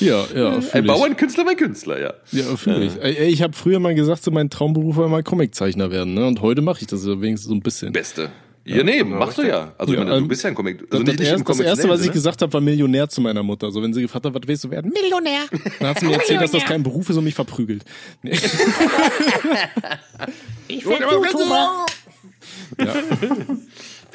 [0.00, 0.60] Ja, ja.
[0.72, 2.14] Ein Bauernkünstler, mein Künstler, ja.
[2.30, 3.00] Ja, fühle ich.
[3.00, 6.26] Ey, ich habe früher mal gesagt, so mein Traumberuf war mal Comiczeichner werden, ne?
[6.26, 7.92] Und heute mache ich das wenigstens so ein bisschen.
[7.92, 8.30] Beste.
[8.66, 9.72] Ja, nee, machst du ja.
[9.78, 10.80] Also ja, ich meine, du ähm, bist ja ein Comic.
[10.90, 13.66] Also das, nicht, erst, das erste, was ich gesagt habe, war Millionär zu meiner Mutter.
[13.66, 14.92] Also wenn sie gefragt hat, was willst du werden?
[14.92, 15.42] Millionär.
[15.78, 17.84] Dann hat sie mir erzählt, dass das kein Beruf ist und mich verprügelt.
[18.22, 18.32] Nee.
[20.68, 21.86] ich will YouTuber.
[22.78, 22.94] Ja.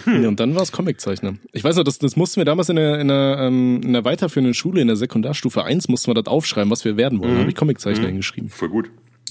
[0.06, 1.36] ja, und dann war es Comiczeichner.
[1.54, 4.04] Ich weiß noch, das, das mussten wir damals in der, in, der, ähm, in der
[4.04, 7.32] weiterführenden Schule, in der Sekundarstufe 1, mussten wir das aufschreiben, was wir werden wollen.
[7.32, 7.36] Mhm.
[7.36, 8.08] Da habe ich Comiczeichner mhm.
[8.08, 8.50] hingeschrieben.
[8.50, 8.90] Voll gut.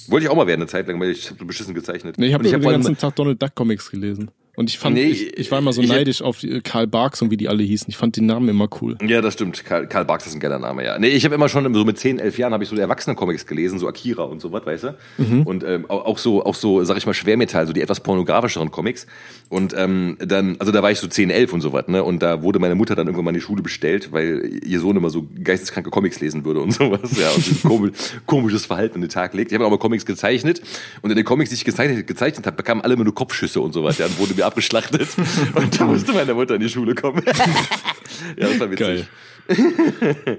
[0.08, 2.16] Wollte ich auch mal werden eine Zeit lang, weil ich habe so beschissen gezeichnet.
[2.18, 4.30] Nee, ich habe hab den ganzen Tag Donald Duck Comics gelesen.
[4.60, 7.30] Und ich fand, nee, ich, ich, war immer so neidisch auf die, Karl Barks und
[7.30, 7.86] wie die alle hießen.
[7.88, 8.98] Ich fand den Namen immer cool.
[9.00, 9.64] Ja, das stimmt.
[9.64, 10.98] Karl, Karl Barks ist ein geiler Name, ja.
[10.98, 13.46] Nee, ich habe immer schon so mit 10, 11 Jahren habe ich so die Erwachsenen-Comics
[13.46, 14.96] gelesen, so Akira und so was, weißt du?
[15.16, 15.42] Mhm.
[15.44, 19.06] Und ähm, auch so, auch so, sag ich mal, Schwermetall, so die etwas pornografischeren Comics.
[19.48, 22.04] Und ähm, dann, also da war ich so 10, 11 und so was, ne?
[22.04, 24.94] Und da wurde meine Mutter dann irgendwann mal in die Schule bestellt, weil ihr Sohn
[24.94, 27.30] immer so geisteskranke Comics lesen würde und sowas, ja.
[27.30, 27.92] Und so komisch,
[28.26, 29.52] komisches Verhalten an den Tag legt.
[29.52, 30.60] Ich habe auch mal Comics gezeichnet.
[31.00, 33.72] Und in den Comics, die ich gezeichnet, gezeichnet habe, bekamen alle immer nur Kopfschüsse und
[33.72, 34.04] sowas, ja.
[34.04, 35.08] Und wurde mir abgeschlachtet.
[35.54, 37.22] Und da musste meine Mutter in die Schule kommen.
[38.36, 39.06] ja, das war witzig.
[39.48, 40.38] Geil.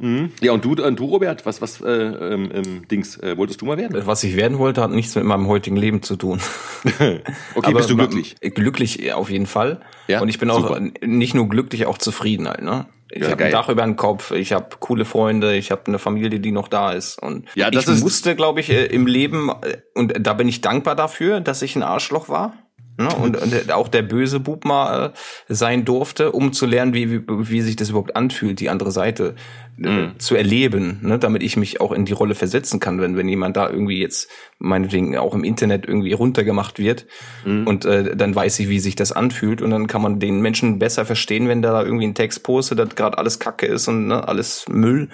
[0.00, 0.32] Mhm.
[0.40, 3.66] Ja, und du, und du, Robert, was, was, äh, ähm, ähm, Dings, äh, wolltest du
[3.66, 4.00] mal werden?
[4.06, 6.40] Was ich werden wollte, hat nichts mit meinem heutigen Leben zu tun.
[6.84, 7.20] okay,
[7.54, 8.36] Aber bist du glücklich?
[8.40, 9.80] Glücklich auf jeden Fall.
[10.08, 10.80] Ja, und ich bin auch super.
[11.04, 12.86] nicht nur glücklich, auch zufrieden halt, ne?
[13.12, 15.98] Ich ja, habe ein Dach über den Kopf, ich habe coole Freunde, ich habe eine
[15.98, 17.20] Familie, die noch da ist.
[17.20, 20.60] Und ja, das ich musste, glaube ich, äh, im Leben, äh, und da bin ich
[20.60, 22.54] dankbar dafür, dass ich ein Arschloch war.
[22.98, 23.08] Ne?
[23.14, 25.06] Und, und auch der böse Bub mal
[25.48, 28.92] äh, sein durfte, um zu lernen, wie, wie, wie sich das überhaupt anfühlt, die andere
[28.92, 29.36] Seite
[29.82, 30.18] äh, mhm.
[30.18, 31.18] zu erleben, ne?
[31.18, 34.28] damit ich mich auch in die Rolle versetzen kann, wenn, wenn jemand da irgendwie jetzt
[34.58, 37.06] meinetwegen auch im Internet irgendwie runtergemacht wird
[37.46, 37.66] mhm.
[37.66, 40.78] und äh, dann weiß ich, wie sich das anfühlt und dann kann man den Menschen
[40.78, 44.08] besser verstehen, wenn der da irgendwie einen Text postet, dass gerade alles Kacke ist und
[44.08, 45.08] ne, alles Müll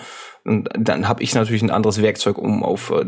[0.45, 3.05] und dann habe ich natürlich ein anderes Werkzeug, um auf äh,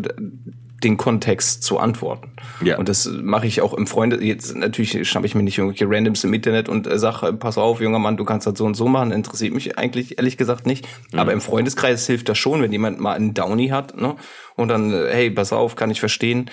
[0.85, 2.31] den Kontext zu antworten.
[2.65, 2.79] Ja.
[2.79, 4.23] Und das mache ich auch im Freunde.
[4.23, 7.81] Jetzt natürlich schnappe ich mir nicht irgendwelche Randoms im Internet und äh, sage, pass auf,
[7.81, 9.11] junger Mann, du kannst das so und so machen.
[9.11, 10.87] Interessiert mich eigentlich ehrlich gesagt nicht.
[11.13, 11.19] Mhm.
[11.19, 14.17] Aber im Freundeskreis hilft das schon, wenn jemand mal einen Downy hat, ne?
[14.55, 16.51] Und dann, äh, hey, pass auf, kann ich verstehen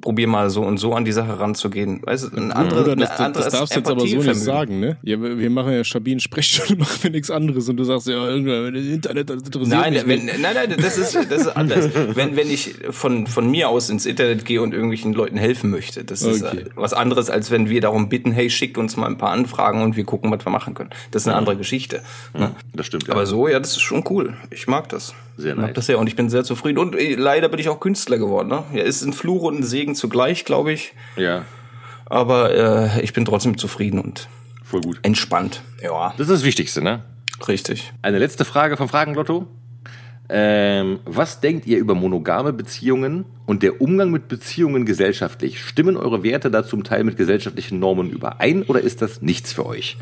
[0.00, 2.00] probier mal so und so an die Sache ranzugehen.
[2.04, 4.80] Weißt du, ein andere, Bruder, das, das, das darfst du jetzt aber so nicht sagen,
[4.80, 4.96] ne?
[5.02, 8.14] Ja, wir wir machen ja stabilen Sprechstunde, machen wir nichts anderes und du sagst ja,
[8.14, 10.40] irgendwann, das Internet das interessiert Nein, mich wenn, nicht.
[10.40, 11.90] nein, nein, das ist, das ist anders.
[12.14, 16.04] wenn, wenn ich von, von mir aus ins Internet gehe und irgendwelchen Leuten helfen möchte,
[16.04, 16.60] das ist Okay.
[16.60, 19.82] äh, was anderes, als wenn wir darum bitten, hey, schickt uns mal ein paar Anfragen
[19.82, 20.90] und wir gucken, was wir machen können.
[21.10, 22.02] Das ist eine andere Geschichte.
[22.38, 22.52] Ne?
[22.74, 23.14] Das stimmt, ja.
[23.14, 24.34] Aber so, ja, das ist schon cool.
[24.50, 25.14] Ich mag das.
[25.36, 25.74] Sehr ich mag nice.
[25.74, 26.78] das sehr und ich bin sehr zufrieden.
[26.78, 28.48] Und äh, leider bin ich auch Künstler geworden.
[28.48, 28.64] Ne?
[28.72, 30.94] Ja, ist ein Fluch und ein Segen zugleich, glaube ich.
[31.16, 31.44] ja,
[32.06, 32.54] Aber
[32.96, 34.28] äh, ich bin trotzdem zufrieden und
[34.64, 34.98] voll gut.
[35.02, 35.62] entspannt.
[35.82, 37.02] Ja, Das ist das Wichtigste, ne?
[37.48, 37.92] richtig.
[38.02, 39.46] Eine letzte Frage vom Fragenlotto.
[40.28, 45.62] Ähm, was denkt ihr über monogame Beziehungen und der Umgang mit Beziehungen gesellschaftlich?
[45.62, 49.66] Stimmen eure Werte da zum Teil mit gesellschaftlichen Normen überein oder ist das nichts für
[49.66, 49.96] euch?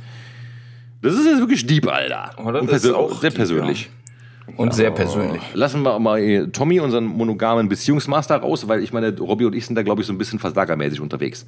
[1.02, 2.30] Das ist jetzt wirklich deep, Alter.
[2.42, 2.62] Oder?
[2.62, 3.90] Und Das ist auch sehr deep, persönlich.
[4.56, 5.42] Und sehr persönlich.
[5.54, 9.74] Lassen wir mal Tommy, unseren monogamen Beziehungsmaster, raus, weil ich meine, Robby und ich sind
[9.74, 11.46] da, glaube ich, so ein bisschen versagermäßig unterwegs.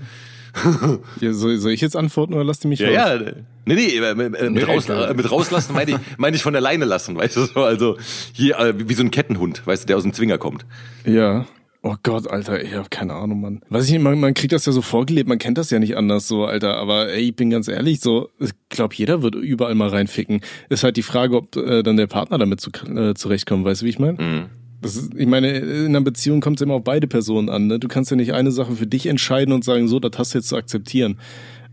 [1.20, 3.20] Ja, soll, soll ich jetzt antworten oder lasst ihr mich raus?
[3.66, 6.42] Nee, nee, äh, mit, äh, mit, Nee, raus, äh, mit rauslassen meine ich, meine ich
[6.42, 7.99] von der Leine lassen, weißt du, so, also
[8.32, 10.64] hier, äh, wie so ein Kettenhund, weißt du, der aus dem Zwinger kommt.
[11.05, 11.47] Ja.
[11.83, 13.61] Oh Gott, Alter, ich hab keine Ahnung, Mann.
[13.68, 15.97] Weiß ich nicht, man, man kriegt das ja so vorgelebt, man kennt das ja nicht
[15.97, 16.77] anders so, Alter.
[16.79, 20.41] Aber ey, ich bin ganz ehrlich, so, ich glaube, jeder wird überall mal reinficken.
[20.68, 23.87] Ist halt die Frage, ob äh, dann der Partner damit zu, äh, zurechtkommt, weißt du,
[23.87, 24.49] wie ich meine?
[24.83, 27.66] Das ist, ich meine, in einer Beziehung kommt es immer auf beide Personen an.
[27.66, 27.79] Ne?
[27.79, 30.39] Du kannst ja nicht eine Sache für dich entscheiden und sagen, so, das hast du
[30.39, 31.18] jetzt zu akzeptieren.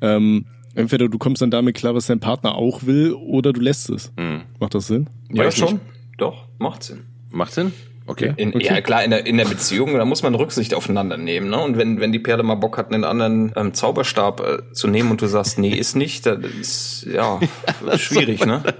[0.01, 0.45] Ähm,
[0.76, 4.12] entweder du kommst dann damit klar, was dein Partner auch will, oder du lässt es.
[4.60, 5.10] Macht das Sinn?
[5.32, 5.74] Ja, Weiß schon.
[5.74, 5.82] nicht.
[6.18, 7.01] Doch, macht Sinn.
[7.32, 7.72] Macht Sinn?
[8.06, 8.34] Okay.
[8.38, 8.66] In, Okay.
[8.66, 11.49] Ja, klar, in der, in der Beziehung, da muss man Rücksicht aufeinander nehmen.
[11.49, 11.60] Ne?
[11.60, 15.12] Und wenn, wenn die Perle mal Bock hat, einen anderen ähm, Zauberstab äh, zu nehmen
[15.12, 17.39] und du sagst, nee, ist nicht, das ist ja
[17.97, 18.64] schwierig, ne?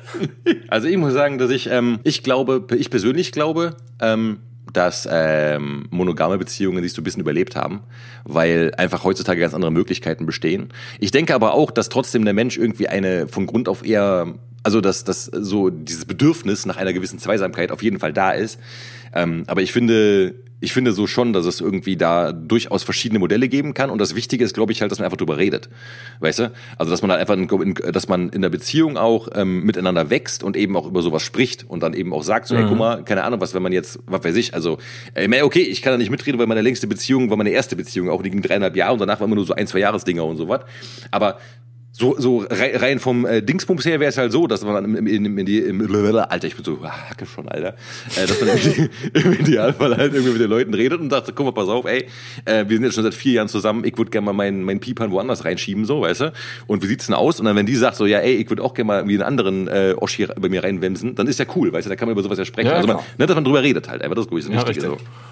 [0.68, 4.40] Also ich muss sagen, dass ich, ähm, ich glaube, ich persönlich glaube, ähm,
[4.72, 7.82] dass ähm, monogame Beziehungen sich so ein bisschen überlebt haben,
[8.24, 10.70] weil einfach heutzutage ganz andere Möglichkeiten bestehen.
[11.00, 14.82] Ich denke aber auch, dass trotzdem der Mensch irgendwie eine von Grund auf eher, also
[14.82, 18.60] dass, dass so dieses Bedürfnis nach einer gewissen Zweisamkeit auf jeden Fall da ist.
[19.14, 23.50] Ähm, aber ich finde, ich finde so schon, dass es irgendwie da durchaus verschiedene Modelle
[23.50, 23.90] geben kann.
[23.90, 25.68] Und das Wichtige ist, glaube ich, halt, dass man einfach drüber redet.
[26.22, 26.52] Weißt du?
[26.78, 30.42] Also, dass man halt einfach, in, dass man in der Beziehung auch ähm, miteinander wächst
[30.42, 33.04] und eben auch über sowas spricht und dann eben auch sagt, so, ey, guck mal,
[33.04, 34.78] keine Ahnung, was, wenn man jetzt, was weiß ich, also,
[35.16, 38.10] ey, okay, ich kann da nicht mitreden, weil meine längste Beziehung war meine erste Beziehung,
[38.10, 40.38] auch die ging dreieinhalb Jahre und danach waren immer nur so ein, zwei Jahresdinger und
[40.38, 40.62] sowas.
[41.12, 41.40] Aber
[41.96, 44.96] so, so rei- rein vom äh, Dingsbums her wäre es halt so, dass man im,
[44.96, 47.76] im, im, in die, im Alter, ich bin so ah, hacke schon, Alter,
[48.16, 51.46] äh, dass man im, im Idealfall halt irgendwie mit den Leuten redet und sagt, guck
[51.46, 52.08] mal, pass auf, ey,
[52.46, 54.80] äh, wir sind jetzt schon seit vier Jahren zusammen, ich würde gerne mal meinen meinen
[54.80, 56.34] Piepern woanders reinschieben, so, weißt du?
[56.66, 57.40] Und wie sieht's denn aus?
[57.40, 59.24] Und dann, wenn die sagt so, ja, ey, ich würde auch gerne mal irgendwie einen
[59.24, 62.14] anderen äh, Oschi bei mir reinwemsen, dann ist ja cool, weißt du, da kann man
[62.14, 62.70] über sowas ja sprechen.
[62.70, 64.68] Ja, also man, ne, dass man drüber redet halt, einfach das ist Ja, Wichtige.
[64.68, 64.84] richtig.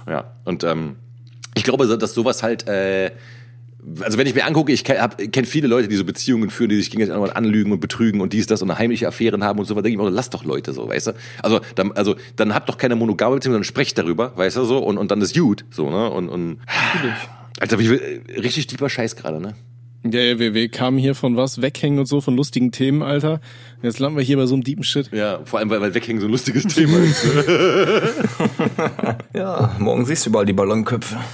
[0.06, 0.12] so.
[0.12, 0.98] Ja, und ähm,
[1.56, 3.10] ich glaube, dass sowas halt, äh,
[4.02, 6.76] also wenn ich mir angucke, ich kenne kenn viele Leute, die so Beziehungen führen, die
[6.76, 9.82] sich gegenseitig anlügen und betrügen und dies, das und heimliche Affären haben und so, da
[9.82, 11.12] denke ich mir, lass doch Leute so, weißt du?
[11.42, 14.80] Also dann, also dann habt doch keine monogame Beziehung, dann sprecht darüber, weißt du so,
[14.80, 16.10] und, und dann ist gut, so, ne?
[16.10, 16.60] Und, und
[17.60, 19.56] Alter, wie viel, richtig tiefer Scheiß gerade, ne?
[20.04, 23.40] Ja, ja, wir, wir kamen hier von was, weghängen und so, von lustigen Themen, Alter.
[23.84, 25.12] Jetzt landen wir hier bei so einem deepen Shit.
[25.12, 27.24] Ja, vor allem, weil, weil weghängen so ein lustiges Thema ist.
[27.24, 28.02] Ne?
[29.42, 31.18] Ja, morgen siehst du überall die Ballonköpfe.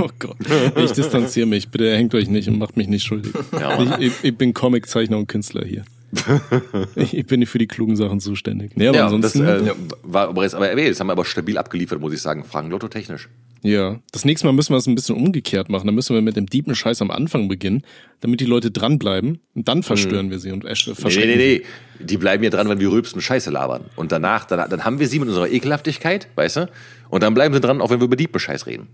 [0.00, 0.36] Oh Gott.
[0.76, 1.68] Ich distanziere mich.
[1.68, 3.32] Bitte hängt euch nicht und macht mich nicht schuldig.
[3.52, 5.84] Ja, ich, ich, ich bin Comiczeichner und Künstler hier.
[6.96, 8.72] ich bin nicht für die klugen Sachen zuständig.
[8.74, 9.72] Nee, aber Ja, das ansonsten, äh,
[10.02, 12.42] war aber jetzt, aber ey, das haben wir aber stabil abgeliefert, muss ich sagen.
[12.44, 13.28] Fragen Lotto technisch.
[13.62, 14.00] ja.
[14.10, 15.86] Das nächste Mal müssen wir es ein bisschen umgekehrt machen.
[15.86, 17.82] Da müssen wir mit dem deepen Scheiß am Anfang beginnen,
[18.22, 19.38] damit die Leute dranbleiben.
[19.54, 21.60] Und dann verstören wir sie und Nee, verschrecken nee,
[22.00, 22.04] nee.
[22.04, 23.82] Die bleiben ja dran, wenn wir rülpsen und Scheiße labern.
[23.94, 26.68] Und danach, dann, dann haben wir sie mit unserer Ekelhaftigkeit, weißt du?
[27.10, 28.88] Und dann bleiben sie dran, auch wenn wir über Diepenscheiß reden.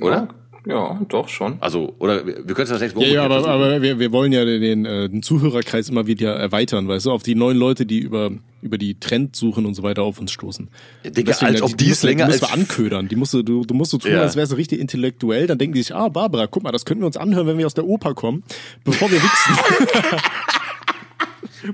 [0.00, 0.28] Oder?
[0.68, 1.58] Ja, doch schon.
[1.60, 4.10] Also, oder wir, wir können es das nächste Mal Ja, ja, aber, aber wir, wir
[4.10, 7.86] wollen ja den, äh, den Zuhörerkreis immer wieder erweitern, weißt du, auf die neuen Leute,
[7.86, 8.32] die über,
[8.62, 10.68] über die Trend suchen und so weiter auf uns stoßen.
[11.04, 12.50] Ja, Digga, Deswegen, als die- ob die die musst es du- länger die musst als-
[12.52, 13.06] du anködern.
[13.08, 14.22] Die musst du, du, du musst so tun, Ja.
[14.22, 15.46] als wärst du richtig intellektuell.
[15.46, 17.66] Dann denken die sich, ah, Barbara, guck mal, das könnten wir uns anhören, wenn wir
[17.66, 18.42] aus der Oper kommen,
[18.84, 19.54] bevor wir wichsen.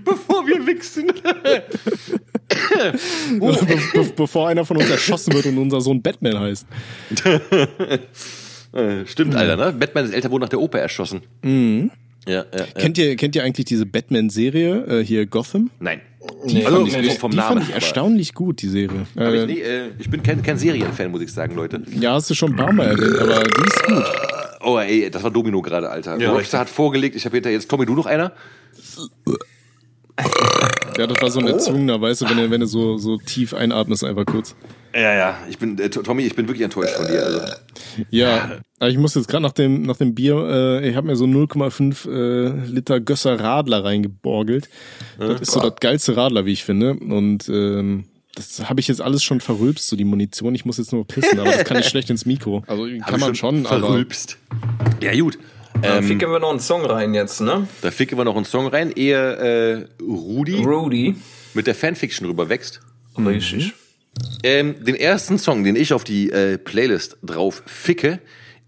[0.04, 1.06] Bevor wir wichsen.
[3.40, 3.56] Be
[3.94, 6.66] be bevor einer von uns erschossen wird und unser Sohn Batman heißt.
[8.74, 9.72] Äh, Stimmt, Alter, ne?
[9.78, 11.20] Batman ist älter wurde nach der Oper erschossen.
[11.42, 11.90] Mhm.
[12.26, 12.64] Ja, ja, ja.
[12.78, 15.70] Kennt ihr, kennt ihr eigentlich diese Batman-Serie äh, hier Gotham?
[15.78, 16.00] Nein.
[16.46, 17.58] Nee, also, fand ich vom- die Namen.
[17.58, 19.06] fand ich erstaunlich gut, die Serie.
[19.14, 21.82] Äh, ich, nee, äh, ich bin kein, kein Serienfan, muss ich sagen, Leute.
[22.00, 24.04] ja, hast du schon ein paar Mal erwähnt, aber die ist gut.
[24.64, 26.18] Oh, ey, das war Domino gerade, Alter.
[26.18, 28.32] Ja, Rockstar hat vorgelegt, ich habe hinter jetzt, Tommy, du noch einer?
[30.98, 33.54] Ja, das war so ein erzwungener, weißt du, wenn du, wenn du so, so tief
[33.54, 34.54] einatmest, einfach kurz.
[34.94, 37.24] Ja, ja, ich bin, äh, Tommy, ich bin wirklich enttäuscht von dir.
[37.24, 37.40] Also.
[38.10, 41.16] Ja, aber ich muss jetzt gerade nach dem, nach dem Bier, äh, ich habe mir
[41.16, 44.68] so 0,5 äh, Liter Gösser Radler reingeborgelt.
[45.18, 46.92] Das ist so das geilste Radler, wie ich finde.
[46.92, 48.04] Und ähm,
[48.34, 50.54] das habe ich jetzt alles schon verrülpst, so die Munition.
[50.54, 52.62] Ich muss jetzt nur pissen, aber das kann ich schlecht ins Mikro.
[52.66, 54.38] Also kann man schon, aber verrülpst.
[55.02, 55.38] Ja, gut.
[55.80, 57.66] Dann ficken wir noch einen Song rein jetzt, ne?
[57.80, 61.16] Da ficken wir noch einen Song rein, ehe äh, Rudi Rudy.
[61.54, 62.80] mit der Fanfiction rüberwächst.
[63.18, 63.72] Richtig.
[64.42, 68.20] Ähm, den ersten Song, den ich auf die äh, Playlist drauf ficke,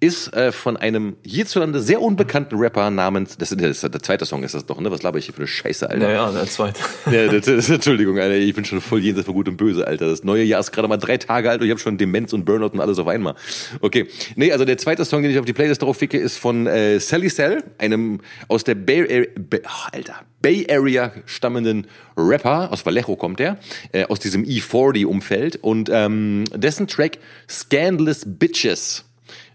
[0.05, 4.55] ist äh, von einem hierzulande sehr unbekannten Rapper namens, das, ist der zweite Song ist
[4.55, 4.91] das doch, ne?
[4.91, 6.07] Was laber ich hier für eine Scheiße, Alter?
[6.07, 6.81] Naja, der zweite.
[7.11, 10.09] Ja, das, das, Entschuldigung, Alter, ich bin schon voll jenseits von gut und böse, Alter.
[10.09, 12.45] Das neue Jahr ist gerade mal drei Tage alt und ich habe schon Demenz und
[12.45, 13.35] Burnout und alles auf einmal.
[13.81, 14.07] Okay.
[14.37, 17.01] Nee, also der zweite Song, den ich auf die Playlist drauf ficke, ist von äh,
[17.01, 22.85] Sally Cell, einem aus der Bay Area, Bay, oh, Alter, Bay Area stammenden Rapper, aus
[22.85, 23.59] Vallejo kommt der,
[23.93, 27.19] äh, aus diesem E40-Umfeld und ähm, dessen Track
[27.49, 29.05] Scandalous Bitches.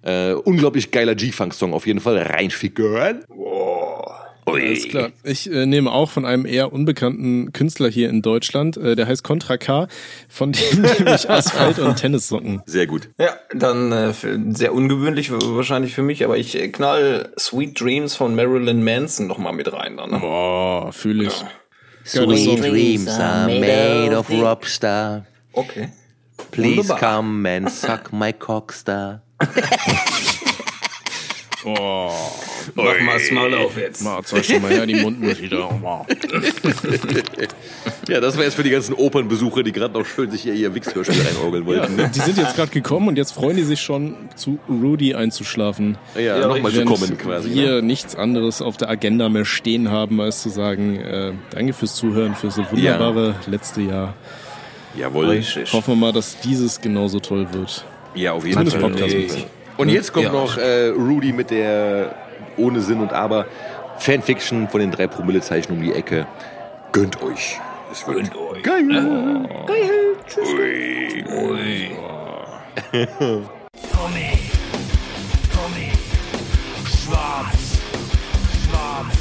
[0.01, 3.25] Äh, unglaublich geiler G-Funk-Song, auf jeden Fall reinfickern.
[4.45, 5.11] Alles klar.
[5.23, 8.77] Ich äh, nehme auch von einem eher unbekannten Künstler hier in Deutschland.
[8.77, 9.87] Äh, der heißt Contra K,
[10.27, 12.61] von dem nehme ich Asphalt und Tennissocken.
[12.65, 13.09] Sehr gut.
[13.19, 14.13] Ja, dann äh,
[14.51, 19.37] sehr ungewöhnlich wahrscheinlich für mich, aber ich äh, knall Sweet Dreams von Marilyn Manson noch
[19.37, 19.97] mal mit rein.
[19.97, 20.19] Dann, ne?
[20.19, 21.43] Boah, fühle ich.
[22.05, 25.25] Sweet dreams are made of rockstar.
[25.53, 25.89] Okay.
[26.51, 26.99] Please Wunderbar.
[26.99, 29.21] come and suck my cockstar.
[32.75, 34.01] Mach mal das Maul auf jetzt.
[34.03, 36.05] Mal, zeig schon mal her die Mundmusik da.
[38.07, 40.73] Ja, das war jetzt für die ganzen Opernbesucher, die gerade noch schön sich hier ihr
[40.73, 41.95] Wichshörspiel reinorgeln wollten.
[41.95, 42.11] Ne?
[42.13, 45.97] Die sind jetzt gerade gekommen und jetzt freuen die sich schon, zu Rudy einzuschlafen.
[46.15, 47.53] Ja, Ja, nochmal zu kommen quasi.
[47.53, 47.81] wir Ne?
[47.81, 52.35] nichts anderes auf der Agenda mehr stehen haben, als zu sagen, äh, danke fürs Zuhören,
[52.35, 54.13] für so wunderbare letzte Jahr.
[54.97, 55.41] Jawohl.
[55.71, 57.85] Hoffen wir mal, dass dieses genauso toll wird.
[58.15, 59.45] Ja, auf jeden Fall.
[59.77, 60.31] Und jetzt kommt Ja.
[60.31, 62.15] noch äh, Rudy mit der
[62.57, 63.45] ohne Sinn und Aber
[63.97, 66.27] Fanfiction von den drei Promillezeichen um die Ecke.
[66.91, 67.59] Gönnt euch.
[67.91, 68.63] Es wird Gönnt euch.
[68.63, 68.85] geil.
[72.91, 74.37] Tommy,
[75.53, 75.91] Tommy,
[76.85, 77.79] schwarz,
[78.65, 79.17] schwarz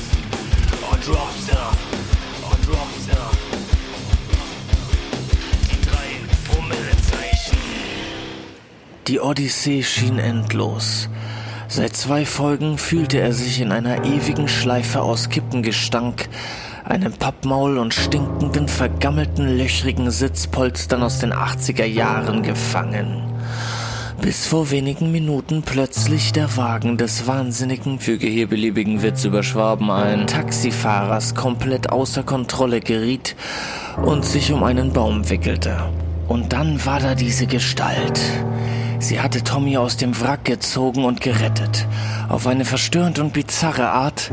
[0.90, 1.72] und Rockstar,
[9.08, 11.08] Die Odyssee schien endlos.
[11.66, 16.28] Seit zwei Folgen fühlte er sich in einer ewigen Schleife aus Kippengestank,
[16.84, 23.22] einem Pappmaul und stinkenden, vergammelten, löchrigen Sitzpolstern aus den 80er Jahren gefangen.
[24.20, 29.90] Bis vor wenigen Minuten plötzlich der Wagen des wahnsinnigen, füge hier beliebigen Witz über Schwaben
[29.90, 33.36] ein, Taxifahrers komplett außer Kontrolle geriet
[34.04, 35.78] und sich um einen Baum wickelte.
[36.26, 38.20] Und dann war da diese Gestalt.
[39.00, 41.86] Sie hatte Tommy aus dem Wrack gezogen und gerettet.
[42.28, 44.32] Auf eine verstörend und bizarre Art.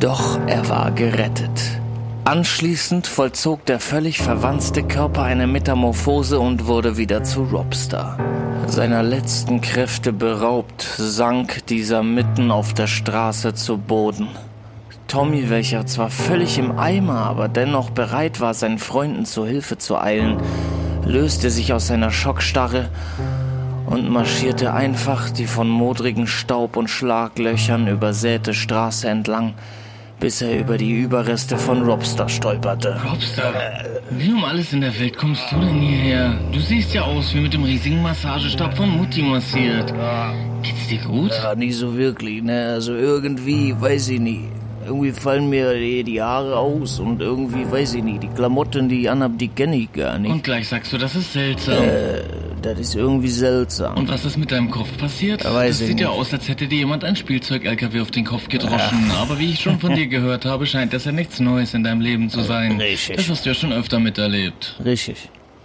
[0.00, 1.80] Doch er war gerettet.
[2.24, 8.18] Anschließend vollzog der völlig verwanzte Körper eine Metamorphose und wurde wieder zu Robster.
[8.66, 14.26] Seiner letzten Kräfte beraubt, sank dieser mitten auf der Straße zu Boden.
[15.06, 19.96] Tommy, welcher zwar völlig im Eimer, aber dennoch bereit war, seinen Freunden zu Hilfe zu
[19.96, 20.38] eilen,
[21.04, 22.88] löste sich aus seiner Schockstarre
[23.86, 29.54] und marschierte einfach die von modrigen Staub und Schlaglöchern übersäte Straße entlang,
[30.18, 33.00] bis er über die Überreste von Robster stolperte.
[33.08, 33.52] Robster,
[34.10, 36.34] wie um alles in der Welt kommst du denn hierher?
[36.52, 39.92] Du siehst ja aus wie mit dem riesigen Massagestab von Mutti massiert.
[40.62, 41.30] Geht's dir gut?
[41.30, 42.70] Ja, nicht so wirklich, ne?
[42.72, 44.44] Also irgendwie, weiß ich nicht.
[44.84, 49.02] Irgendwie fallen mir die, die Haare aus und irgendwie, weiß ich nicht, die Klamotten, die
[49.02, 50.30] ich anhab, die kenne ich gar nicht.
[50.30, 51.82] Und gleich sagst du, das ist seltsam.
[52.74, 53.96] Das ist irgendwie seltsam.
[53.96, 55.44] Und was ist mit deinem Kopf passiert?
[55.44, 56.18] weiß das ich sieht ja nicht.
[56.18, 59.10] aus, als hätte dir jemand ein Spielzeug-LKW auf den Kopf gedroschen.
[59.18, 62.00] Aber wie ich schon von dir gehört habe, scheint das ja nichts Neues in deinem
[62.00, 62.80] Leben zu sein.
[62.80, 63.16] Richtig.
[63.16, 64.76] Das hast du ja schon öfter miterlebt.
[64.84, 65.16] Richtig.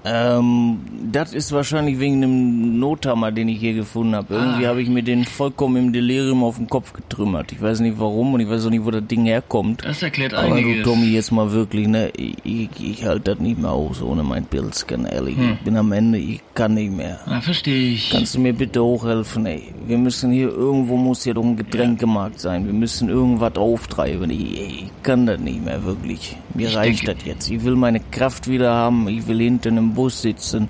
[0.03, 0.79] Ähm,
[1.11, 4.33] das ist wahrscheinlich wegen dem Nothammer, den ich hier gefunden habe.
[4.33, 7.51] Irgendwie habe ich mir den vollkommen im Delirium auf den Kopf getrümmert.
[7.51, 9.83] Ich weiß nicht warum und ich weiß auch nicht, wo das Ding herkommt.
[9.85, 10.83] Das erklärt Aber du, einiges.
[10.85, 12.11] Tommy, jetzt mal wirklich, ne?
[12.17, 15.35] Ich, ich, ich halte das nicht mehr aus ohne mein Pilzken, ehrlich.
[15.37, 17.19] Ich bin am Ende, ich kann nicht mehr.
[17.25, 18.09] Ah, verstehe ich.
[18.09, 19.63] Kannst du mir bitte hochhelfen, ey?
[19.85, 22.65] Wir müssen hier, irgendwo muss hier doch ein Getränkemarkt sein.
[22.65, 24.29] Wir müssen irgendwas auftreiben.
[24.31, 26.35] Ich, ich kann das nicht mehr, wirklich.
[26.55, 27.51] Mir Ich reicht denke- das jetzt.
[27.51, 29.07] Ich will meine Kraft wieder haben.
[29.07, 30.69] Ich will hinten im Bus sitzen.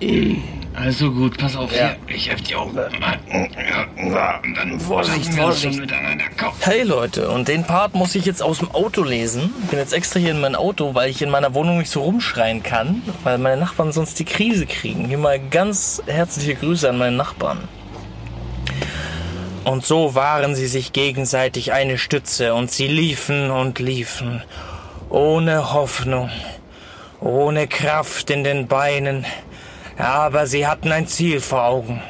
[0.00, 0.38] Ich,
[0.74, 1.70] Also gut, pass auf.
[1.72, 2.66] Hier, ich helfe dir auch.
[2.66, 2.78] Und
[4.56, 5.80] dann Vorsicht, Vorsicht.
[6.60, 9.52] Hey Leute, und den Part muss ich jetzt aus dem Auto lesen.
[9.70, 12.62] Bin jetzt extra hier in mein Auto, weil ich in meiner Wohnung nicht so rumschreien
[12.62, 15.06] kann, weil meine Nachbarn sonst die Krise kriegen.
[15.06, 17.68] Hier mal ganz herzliche Grüße an meine Nachbarn.
[19.64, 24.42] Und so waren sie sich gegenseitig eine Stütze und sie liefen und liefen,
[25.08, 26.30] ohne Hoffnung,
[27.24, 29.24] ohne Kraft in den Beinen,
[29.96, 32.02] aber sie hatten ein Ziel vor Augen.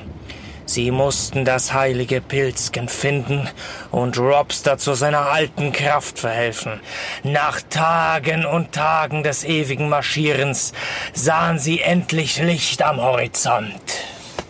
[0.66, 3.48] Sie mussten das heilige Pilzken finden
[3.90, 6.80] und Robster zu seiner alten Kraft verhelfen.
[7.22, 10.72] Nach Tagen und Tagen des ewigen Marschierens
[11.12, 13.82] sahen sie endlich Licht am Horizont.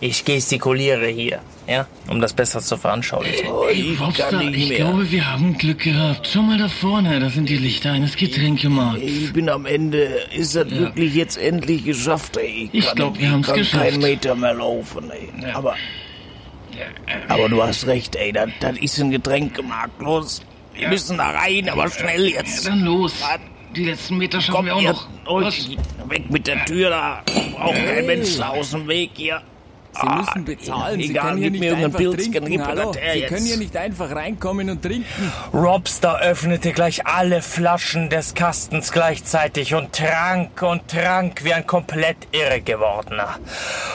[0.01, 3.47] Ich gestikuliere hier, ja, um das besser zu veranschaulichen.
[3.71, 6.29] Ey, Robster, ich glaube, wir haben Glück gehabt.
[6.33, 9.03] Schau mal da vorne, das sind die Lichter eines Getränkemarkts.
[9.03, 10.03] Ich bin am Ende.
[10.37, 12.69] Ist das wirklich jetzt endlich geschafft, ey?
[12.73, 13.83] Ich kann- glaub, wir haben's kann geschafft.
[13.83, 15.29] keinen Meter mehr laufen, ey.
[15.43, 15.55] Ja.
[15.57, 15.75] Aber,
[17.29, 18.33] aber du hast recht, ey.
[18.33, 20.01] Das, das ist ein Getränkemarkt.
[20.03, 20.43] Los,
[20.75, 22.67] wir müssen da rein, aber schnell jetzt.
[22.67, 23.15] Dann los.
[23.77, 24.83] Die letzten Meter schaffen Komm wir auch
[25.25, 25.43] noch.
[25.43, 25.69] los,
[26.09, 27.23] weg mit der Tür da.
[27.57, 29.43] Braucht kein Mensch da aus dem Weg hier.
[30.01, 31.01] Sie müssen bezahlen.
[31.01, 32.67] Sie egal, können hier nicht einfach Pilzken, trinken.
[32.67, 32.93] Hallo?
[32.93, 35.33] Sie können hier nicht einfach reinkommen und trinken.
[35.53, 42.17] Robster öffnete gleich alle Flaschen des Kastens gleichzeitig und trank und trank wie ein komplett
[42.33, 43.39] irre gewordener.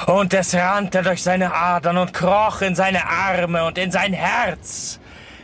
[0.07, 4.99] Und es rannte durch seine Adern und kroch in seine Arme und in sein Herz.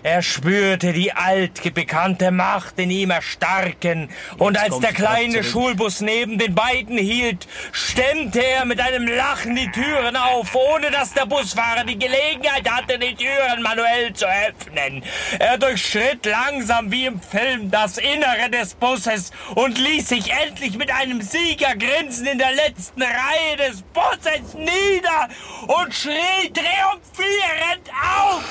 [0.05, 5.43] Er spürte die altbekannte Macht in ihm erstarken, und als der kleine.
[5.43, 11.13] Schulbus neben den beiden hielt, stemmte er mit einem Lachen die Türen auf, ohne dass
[11.13, 15.03] der Busfahrer die Gelegenheit hatte, die Türen manuell zu öffnen.
[15.39, 20.91] Er durchschritt langsam wie im Film das Innere des Busses und ließ sich endlich mit
[20.91, 25.29] einem Siegergrinsen in der letzten Reihe des Busses nieder
[25.65, 28.43] und schrie triumphierend auf.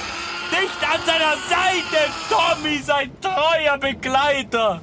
[0.51, 4.81] Dicht an seiner Seite Tommy, sein treuer Begleiter.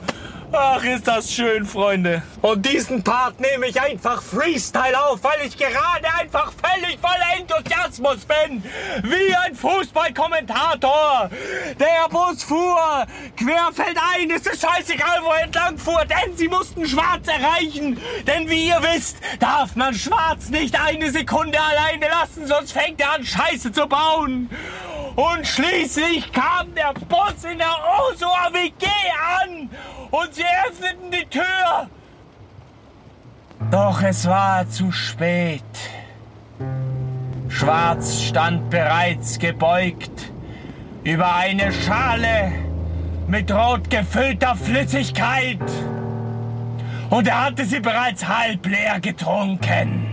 [0.54, 2.24] Ach, ist das schön, Freunde.
[2.42, 8.26] Und diesen Part nehme ich einfach Freestyle auf, weil ich gerade einfach völlig voller Enthusiasmus
[8.26, 8.62] bin.
[9.02, 11.30] Wie ein Fußballkommentator.
[11.80, 13.06] Der Bus fuhr
[13.38, 14.30] querfeldein.
[14.36, 17.98] Es ist scheißegal, wo er entlang fuhr, denn sie mussten Schwarz erreichen.
[18.28, 23.14] Denn wie ihr wisst, darf man Schwarz nicht eine Sekunde alleine lassen, sonst fängt er
[23.14, 24.50] an, Scheiße zu bauen.
[25.16, 28.88] Und schließlich kam der Bus in der Osua WG
[29.42, 29.70] an
[30.10, 31.90] und sie öffneten die Tür.
[33.70, 35.64] Doch es war zu spät.
[37.50, 40.32] Schwarz stand bereits gebeugt
[41.04, 42.54] über eine Schale
[43.28, 45.60] mit rot gefüllter Flüssigkeit.
[47.10, 50.08] Und er hatte sie bereits halb leer getrunken.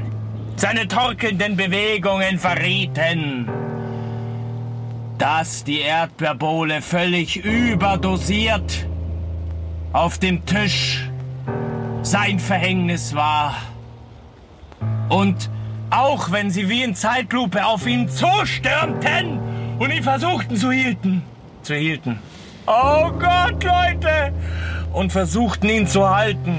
[0.57, 3.49] Seine torkelnden Bewegungen verrieten,
[5.19, 8.87] dass die Erdbeerbohle völlig überdosiert
[9.93, 11.11] auf dem Tisch
[12.03, 13.57] sein Verhängnis war.
[15.09, 15.51] Und
[15.91, 19.41] auch wenn sie wie in Zeitlupe auf ihn zustürmten
[19.79, 21.23] und ihn versuchten zu hielten,
[21.63, 22.21] zu hielten.
[22.67, 24.33] Oh Gott, Leute!
[24.93, 26.59] Und versuchten ihn zu halten,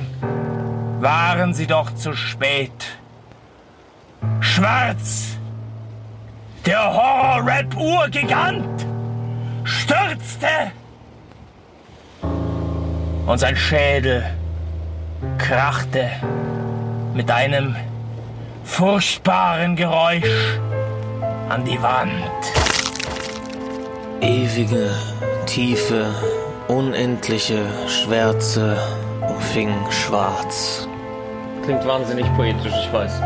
[0.99, 2.97] waren sie doch zu spät.
[4.39, 5.38] Schwarz,
[6.69, 8.85] der Horror-Rap-Urgigant,
[9.63, 10.71] stürzte
[13.25, 14.23] und sein Schädel
[15.39, 16.11] krachte
[17.15, 17.75] mit einem
[18.63, 20.59] furchtbaren Geräusch
[21.49, 22.11] an die Wand.
[24.21, 24.91] Ewige,
[25.47, 26.13] tiefe,
[26.67, 28.77] unendliche Schwärze
[29.27, 30.87] umfing Schwarz.
[31.63, 33.19] Klingt wahnsinnig poetisch, ich weiß.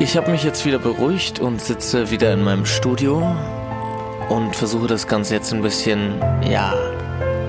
[0.00, 3.34] Ich habe mich jetzt wieder beruhigt und sitze wieder in meinem Studio
[4.28, 6.72] und versuche das Ganze jetzt ein bisschen, ja,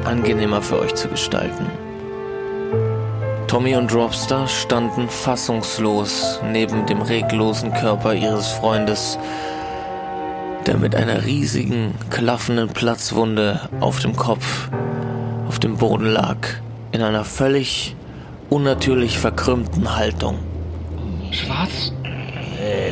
[0.04, 1.68] angenehmer für euch zu gestalten.
[3.46, 9.20] Tommy und Dropstar standen fassungslos neben dem reglosen Körper ihres Freundes,
[10.66, 14.70] der mit einer riesigen, klaffenden Platzwunde auf dem Kopf
[15.48, 16.38] auf dem Boden lag,
[16.94, 17.96] in einer völlig
[18.50, 20.40] unnatürlich verkrümmten Haltung.
[21.32, 21.94] Schwarz?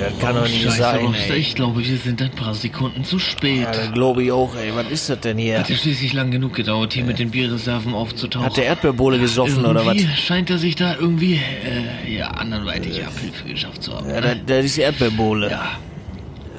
[0.09, 1.35] Das kann doch nicht Scheiße, sein, ey.
[1.37, 3.61] ich glaube, wir sind ein paar Sekunden zu spät.
[3.73, 4.73] Ja, glaube ich auch, ey.
[4.75, 5.59] Was ist das denn hier?
[5.59, 8.45] Hat ja schließlich lang genug gedauert, hier mit den Bierreserven aufzutauchen.
[8.45, 9.95] Hat der Erdbeerbohle gesoffen oder was?
[9.97, 14.09] Irgendwie scheint er sich da irgendwie, äh, ja, anderweitig Abhilfe geschafft zu haben.
[14.09, 15.49] Ja, das, das ist Erdbeerbohle.
[15.51, 15.71] Ja,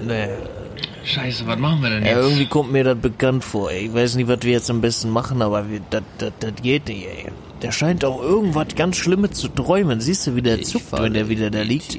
[0.06, 0.28] Nee.
[1.04, 2.24] scheiße, was machen wir denn Ja, jetzt?
[2.24, 3.86] irgendwie kommt mir das bekannt vor, ey.
[3.86, 6.02] Ich weiß nicht, was wir jetzt am besten machen, aber das
[6.62, 7.32] geht nicht, ey.
[7.62, 10.00] Der scheint auch irgendwas ganz Schlimmes zu träumen.
[10.00, 11.98] Siehst du, wie der zuckt, wenn der wieder da liegt?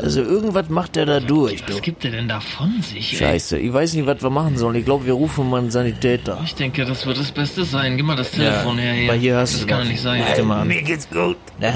[0.00, 1.74] Also irgendwas macht er da durch, du.
[1.74, 3.12] Was gibt er denn da von sich?
[3.12, 3.18] ey?
[3.18, 4.76] Scheiße, ich weiß nicht, was wir machen sollen.
[4.76, 6.40] Ich glaube, wir rufen mal einen Sanitäter.
[6.44, 7.96] Ich denke, das wird das Beste sein.
[7.96, 9.10] Gib mal das Telefon her hier.
[9.10, 10.22] Aber hier hast das du kann doch nicht sein.
[10.26, 10.64] Warte mal.
[10.64, 11.36] Mir geht's gut.
[11.60, 11.68] Na,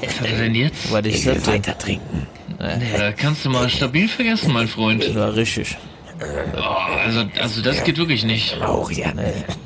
[0.00, 0.92] Was hat er denn jetzt?
[0.92, 1.54] was ist das denn?
[1.54, 2.26] Weiter trinken.
[2.58, 5.04] Äh, kannst du mal stabil vergessen, mein Freund.
[5.14, 5.76] Ja, richtig.
[6.20, 8.60] Oh, also, also das geht wirklich nicht.
[8.60, 9.12] Auch ja.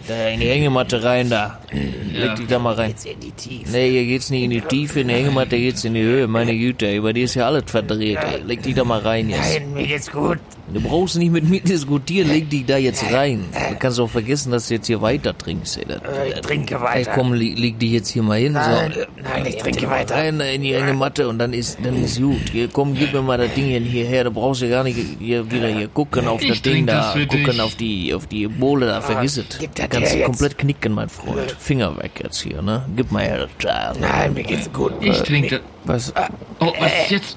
[0.07, 1.61] Da in die Hängematte rein da.
[1.73, 2.27] Ja.
[2.27, 2.91] Leg dich da mal rein.
[2.91, 3.71] Jetzt in die Tiefe.
[3.71, 6.27] Nee, hier geht's nicht in die Tiefe, in die Hängematte geht's in die Höhe.
[6.29, 8.19] Meine Güte, ey, bei dir ist ja alles verdreht.
[8.19, 8.43] Ey.
[8.43, 9.55] Leg dich da mal rein jetzt.
[9.55, 10.39] Nein, mir geht's gut.
[10.73, 13.45] Du brauchst nicht mit mir diskutieren, leg dich da jetzt rein.
[13.71, 15.77] Du kannst auch vergessen, dass du jetzt hier weiter trinkst.
[15.79, 15.85] Ey.
[15.87, 16.01] Das-
[16.35, 17.11] Ich trinke Ey, weiter.
[17.15, 18.53] komm, leg, leg dich jetzt hier mal hin.
[18.53, 19.01] Nein, so.
[19.23, 20.15] nein, ich trinke weiter.
[20.15, 22.51] Rein in die enge Matte und dann ist, dann ist gut.
[22.53, 24.25] Hier, komm, gib mir mal das Ding hierher.
[24.25, 26.95] Du brauchst ja gar nicht hier wieder hier gucken auf Ich das Ding da.
[27.03, 27.61] das für gucken dich.
[27.61, 29.01] auf die, auf die Bohle da.
[29.01, 29.45] Vergiss es.
[29.59, 30.27] gib das Kannst her du jetzt.
[30.27, 31.55] komplett knicken, mein Freund.
[31.59, 32.85] Finger weg jetzt hier, ne?
[32.97, 33.93] Gib mal her das Teil.
[34.01, 34.93] Nein, mir geht's gut.
[35.01, 35.61] Ich trinke.
[35.85, 36.13] Was?
[36.61, 37.37] Oh, was jetzt?